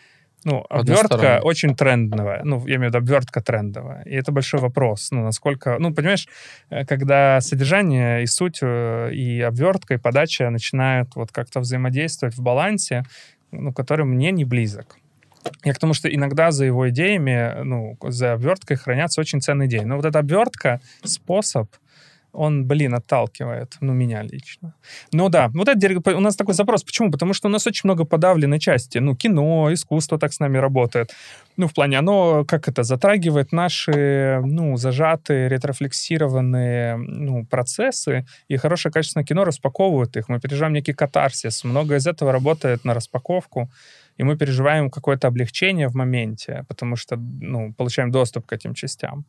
[0.44, 2.42] ну, обвертка очень трендовая.
[2.44, 4.04] Ну, я имею в виду обвертка трендовая.
[4.04, 5.10] И это большой вопрос.
[5.12, 5.78] Ну, насколько...
[5.80, 6.28] Ну, понимаешь,
[6.70, 12.42] э, когда содержание и суть, э, и обвертка, и подача начинают вот как-то взаимодействовать в
[12.42, 13.04] балансе,
[13.52, 14.98] ну, который мне не близок.
[15.64, 19.82] Я к тому, что иногда за его идеями, ну, за обверткой хранятся очень ценные идеи.
[19.82, 21.68] Но вот эта обвертка, способ,
[22.34, 24.74] он, блин, отталкивает, ну, меня лично.
[25.12, 26.84] Ну да, вот это у нас такой запрос.
[26.84, 27.12] Почему?
[27.12, 28.98] Потому что у нас очень много подавленной части.
[28.98, 31.14] Ну, кино, искусство так с нами работает.
[31.58, 38.92] Ну, в плане, оно, как это, затрагивает наши, ну, зажатые, ретрофлексированные, ну, процессы, и хорошее
[38.92, 40.30] качественное кино распаковывает их.
[40.30, 41.64] Мы переживаем некий катарсис.
[41.64, 43.70] Много из этого работает на распаковку
[44.18, 49.26] и мы переживаем какое-то облегчение в моменте, потому что, ну, получаем доступ к этим частям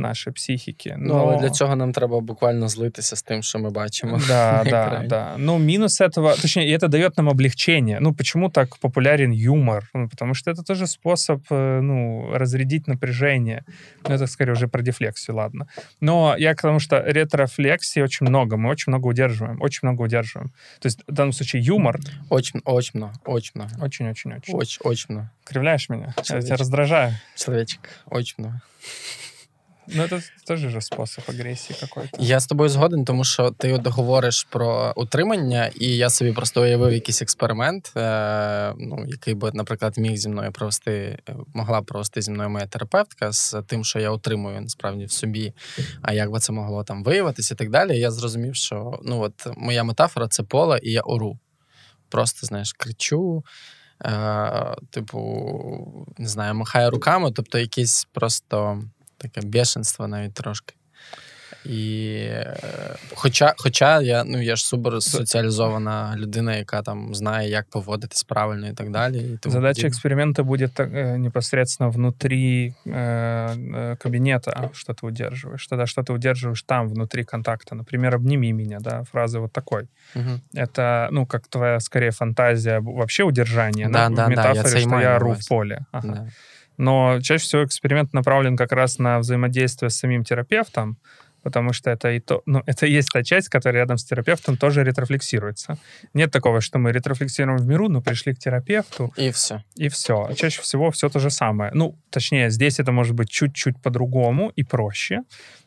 [0.00, 0.96] нашої психіки.
[0.98, 4.20] Ну, але для цього нам треба буквально злитися з тим, що ми бачимо.
[4.28, 5.34] Да, да, да.
[5.38, 7.98] Ну, минус этого, точнее, это дает нам облегчение.
[8.00, 9.90] Ну, почему так популярен юмор?
[9.94, 13.62] Ну, потому что это тоже способ, ну, разрядить напряжение.
[14.08, 15.66] Ну, это, скорее, уже про дефлексию, ладно.
[16.00, 20.50] Но я к тому, что ретрофлексии очень много, мы очень много удерживаем, очень много удерживаем.
[20.80, 21.98] То есть, в данном случае, юмор...
[22.30, 23.70] Очень, очень много, очень много.
[23.80, 24.54] Очень-очень-очень.
[24.54, 25.30] Очень, очень много.
[25.44, 26.14] Кривляешь меня?
[26.22, 26.34] Человечек.
[26.34, 27.14] Я тебя раздражаю.
[27.36, 28.62] Человечек, очень много.
[29.94, 32.16] Ну, це теж же спосіб агресії какой-то.
[32.20, 36.62] Я з тобою згоден, тому що ти от говориш про утримання, і я собі просто
[36.62, 42.22] уявив якийсь експеримент, е, ну, який би, наприклад, міг зі мною провести, е, могла провести
[42.22, 45.52] зі мною моя терапевтка з тим, що я утримую насправді в собі,
[46.02, 47.98] а як би це могло там виявитися і так далі.
[47.98, 51.38] Я зрозумів, що ну, от моя метафора це поле, і я ору.
[52.08, 53.44] Просто, знаєш, кричу.
[54.04, 58.82] Е, Типу, не знаю, махаю руками, тобто якісь просто
[59.19, 60.75] таке бешенство навіть трошки.
[61.65, 62.55] І е,
[63.15, 68.67] Хоча хоча я ну, я ж супер соціалізована людина, яка там знає, як поводитись правильно
[68.67, 69.17] і так далі.
[69.17, 75.67] І тому Задача эксперимента будет э, непосредственно внутри э, э, кабинета, что ты удерживаешь.
[75.67, 77.75] Тогда что ты удерживаешь там, внутри контакта.
[77.75, 79.87] Например, «обними меня», да, фраза вот такой.
[80.15, 80.61] Угу.
[80.61, 84.87] Это, ну, как твоя, скорее, фантазия вообще удержания, да, да, да, в метафоре, да, я
[84.87, 85.85] что я ору в поле.
[85.91, 86.07] Ага.
[86.07, 86.27] Да.
[86.80, 90.96] Но чаще всего эксперимент направлен как раз на взаимодействие с самим терапевтом,
[91.42, 94.56] потому что это и то, ну, это и есть та часть, которая рядом с терапевтом
[94.56, 95.76] тоже ретрофлексируется.
[96.14, 99.12] Нет такого, что мы ретрофлексируем в миру, но пришли к терапевту.
[99.18, 99.62] И все.
[99.76, 100.30] И все.
[100.34, 101.70] Чаще всего все то же самое.
[101.74, 105.20] Ну, точнее, здесь это может быть чуть-чуть по-другому и проще.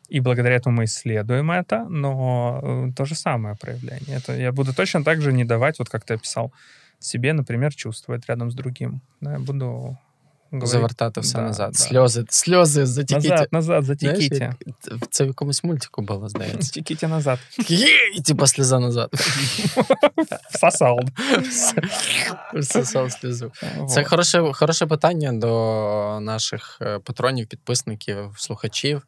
[0.09, 4.17] И благодаря этому мы исследуем это, но э, то же самое проявление.
[4.17, 6.51] Это я буду точно так же не давать, вот как ты описал,
[6.99, 9.01] себе, например, чувствовать рядом с другим.
[9.21, 9.97] Да, я буду
[10.57, 10.71] говорить.
[10.71, 11.71] Завертати все Да, назад.
[11.73, 11.79] да.
[11.79, 13.29] Сльози, сльози, затікіті.
[13.29, 14.17] Назад, назад, як
[15.11, 16.73] Це в якомусь мультику було, здається.
[16.73, 17.39] Теките назад.
[18.15, 19.09] І типа сльоза назад.
[20.53, 20.99] Всосал.
[22.55, 23.51] Всосав сльозу.
[23.89, 29.07] Це хороше, хороше питання до наших е, патронів, підписників, слухачів.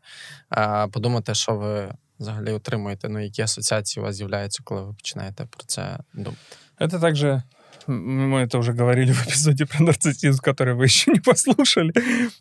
[0.92, 5.64] Подумати, що ви взагалі отримуєте, ну які асоціації у вас з'являються, коли ви починаєте про
[5.66, 6.38] це думати.
[6.80, 7.44] Это также м,
[7.88, 11.94] мы это уже говорили в эпизоде про нарциссизм, который вы еще не послушали.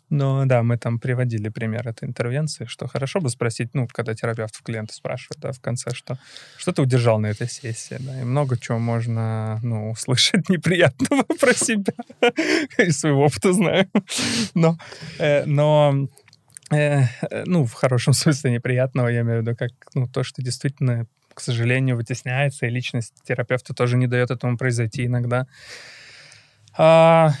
[0.09, 4.61] Но да, мы там приводили пример этой интервенции, что хорошо бы спросить, ну, когда терапевт
[4.63, 6.17] клиента спрашивает, да, в конце, что,
[6.57, 11.53] что ты удержал на этой сессии, да, и много чего можно, ну, услышать неприятного про
[11.53, 11.93] себя.
[12.77, 13.89] Из своего опыта знаю.
[14.53, 14.77] Но,
[15.19, 16.07] э, но
[16.71, 20.41] э, э, ну, в хорошем смысле неприятного, я имею в виду, как, ну, то, что
[20.41, 25.45] действительно к сожалению, вытесняется, и личность терапевта тоже не дает этому произойти иногда.
[26.77, 27.31] А,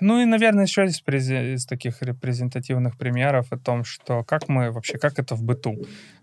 [0.00, 4.98] ну и, наверное, еще из, из таких репрезентативных примеров о том, что как мы вообще,
[4.98, 5.76] как это в быту.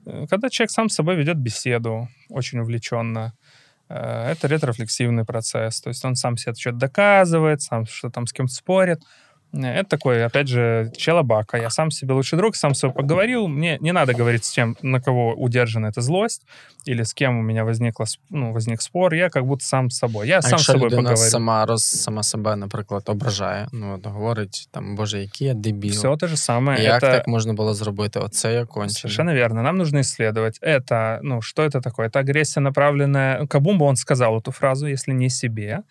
[0.05, 3.33] Э, Когда человек сам с собой ведет беседу очень увлеченно,
[3.87, 8.33] э, это ретрофлексивный процесс, то есть он сам себе что-то доказывает, сам что там с
[8.33, 9.01] кем-то спорит.
[9.53, 11.57] Это такой, опять же, челобака.
[11.57, 13.47] Я сам себе лучший друг, сам с собой поговорил.
[13.47, 16.45] Мне не надо говорить с тем, на кого удержана эта злость,
[16.85, 19.13] или с кем у меня возникла, ну, возник спор.
[19.13, 20.27] Я как будто сам с собой.
[20.27, 21.31] Я А сам с якщо собой людина поговорил.
[21.31, 25.91] сама роз сама себе, наприклад, ображає, ну от говорить там, боже, який я дебіл.
[25.91, 26.83] Все то же самое.
[26.83, 28.19] Як это так можна було зробити?
[28.19, 28.89] Оце я кончений.
[28.89, 29.61] совершенно верно.
[29.61, 30.59] Нам нужно исследовать.
[30.61, 32.07] Это, ну, что это такое?
[32.07, 33.47] Это агрессия, направленная...
[33.69, 35.83] Бы он сказал эту фразу, если не себе?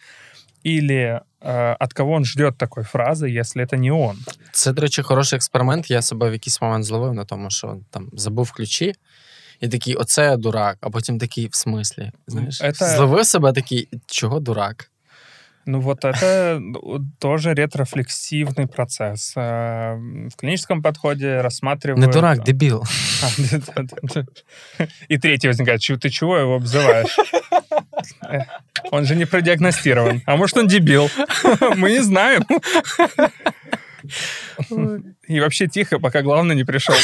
[0.67, 4.17] Или э, от кого он ждет такой фразы, если это не он?
[4.51, 5.91] Це, до речі, хороший експеримент.
[5.91, 8.93] Я себе в якийсь момент зловив на тому, що там забув ключі,
[9.59, 12.11] і такий, оце я дурак, а потім такий, в смислі.
[12.27, 14.89] Знаєш, Это- зловив себе такий, чого дурак?
[15.65, 19.37] Ну вот это ну, тоже ретрофлексивный процесс.
[19.37, 19.95] Э,
[20.29, 22.05] В клиническом подходе рассматривают...
[22.07, 22.83] Не дурак, дебіл.
[23.23, 24.25] А, да, да, да.
[25.11, 25.79] И третий возникает.
[25.81, 27.15] «Чё- Ты чего его обзываешь?
[28.83, 30.21] Э, Он же не продиагностирован.
[30.25, 31.09] А может, он дебил?
[31.77, 32.43] Мы не знаем.
[35.29, 36.95] И вообще тихо, пока главный не пришел.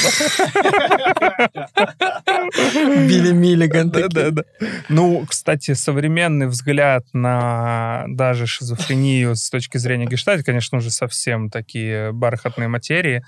[3.07, 4.10] Білі Міліган Да, такий.
[4.23, 4.44] да, да.
[4.90, 12.11] Ну, кстати, современный взгляд на даже шизофрению с точки зрения гештальта, конечно, уже совсем такие
[12.11, 13.22] бархатные материи,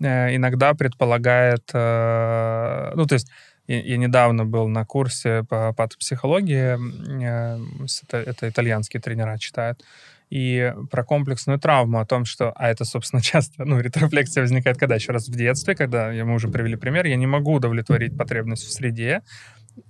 [0.00, 1.70] э, иногда предполагает...
[1.74, 3.30] э, Ну, то есть
[3.67, 6.77] я, недавно был на курсе по патопсихологии,
[7.23, 7.59] э,
[8.07, 9.83] это, это итальянские тренера читают,
[10.29, 14.95] и про комплексную травму, о том, что, а это, собственно, часто, ну, ретрофлексия возникает когда?
[14.95, 18.71] Еще раз в детстве, когда, мы уже привели пример, я не могу удовлетворить потребность в
[18.71, 19.21] среде,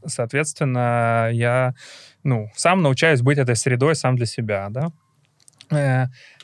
[0.05, 1.73] соответственно, я,
[2.23, 4.91] ну, сам научаюсь быть этой средой сам для себя, да.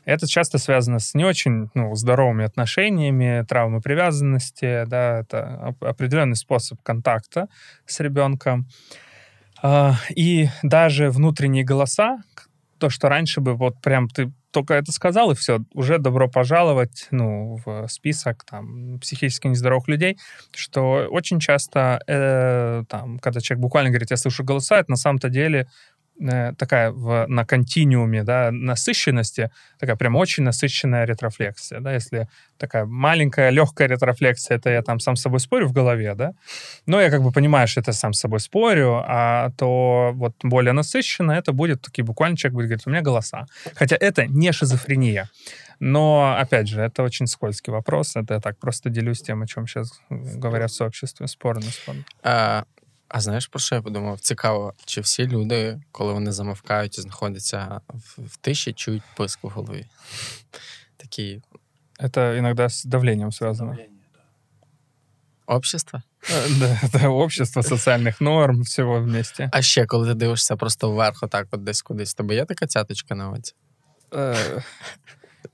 [0.10, 6.36] Это часто связано с не очень ну, здоровыми отношениями, травмой привязанности, да, это оп- определенный
[6.36, 7.48] способ контакта
[7.86, 8.68] с ребенком.
[9.62, 12.18] А, И даже внутренние голоса,
[12.80, 17.08] то, что раньше бы вот прям ты только это сказал, и все, уже добро пожаловать
[17.12, 20.18] ну, в список там, психически нездоровых людей,
[20.56, 25.30] что очень часто, э, там, когда человек буквально говорит, я слышу голоса, это на самом-то
[25.30, 25.68] деле
[26.58, 31.80] такая в, на континууме да, насыщенности, такая прям очень насыщенная ретрофлексия.
[31.80, 32.28] Да, если
[32.58, 36.34] такая маленькая, легкая ретрофлексия, это я там сам с собой спорю в голове, да,
[36.86, 40.74] но я как бы понимаю, что это сам с собой спорю, а то вот более
[40.74, 43.46] насыщенно это будет, такие буквально человек будет говорить, у меня голоса.
[43.76, 45.30] Хотя это не шизофрения.
[45.80, 48.16] Но, опять же, это очень скользкий вопрос.
[48.16, 51.28] Это я так просто делюсь тем, о чем сейчас говорят в сообществе.
[51.28, 52.04] Спорно, спорно.
[52.22, 52.66] А,
[53.09, 54.21] а знаєш, про що я подумав?
[54.21, 59.49] Цікаво, чи всі люди, коли вони замовкають і знаходяться в, в тиші, чують писк в
[59.49, 59.87] голові?
[60.97, 61.43] Такі
[62.01, 63.77] Это иногда с давлением связано.
[65.47, 66.03] общества?
[66.31, 69.49] Э, Да, это общество социальных норм, всего вместе.
[69.53, 73.15] А ще, коли ти дивишся просто вверх, отак, от десь кудись, тобі є така цяточка
[73.15, 73.55] на оці?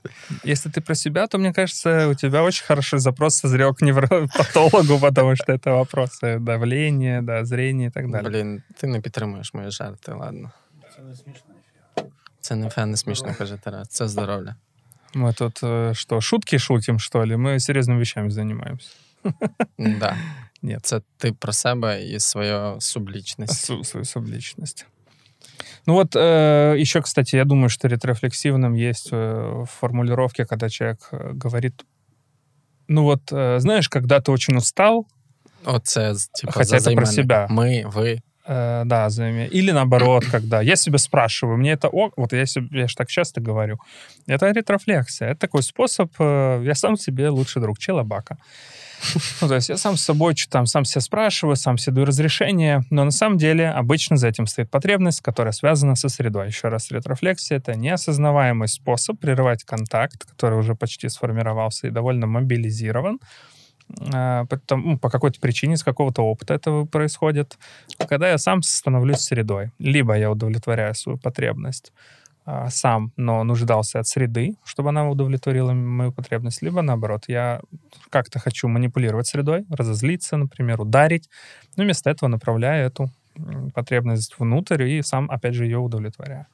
[0.04, 0.08] Э,
[0.50, 4.98] Если ты про себя, то, мне кажется, у тебя очень хороший запрос созрел к невропатологу,
[5.00, 8.30] потому что это вопросы давления, да, зрения и так далее.
[8.30, 10.50] Блін, ти не підтримуєш мої жарти, ладно.
[10.96, 11.54] Це не смішно.
[12.40, 13.88] Це не фе, не смішно, каже Тарас.
[13.88, 14.56] Це здоров'я.
[15.14, 17.36] Мы тут э, что, шутки шутим, что ли?
[17.36, 18.90] Мы серьезными вещами занимаемся.
[19.78, 20.16] Да.
[20.62, 20.78] Ні.
[20.82, 23.64] Це ти про себе і свою сублічність.
[23.70, 24.86] Су- свою субличность.
[25.85, 31.09] Ну вот э, еще, кстати, я думаю, что ретрефлексивным есть э, в формулировке, когда человек
[31.11, 31.85] э, говорит,
[32.87, 35.05] ну вот, э, знаешь, когда ты очень устал,
[35.65, 36.13] Оце,
[36.45, 37.47] Хоча за це про себе.
[37.49, 38.19] Ми, ви.
[38.47, 39.47] Э, да, займе.
[39.47, 43.09] Или наоборот, когда я себя спрашиваю, мне это ок, вот я себе, я же так
[43.09, 43.79] часто говорю,
[44.27, 48.37] это ретрофлексия, это такой способ, э, я сам себе лучший друг, челобака.
[49.41, 52.83] Ну, то есть я сам с собой там, сам себя спрашиваю, сам себе даю разрешение,
[52.89, 56.47] но на самом деле обычно за этим стоит потребность, которая связана со средой.
[56.47, 63.19] Еще раз, ретрофлексия— это неосознаваемый способ прерывать контакт, который уже почти сформировался и довольно мобилизирован,
[64.13, 67.57] а, потому, ну, по какой-то причине, с какого-то опыта этого происходит,
[68.09, 69.71] когда я сам становлюсь средой.
[69.79, 72.24] Либо я удовлетворяю свою потребность а,
[72.69, 77.61] сам, но нуждался от среды, чтобы она удовлетворила мою потребность, либо наоборот, я
[78.09, 81.29] как-то хочу манипулировать средой, разозлиться, например, ударить,
[81.75, 83.09] но вместо этого направляю эту
[83.73, 86.45] потребность внутрь и сам, опять же, ее удовлетворяю.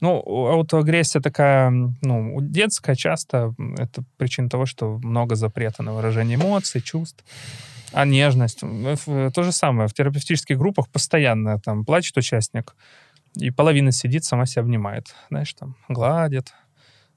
[0.00, 6.82] Ну, аутоагрессия такая, ну, детская часто, это причина того, что много запрета на выражение эмоций,
[6.82, 7.24] чувств.
[7.92, 12.74] А нежность, то же самое, в терапевтических группах постоянно там плачет участник,
[13.36, 16.52] и половина сидит, сама себя обнимает, знаешь, там, гладит,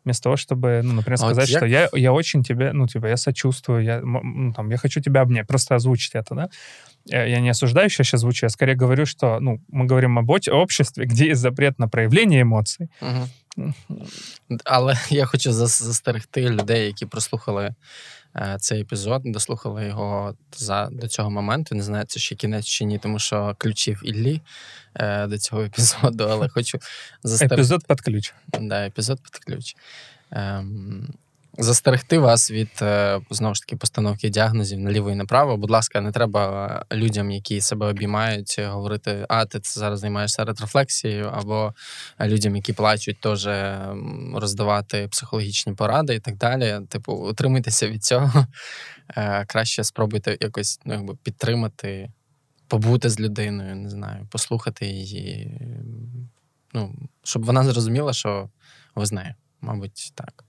[0.04, 1.58] вместо того, чтобы, ну, например, сказать, а вот я...
[1.58, 5.22] что я, я очень тебе, ну, типа, я сочувствую, я, ну, там, я хочу тебя
[5.22, 6.50] обнять, просто озвучить это, да.
[7.06, 11.28] Я не осуждаю сейчас звучу, я скорее говорю, что, ну, мы говорим об обществе, где
[11.28, 12.90] есть запрет на проявление емоцій.
[13.02, 13.28] Угу.
[14.66, 17.76] Але я хочу застерегти людей, які прослухали
[18.36, 21.76] е, цей епізод, дослухали його за до цього моменту.
[21.76, 24.42] Не знаю, це ще кінець чи ні, тому що ключів Іллі
[24.96, 26.80] е, до цього епізоду, але хочу
[27.24, 27.56] застерегти.
[27.56, 28.34] Епізод під ключ.
[28.60, 29.76] Да, епізод під ключ.
[30.32, 31.14] Ем,
[31.60, 35.58] застерегти вас від е, знову ж таки постановки діагнозів наліво і направо.
[35.58, 41.32] Будь ласка, не треба людям, які себе обіймають, говорити, а ти це зараз займаєшся ретрофлексією,
[41.34, 41.74] або
[42.22, 43.50] людям, які плачуть, теж
[44.36, 46.80] роздавати психологічні поради і так далі.
[46.90, 48.48] Типу, утримуйтеся від цього.
[49.18, 52.12] Е, краще спробуйте якось ну, якби підтримати,
[52.68, 55.60] побути з людиною, не знаю, послухати її.
[56.74, 58.50] Ну, щоб вона зрозуміла, що
[58.96, 59.36] ви з.
[59.62, 60.49] Мабуть, так.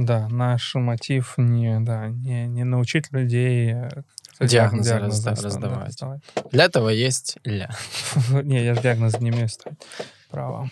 [0.00, 3.90] Да, наш мотив не, да, не, не научить людей э,
[4.40, 5.86] диагнозы, диагнозы раздавать.
[5.88, 6.22] раздавать.
[6.50, 7.70] Для этого есть Илья.
[8.42, 9.78] Не, я же диагноз не имею ставить.
[10.30, 10.70] Право.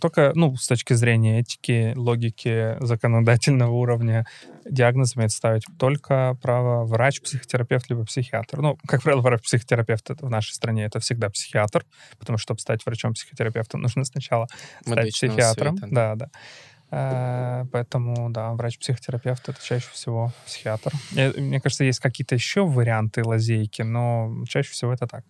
[0.00, 4.26] Только, ну, с точки зрения этики, логики законодательного уровня,
[4.68, 8.60] диагноз имеет ставить только право врач, психотерапевт, либо психиатр.
[8.60, 11.84] Ну, как правило, врач-психотерапевт в нашей стране это всегда психиатр,
[12.18, 14.46] потому что, чтобы стать врачом-психотерапевтом, нужно сначала
[14.82, 15.78] стать Медичного психиатром.
[15.78, 15.94] Света.
[15.94, 16.28] Да, да.
[16.90, 20.92] Поэтому, да, врач-психотерапевт это чаще всего психиатр.
[21.12, 25.24] Мне кажется, есть какие-то еще варианты лазейки, но чаще всего это так.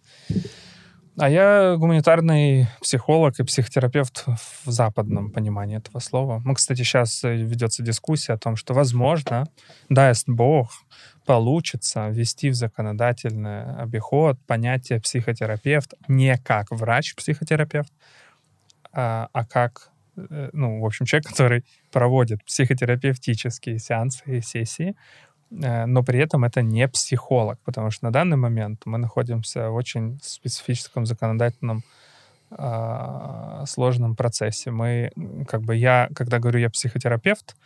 [1.20, 4.24] А я гуманитарный психолог и психотерапевт
[4.64, 6.40] в западном понимании этого слова.
[6.44, 9.48] Ну, кстати, сейчас э, ведется дискуссия о том, что, возможно,
[9.88, 10.70] даст Бог,
[11.26, 17.92] получится ввести в законодательный обиход понятие психотерапевт не как врач-психотерапевт,
[18.92, 19.97] а, а как Э,
[20.52, 24.96] ну, в общем, человек, который проводит психотерапевтические сеансы и сессии,
[25.50, 29.74] э, но при этом это не психолог, потому что на данный момент мы находимся в
[29.74, 31.82] очень специфическом законодательном
[32.50, 34.70] э, сложном процессе.
[34.70, 35.10] Мы,
[35.46, 37.56] как бы я, когда говорю я психотерапевт,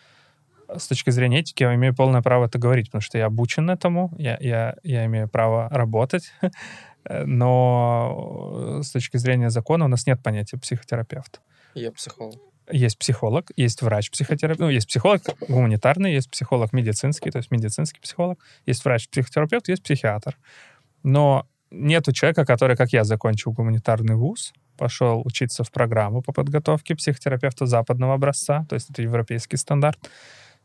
[0.76, 4.12] с точки зрения этики я имею полное право это говорить, потому что я обучен этому,
[4.18, 6.32] я, я, я имею право работать,
[7.26, 11.40] но с точки зрения закона у нас нет понятия психотерапевт.
[11.74, 12.40] Я психолог.
[12.70, 18.38] Есть психолог, есть врач-психотерапевт, ну, есть психолог гуманитарный, есть психолог медицинский, то есть медицинский психолог,
[18.66, 20.38] есть врач-психотерапевт, есть психиатр.
[21.02, 26.94] Но нету человека, который, как я, закончил гуманитарный вуз, пошел учиться в программу по подготовке
[26.94, 29.98] психотерапевта западного образца, то есть это европейский стандарт,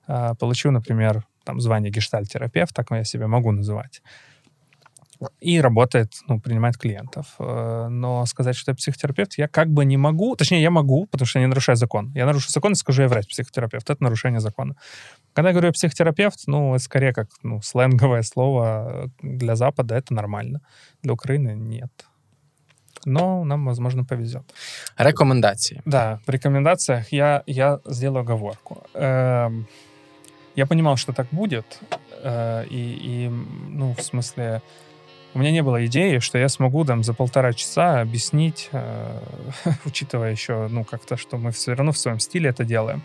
[0.05, 4.01] а, получил, например, там звание гештальтерапевт, так я себя могу называть
[5.39, 7.35] и работает, ну, принимает клиентов.
[7.39, 10.35] Э, но сказать, что я психотерапевт, я как бы не могу.
[10.35, 12.11] Точнее, я могу, потому что я не нарушаю закон.
[12.15, 13.89] Я нарушу закон и скажу, я врач-психотерапевт.
[13.89, 14.75] Это нарушение закона.
[15.33, 20.61] Когда я говорю психотерапевт, ну, это скорее как ну, сленговое слово для Запада, это нормально.
[21.03, 21.91] Для Украины нет.
[23.05, 24.43] Но нам, возможно, повезет.
[24.97, 25.81] Рекомендации.
[25.85, 28.83] Да, в рекомендациях я, я сделаю оговорку.
[28.93, 29.67] Эм,
[30.55, 31.79] я понимал, что так будет,
[32.23, 33.29] э, и, и,
[33.69, 34.61] ну, в смысле,
[35.33, 39.19] у меня не было идеи, что я смогу там за полтора часа объяснить, э,
[39.85, 43.03] учитывая еще, ну, как-то, что мы все равно в своем стиле это делаем,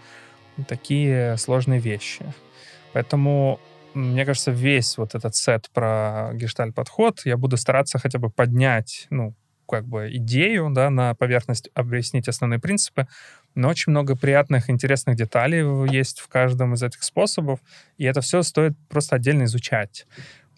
[0.69, 2.24] такие сложные вещи.
[2.93, 3.61] Поэтому,
[3.94, 9.35] мне кажется, весь вот этот сет про гешталь-подход я буду стараться хотя бы поднять, ну,
[9.69, 13.09] как бы идею, да, на поверхность, объяснить основные принципы,
[13.55, 17.61] но очень много приятных, интересных деталей есть в каждом из этих способов,
[17.97, 20.07] и это все стоит просто отдельно изучать.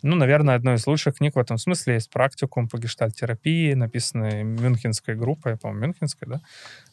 [0.06, 5.14] Ну, наверное, одной из лучших книг в этом смысле есть практикум по гештальтерапии, написанный мюнхенской
[5.14, 6.40] группой, по-моему, мюнхенской, да?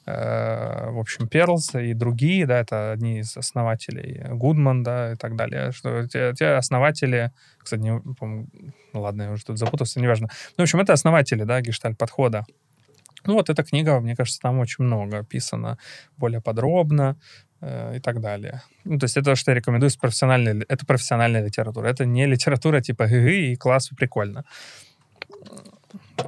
[0.06, 5.36] Э, в общем, Перлс и другие, да, это одни из основателей, Гудман, да, и так
[5.36, 5.74] далее.
[5.74, 8.48] Что те, те основатели, кстати, не, по-моему,
[8.94, 10.30] ну ладно, я уже тут запутался, неважно.
[10.56, 12.46] Ну, в общем, это основатели, да, гештальт-подхода.
[13.26, 15.78] Ну, вот эта книга, мне кажется, там очень много описано
[16.16, 17.18] более подробно
[17.97, 18.61] и так далее.
[18.85, 21.89] Ну, то есть это, что я рекомендую, с профессиональной, это профессиональная литература.
[21.89, 24.45] Это не литература типа гы и класс, прикольно.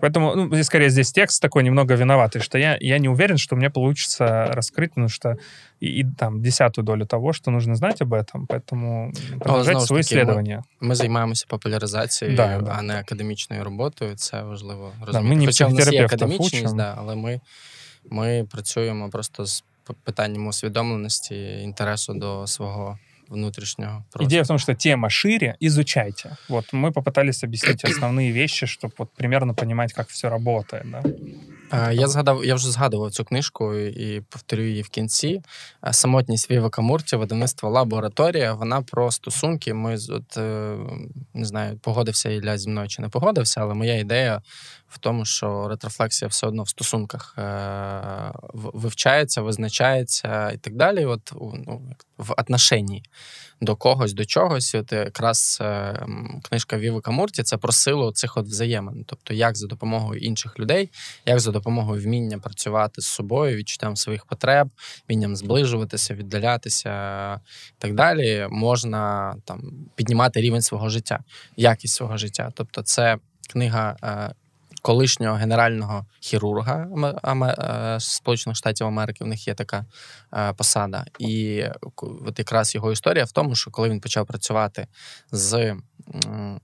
[0.00, 3.56] Поэтому, ну, здесь, скорее, здесь текст такой немного виноватый, что я, я не уверен, что
[3.56, 5.36] мне получится раскрыть, потому что
[5.80, 9.86] и, и там десятую долю того, что нужно знать об этом, поэтому продовжайте знову ж
[9.86, 10.64] свої таки, ми- исследования.
[10.80, 12.74] Ми займаємося популяризацією, Да, да.
[12.78, 14.14] а не академічною роботою.
[14.16, 15.36] Це важливо ми розуміти.
[15.36, 16.76] не Хоча в нас є психотерапевтів академічність, учимо.
[16.76, 17.40] да, але ми,
[18.10, 19.66] ми працюємо просто з п-
[20.04, 24.24] питанням усвідомленості, інтересу до свого внутрішнього простору.
[24.24, 26.36] Идея в том, что тема шире, изучайте.
[26.48, 30.90] Вот мы попытались объяснить основные вещи, чтобы вот примерно понимать, как все работает.
[30.90, 31.02] Да?
[31.73, 35.41] Е, Я згадав, я вже згадував цю книжку і повторю її в кінці.
[35.87, 38.53] Е, Самотність Віва Камурті, видавництво лабораторія.
[38.53, 39.73] Вона про стосунки.
[39.73, 40.77] Ми от е,
[41.33, 44.41] не знаю, погодився Ілля зі мною чи не погодився, але моя ідея
[44.87, 47.37] в тому, що ретрофлексія все одно в стосунках
[48.53, 51.05] вивчається, визначається і так далі.
[51.05, 51.81] От ну,
[52.17, 53.03] в отношенні
[53.61, 54.75] до когось, до чогось.
[54.75, 56.05] От якраз е,
[56.43, 59.05] книжка Віви Камурті це про силу цих от взаємин.
[59.07, 60.89] Тобто, як за допомогою інших людей
[61.25, 64.69] як за допомогою вміння працювати з собою, відчуттям своїх потреб,
[65.09, 66.93] вмінням зближуватися, віддалятися
[67.69, 69.61] і так далі, можна там
[69.95, 71.19] піднімати рівень свого життя,
[71.57, 72.51] якість свого життя.
[72.55, 73.17] Тобто, це
[73.49, 73.95] книга.
[74.85, 76.87] Колишнього генерального хірурга
[77.43, 79.85] е, Сполучених Штатів Америки в них є така
[80.33, 81.05] е, посада.
[81.19, 81.63] І
[82.01, 84.87] от якраз його історія в тому, що коли він почав працювати
[85.31, 85.75] з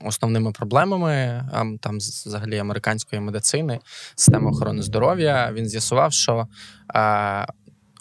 [0.06, 1.44] основними проблемами
[1.82, 3.80] там взагалі американської медицини,
[4.16, 6.48] системи охорони здоров'я, він з'ясував, що
[6.96, 7.48] е,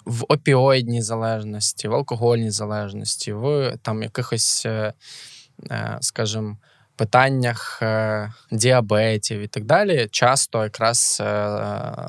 [0.05, 4.67] в опіоїдній залежності, в алкогольній залежності, в там якихось,
[5.99, 6.57] скажімо,
[6.99, 11.47] питаннях е, діабетів і так далі, часто якраз е,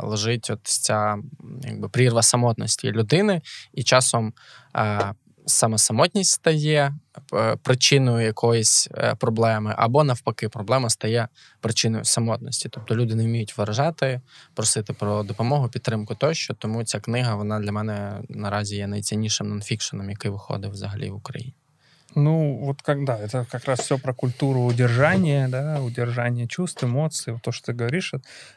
[0.02, 1.18] лежить от ця
[1.62, 3.42] якби прірва самотності людини,
[3.74, 4.32] і часом
[4.76, 5.14] е,
[5.46, 6.94] саме самотність стає
[7.62, 8.88] причиною якоїсь
[9.18, 11.28] проблеми, або навпаки, проблема стає
[11.60, 12.68] причиною самотності.
[12.68, 14.20] Тобто люди не вміють виражати,
[14.54, 16.54] просити про допомогу, підтримку тощо.
[16.54, 21.54] Тому ця книга вона для мене наразі є найціннішим нонфікшеном, який виходив взагалі в Україні.
[22.14, 27.52] Ну, вот когда это как раз все про культуру удержания, да, удержания чувств, эмоций, то,
[27.52, 28.14] что ты говоришь,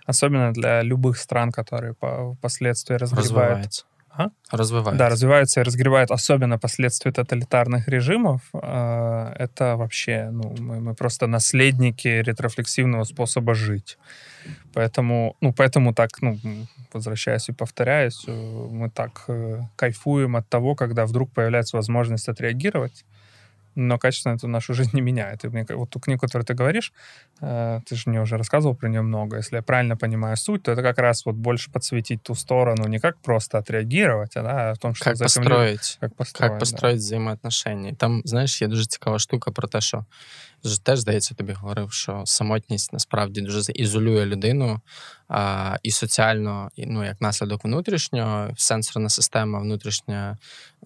[0.08, 3.84] особенно для любых стран, которые по- впоследствии разгребают Розвивається.
[4.18, 4.28] А?
[4.52, 4.98] Розвивається.
[5.04, 8.42] Да, развиваются и разгребают особенно последствия тоталитарных режимов.
[8.54, 13.98] э, Это вообще, ну, мы, мы просто наследники ретрофлексивного способа жить.
[14.74, 16.38] Поэтому, ну, поэтому так, ну,
[16.94, 18.32] возвращаясь и повторяюсь, э,
[18.72, 23.06] мы так э, кайфуем от того, когда вдруг появляется возможность отреагировать,
[23.81, 25.45] но качественно это нашу жизнь не меняет.
[25.45, 26.93] И мне, ка- вот ту книгу, которую ты говоришь,
[27.41, 29.37] э, ты же мне уже рассказывал про нее много.
[29.37, 32.99] Если я правильно понимаю суть, то это как раз вот больше подсветить ту сторону, не
[32.99, 35.45] как просто отреагировать, а да, о том, что Як за этим лежит.
[35.45, 35.99] построїть?
[36.01, 37.89] Как построить, Як построїть взаємоотношення.
[37.91, 40.05] І Там, знаєш, є дуже цікава штука про те, що ж
[40.84, 44.82] теж, здається, тобі говорив, що самотність насправді дуже ізолює людину
[45.28, 50.38] а, і соціально, і, ну, як наслідок внутрішнього, сенсорна система внутрішня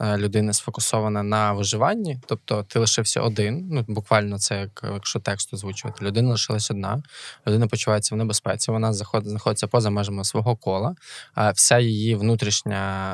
[0.01, 2.19] е, людини сфокусована на виживанні.
[2.25, 3.67] Тобто ти лишився один.
[3.71, 6.05] Ну, буквально це як якщо текст озвучувати.
[6.05, 7.03] Людина лишилась одна,
[7.47, 10.95] людина почувається в небезпеці, вона знаходиться поза межами свого кола.
[11.33, 13.13] А вся її внутрішня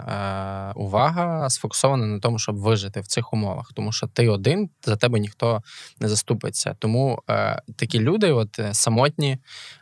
[0.75, 4.95] е, увага сфокусована на тому, щоб вижити в цих умовах, тому що ти один, за
[4.95, 5.63] тебе ніхто
[5.99, 6.09] не
[6.53, 6.75] заступиться.
[6.79, 9.37] Тому е, такі люди, от е, самотні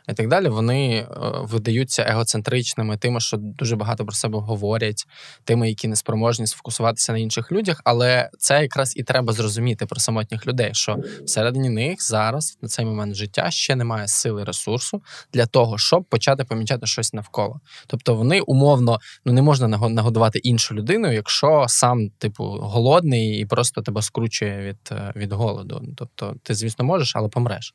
[0.08, 1.06] і так далі, вони е,
[1.42, 5.04] видаються егоцентричними, тими, що дуже багато про себе говорять,
[5.44, 7.80] тими, які не спроможні сфокусуватися на інших людях.
[7.84, 12.84] Але це якраз і треба зрозуміти про самотніх людей, що всередині них зараз на цей
[12.84, 17.60] момент життя ще немає сили ресурсу для того, щоб почати помічати щось навколо.
[17.86, 23.44] Тобто вони умовно ну не можна наго- нагодувати іншу людину, якщо сам, типу, голодний і
[23.46, 25.82] просто тебе скручує від, е, від голоду.
[25.96, 27.74] Тобто, ти, звісно, можеш, але помреш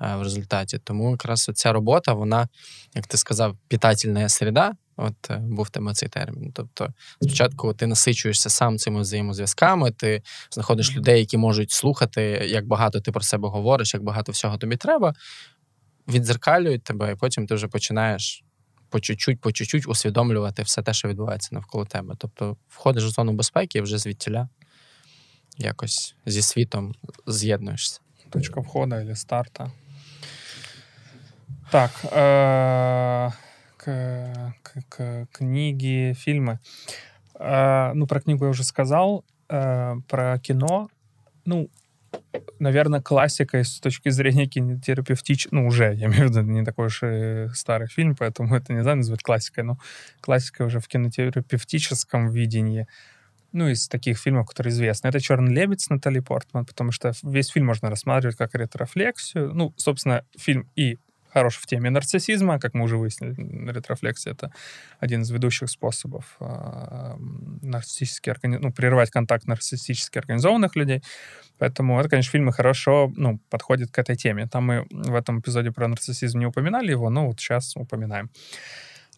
[0.00, 0.78] е, в результаті.
[0.78, 2.48] Тому якраз ця робота, вона,
[2.94, 4.72] як ти сказав, питательна середа.
[4.96, 6.52] От е, був тебе цей термін.
[6.54, 6.88] Тобто,
[7.22, 13.12] спочатку ти насичуєшся сам цими взаємозв'язками, ти знаходиш людей, які можуть слухати, як багато ти
[13.12, 15.14] про себе говориш, як багато всього тобі треба,
[16.08, 18.44] відзеркалюють тебе, і потім ти вже починаєш
[18.88, 22.14] по чуть-чуть, по чуть-чуть усвідомлювати все те, що відбувається навколо тебе.
[22.18, 24.48] Тобто входиш в зону безпеки і вже звідтіля
[25.58, 26.94] якось зі світом
[27.26, 28.00] з'єднуєшся.
[28.30, 29.70] Точка входа или старта.
[31.70, 33.30] Так, э,
[33.76, 36.58] к, к- к- книги, фильмы.
[37.38, 39.24] Э, ну, про книгу я уже сказал.
[39.48, 40.88] Э, про кино,
[41.44, 41.70] ну,
[42.58, 45.48] наверное, классика с точки зрения кинотерапевтич...
[45.50, 48.94] Ну, уже, я имею в виду, не такой уж и старый фильм, поэтому это нельзя
[48.94, 49.78] назвать классикой, но
[50.20, 52.86] классика уже в кинотерапевтическом видении.
[53.52, 55.08] Ну, из таких фильмов, которые известны.
[55.08, 59.52] Это «Черный лебедь» с Натали Портман, потому что весь фильм можно рассматривать как ретрофлексию.
[59.52, 60.98] Ну, собственно, фильм и
[61.32, 64.52] хорош в теме нарциссизма, как мы уже выяснили, ретрофлексия— это
[64.98, 67.16] один из ведущих способов э,
[67.62, 68.56] нарциссически органи...
[68.56, 71.02] ну, прерывать контакт нарциссически организованных людей.
[71.58, 74.46] Поэтому это, конечно, фильмы хорошо ну, подходят к этой теме.
[74.46, 78.30] Там мы в этом эпизоде про нарциссизм не упоминали его, но вот сейчас упоминаем.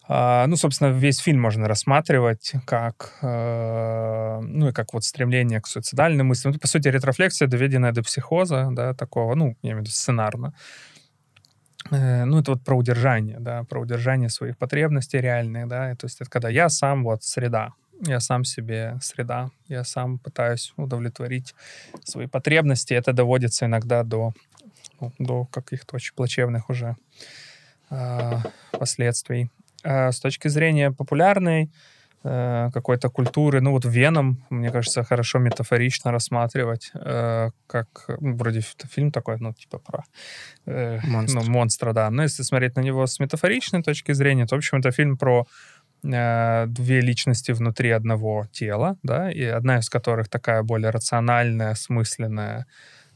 [0.05, 5.67] А, ну, собственно, весь фильм можно рассматривать как, э, ну, и как вот стремление к
[5.67, 6.53] суицидальным мыслям.
[6.53, 10.53] Ну, по сути, ретрофлексия, доведенная до психоза, да, такого, ну, я имею в виду сценарно.
[11.91, 16.19] Э, ну, это вот про удержание, да, про удержание своих потребностей реальных, да, то есть
[16.19, 17.71] это когда я сам вот среда,
[18.01, 21.55] я сам себе среда, я сам пытаюсь удовлетворить
[22.03, 24.33] свои потребности, это доводится иногда до,
[24.99, 26.97] ну, до каких-то очень плачевных уже
[27.89, 28.31] э,
[28.71, 29.49] последствий.
[29.83, 31.71] А с точки зрения популярной
[32.23, 37.87] э, какой-то культуры, ну вот Веном, мне кажется, хорошо метафорично рассматривать, э, как
[38.19, 40.03] ну, вроде фильм такой, ну типа про
[40.65, 41.39] э, Монстр.
[41.39, 42.09] ну, монстра, да.
[42.09, 45.45] Но если смотреть на него с метафоричной точки зрения, то, в общем, это фильм про
[46.03, 52.65] э, две личности внутри одного тела, да, и одна из которых такая более рациональная, смысленная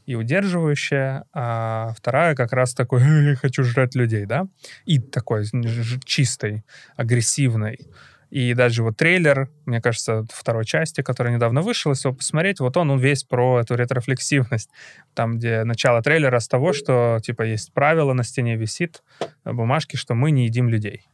[0.08, 4.46] и удерживающая, а вторая как раз такой «Я «хочу жрать людей», да,
[4.86, 5.44] и такой
[6.02, 6.64] чистой,
[6.96, 7.78] агрессивной.
[8.30, 12.78] И даже вот трейлер, мне кажется, второй части, который недавно вышел, если его посмотреть, вот
[12.78, 14.70] он, он весь про эту ретрофлексивность.
[15.12, 19.02] Там, где начало трейлера с того, что, типа, есть правило на стене висит,
[19.44, 21.06] на бумажке, что мы не едим людей.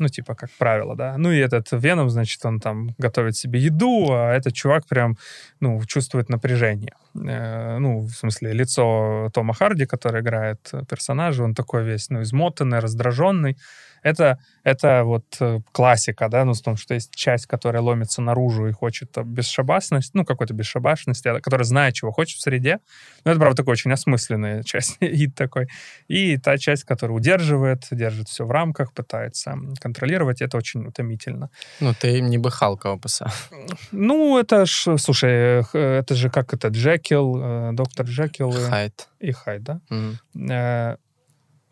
[0.00, 1.16] Ну, типа, как правило, да.
[1.18, 5.16] Ну, и этот Веном, значит, он там готовит себе еду, а этот чувак прям,
[5.60, 6.94] ну, чувствует напряжение.
[7.14, 12.78] Э, ну, в смысле, лицо Тома Харди, который играет персонажа, он такой весь, ну, измотанный,
[12.78, 13.56] раздраженный.
[14.02, 18.66] Это, это вот э, классика, да, ну, в том, что есть часть, которая ломится наружу
[18.68, 22.78] и хочет э, бесшабашность, ну, какой-то бесшабашности, а, которая знает, чего хочет в среде.
[23.24, 25.66] Ну, это, правда, такой очень осмысленная часть, и такой.
[26.08, 31.48] И та часть, которая удерживает, держит все в рамках, пытается контролировать, это очень утомительно.
[31.80, 33.50] Ну, ти ніби Халка описав.
[33.92, 39.08] Ну, это ж, слушай, это же как это, Джекил, э, доктор Джекил и- Хайт.
[39.20, 39.80] и Хайд, да?
[39.90, 40.18] Мгм.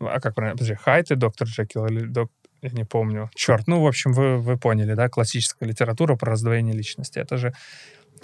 [0.00, 0.56] Э, А как правильно?
[0.56, 2.30] Подожди, Хайд и доктор Джекил или док...
[2.62, 3.28] Я не помню.
[3.34, 5.08] Черт, ну, в общем, вы, вы поняли, да?
[5.08, 7.18] Классическая литература про раздвоение личности.
[7.18, 7.52] Это же,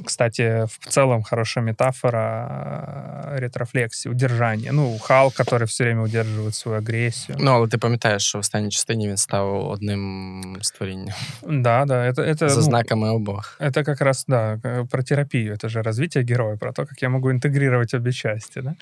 [0.04, 4.72] кстати, в целом хорошая метафора э, ретрофлексии, удержания.
[4.72, 7.36] Ну, Хал, который все время удерживает свою агрессию.
[7.40, 11.14] Ну, але ти пам'ятаєш, що в останній частині він став одним створінням.
[11.42, 12.22] Да, да, это...
[12.22, 13.56] это За ну, знаками обох.
[13.60, 15.54] Это как раз, да, э, про терапию.
[15.54, 18.74] Это же развитие героя, про то, как я могу интегрировать обе части, да.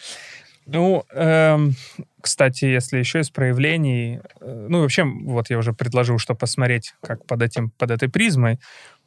[0.66, 1.74] Ну, эм,
[2.22, 7.26] кстати, если еще из проявлений, э, ну, вообще, вот я уже предложил, что посмотреть, как
[7.26, 8.60] под этим, под этой призмой,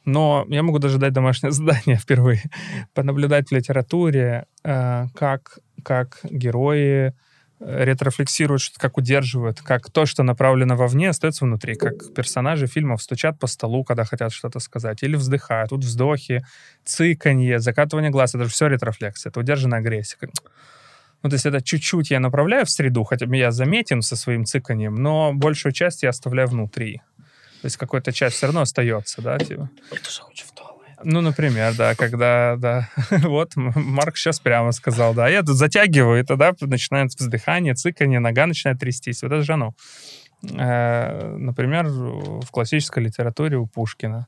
[0.03, 2.43] но я могу даже дать домашнее задание впервые,
[2.93, 7.13] понаблюдать в литературе, э, как, как герои
[7.61, 13.39] э, ретрофлексируют, как удерживают, как то, что направлено вовне, остается внутри, как персонажи фильмов стучат
[13.39, 15.69] по столу, когда хотят что-то сказать, или вздыхают.
[15.69, 16.45] Тут вздохи,
[16.83, 20.17] цыканье, закатывание глаз, это же все ретрофлексия, это удержанная агрессия.
[21.25, 24.45] Ну, то есть это чуть-чуть я направляю в среду, хотя бы я заметен со своим
[24.45, 27.01] цыканьем, но большую часть я оставляю внутри.
[27.61, 29.71] То есть какая-то часть все равно остается, да, типа.
[29.89, 30.99] Дуже хочу в туалет.
[31.03, 32.89] Ну, например, да, когда, да,
[33.23, 38.45] вот Марк сейчас прямо сказал, да, я тут затягиваю, и тогда начинается вздыхание, цыканье, нога
[38.45, 39.23] начинает трястись.
[39.23, 39.73] Вот это же оно.
[40.43, 44.27] Э, Например, в классической литературе у Пушкина,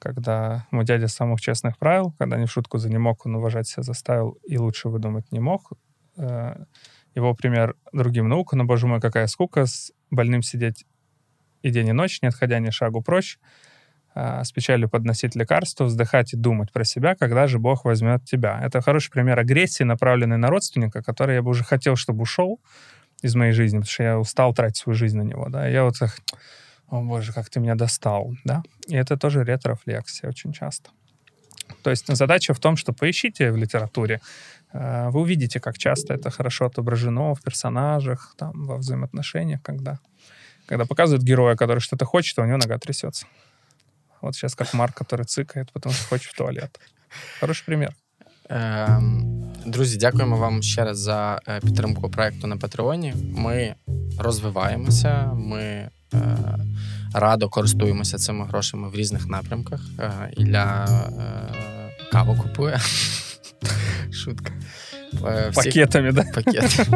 [0.00, 3.68] когда мой дядя самых честных правил, когда не в шутку за не мог, он уважать
[3.68, 5.70] себя заставил и лучше выдумать не мог.
[6.16, 6.64] Э,
[7.14, 10.84] Его пример другим наука, но, боже мой, какая скука, с больным сидеть
[11.62, 13.38] и день, и ночь, не отходя ни шагу прочь,
[14.16, 18.60] а, с печалью подносить лекарства, вздыхать и думать про себя, когда же Бог возьмет тебя.
[18.62, 22.60] Это хороший пример агрессии, направленной на родственника, который я бы уже хотел, чтобы ушел
[23.22, 25.48] из моей жизни, потому что я устал тратить свою жизнь на него.
[25.48, 25.66] Да?
[25.66, 26.16] Я вот так,
[26.88, 28.34] о боже, как ты меня достал.
[28.44, 28.62] Да?
[28.86, 30.90] И это тоже ретрофлексия очень часто.
[31.82, 36.29] То есть задача в том, что поищите в литературе, э, вы увидите, как часто это
[36.29, 39.99] хорошо отображено в персонажах, там, во взаимоотношениях, когда,
[40.67, 43.25] когда показывают героя, который что-то хочет, а у него нога трясется.
[44.21, 46.79] Вот сейчас как Марк, который цыкает, потому что хочет в туалет.
[47.39, 47.93] Хороший пример.
[48.49, 53.13] Ем, Друзі, дякуємо вам ще раз за е, підтримку проекту на Патреоні.
[53.35, 53.75] Ми
[54.19, 55.89] розвиваємося, ми е,
[57.13, 59.81] радо користуємося цими грошами в різних напрямках.
[59.99, 62.79] Е, Ілля е, каву купує.
[64.11, 64.51] Шутка.
[65.26, 66.24] Е, всіх- Пакетами, да?
[66.34, 66.88] пакет.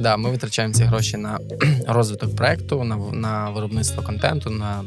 [0.00, 1.38] Да, ми витрачаємо ці гроші на
[1.88, 4.82] розвиток проекту, на, на виробництво контенту, на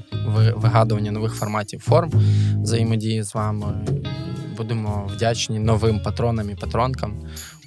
[0.55, 2.11] вигадування нових форматів форм
[2.63, 3.65] взаємодії з вами.
[4.57, 7.13] Будемо вдячні новим патронам і патронкам.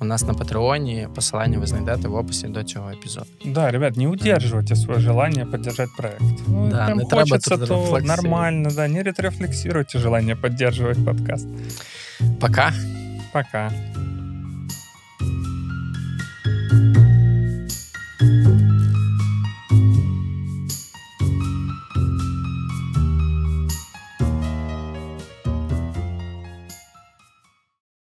[0.01, 3.27] У нас на Патреоні посилання ви знайдете в описі до цього епізоду.
[3.44, 6.23] Да, ребят, не удерживайте свое желание поддержать проект.
[6.49, 11.47] Ну, Да, прям не треба хочется, тут то нормально, да, не ретрефлексируйте желание поддерживать подкаст.
[12.40, 12.73] Пока!
[13.32, 13.73] Пока.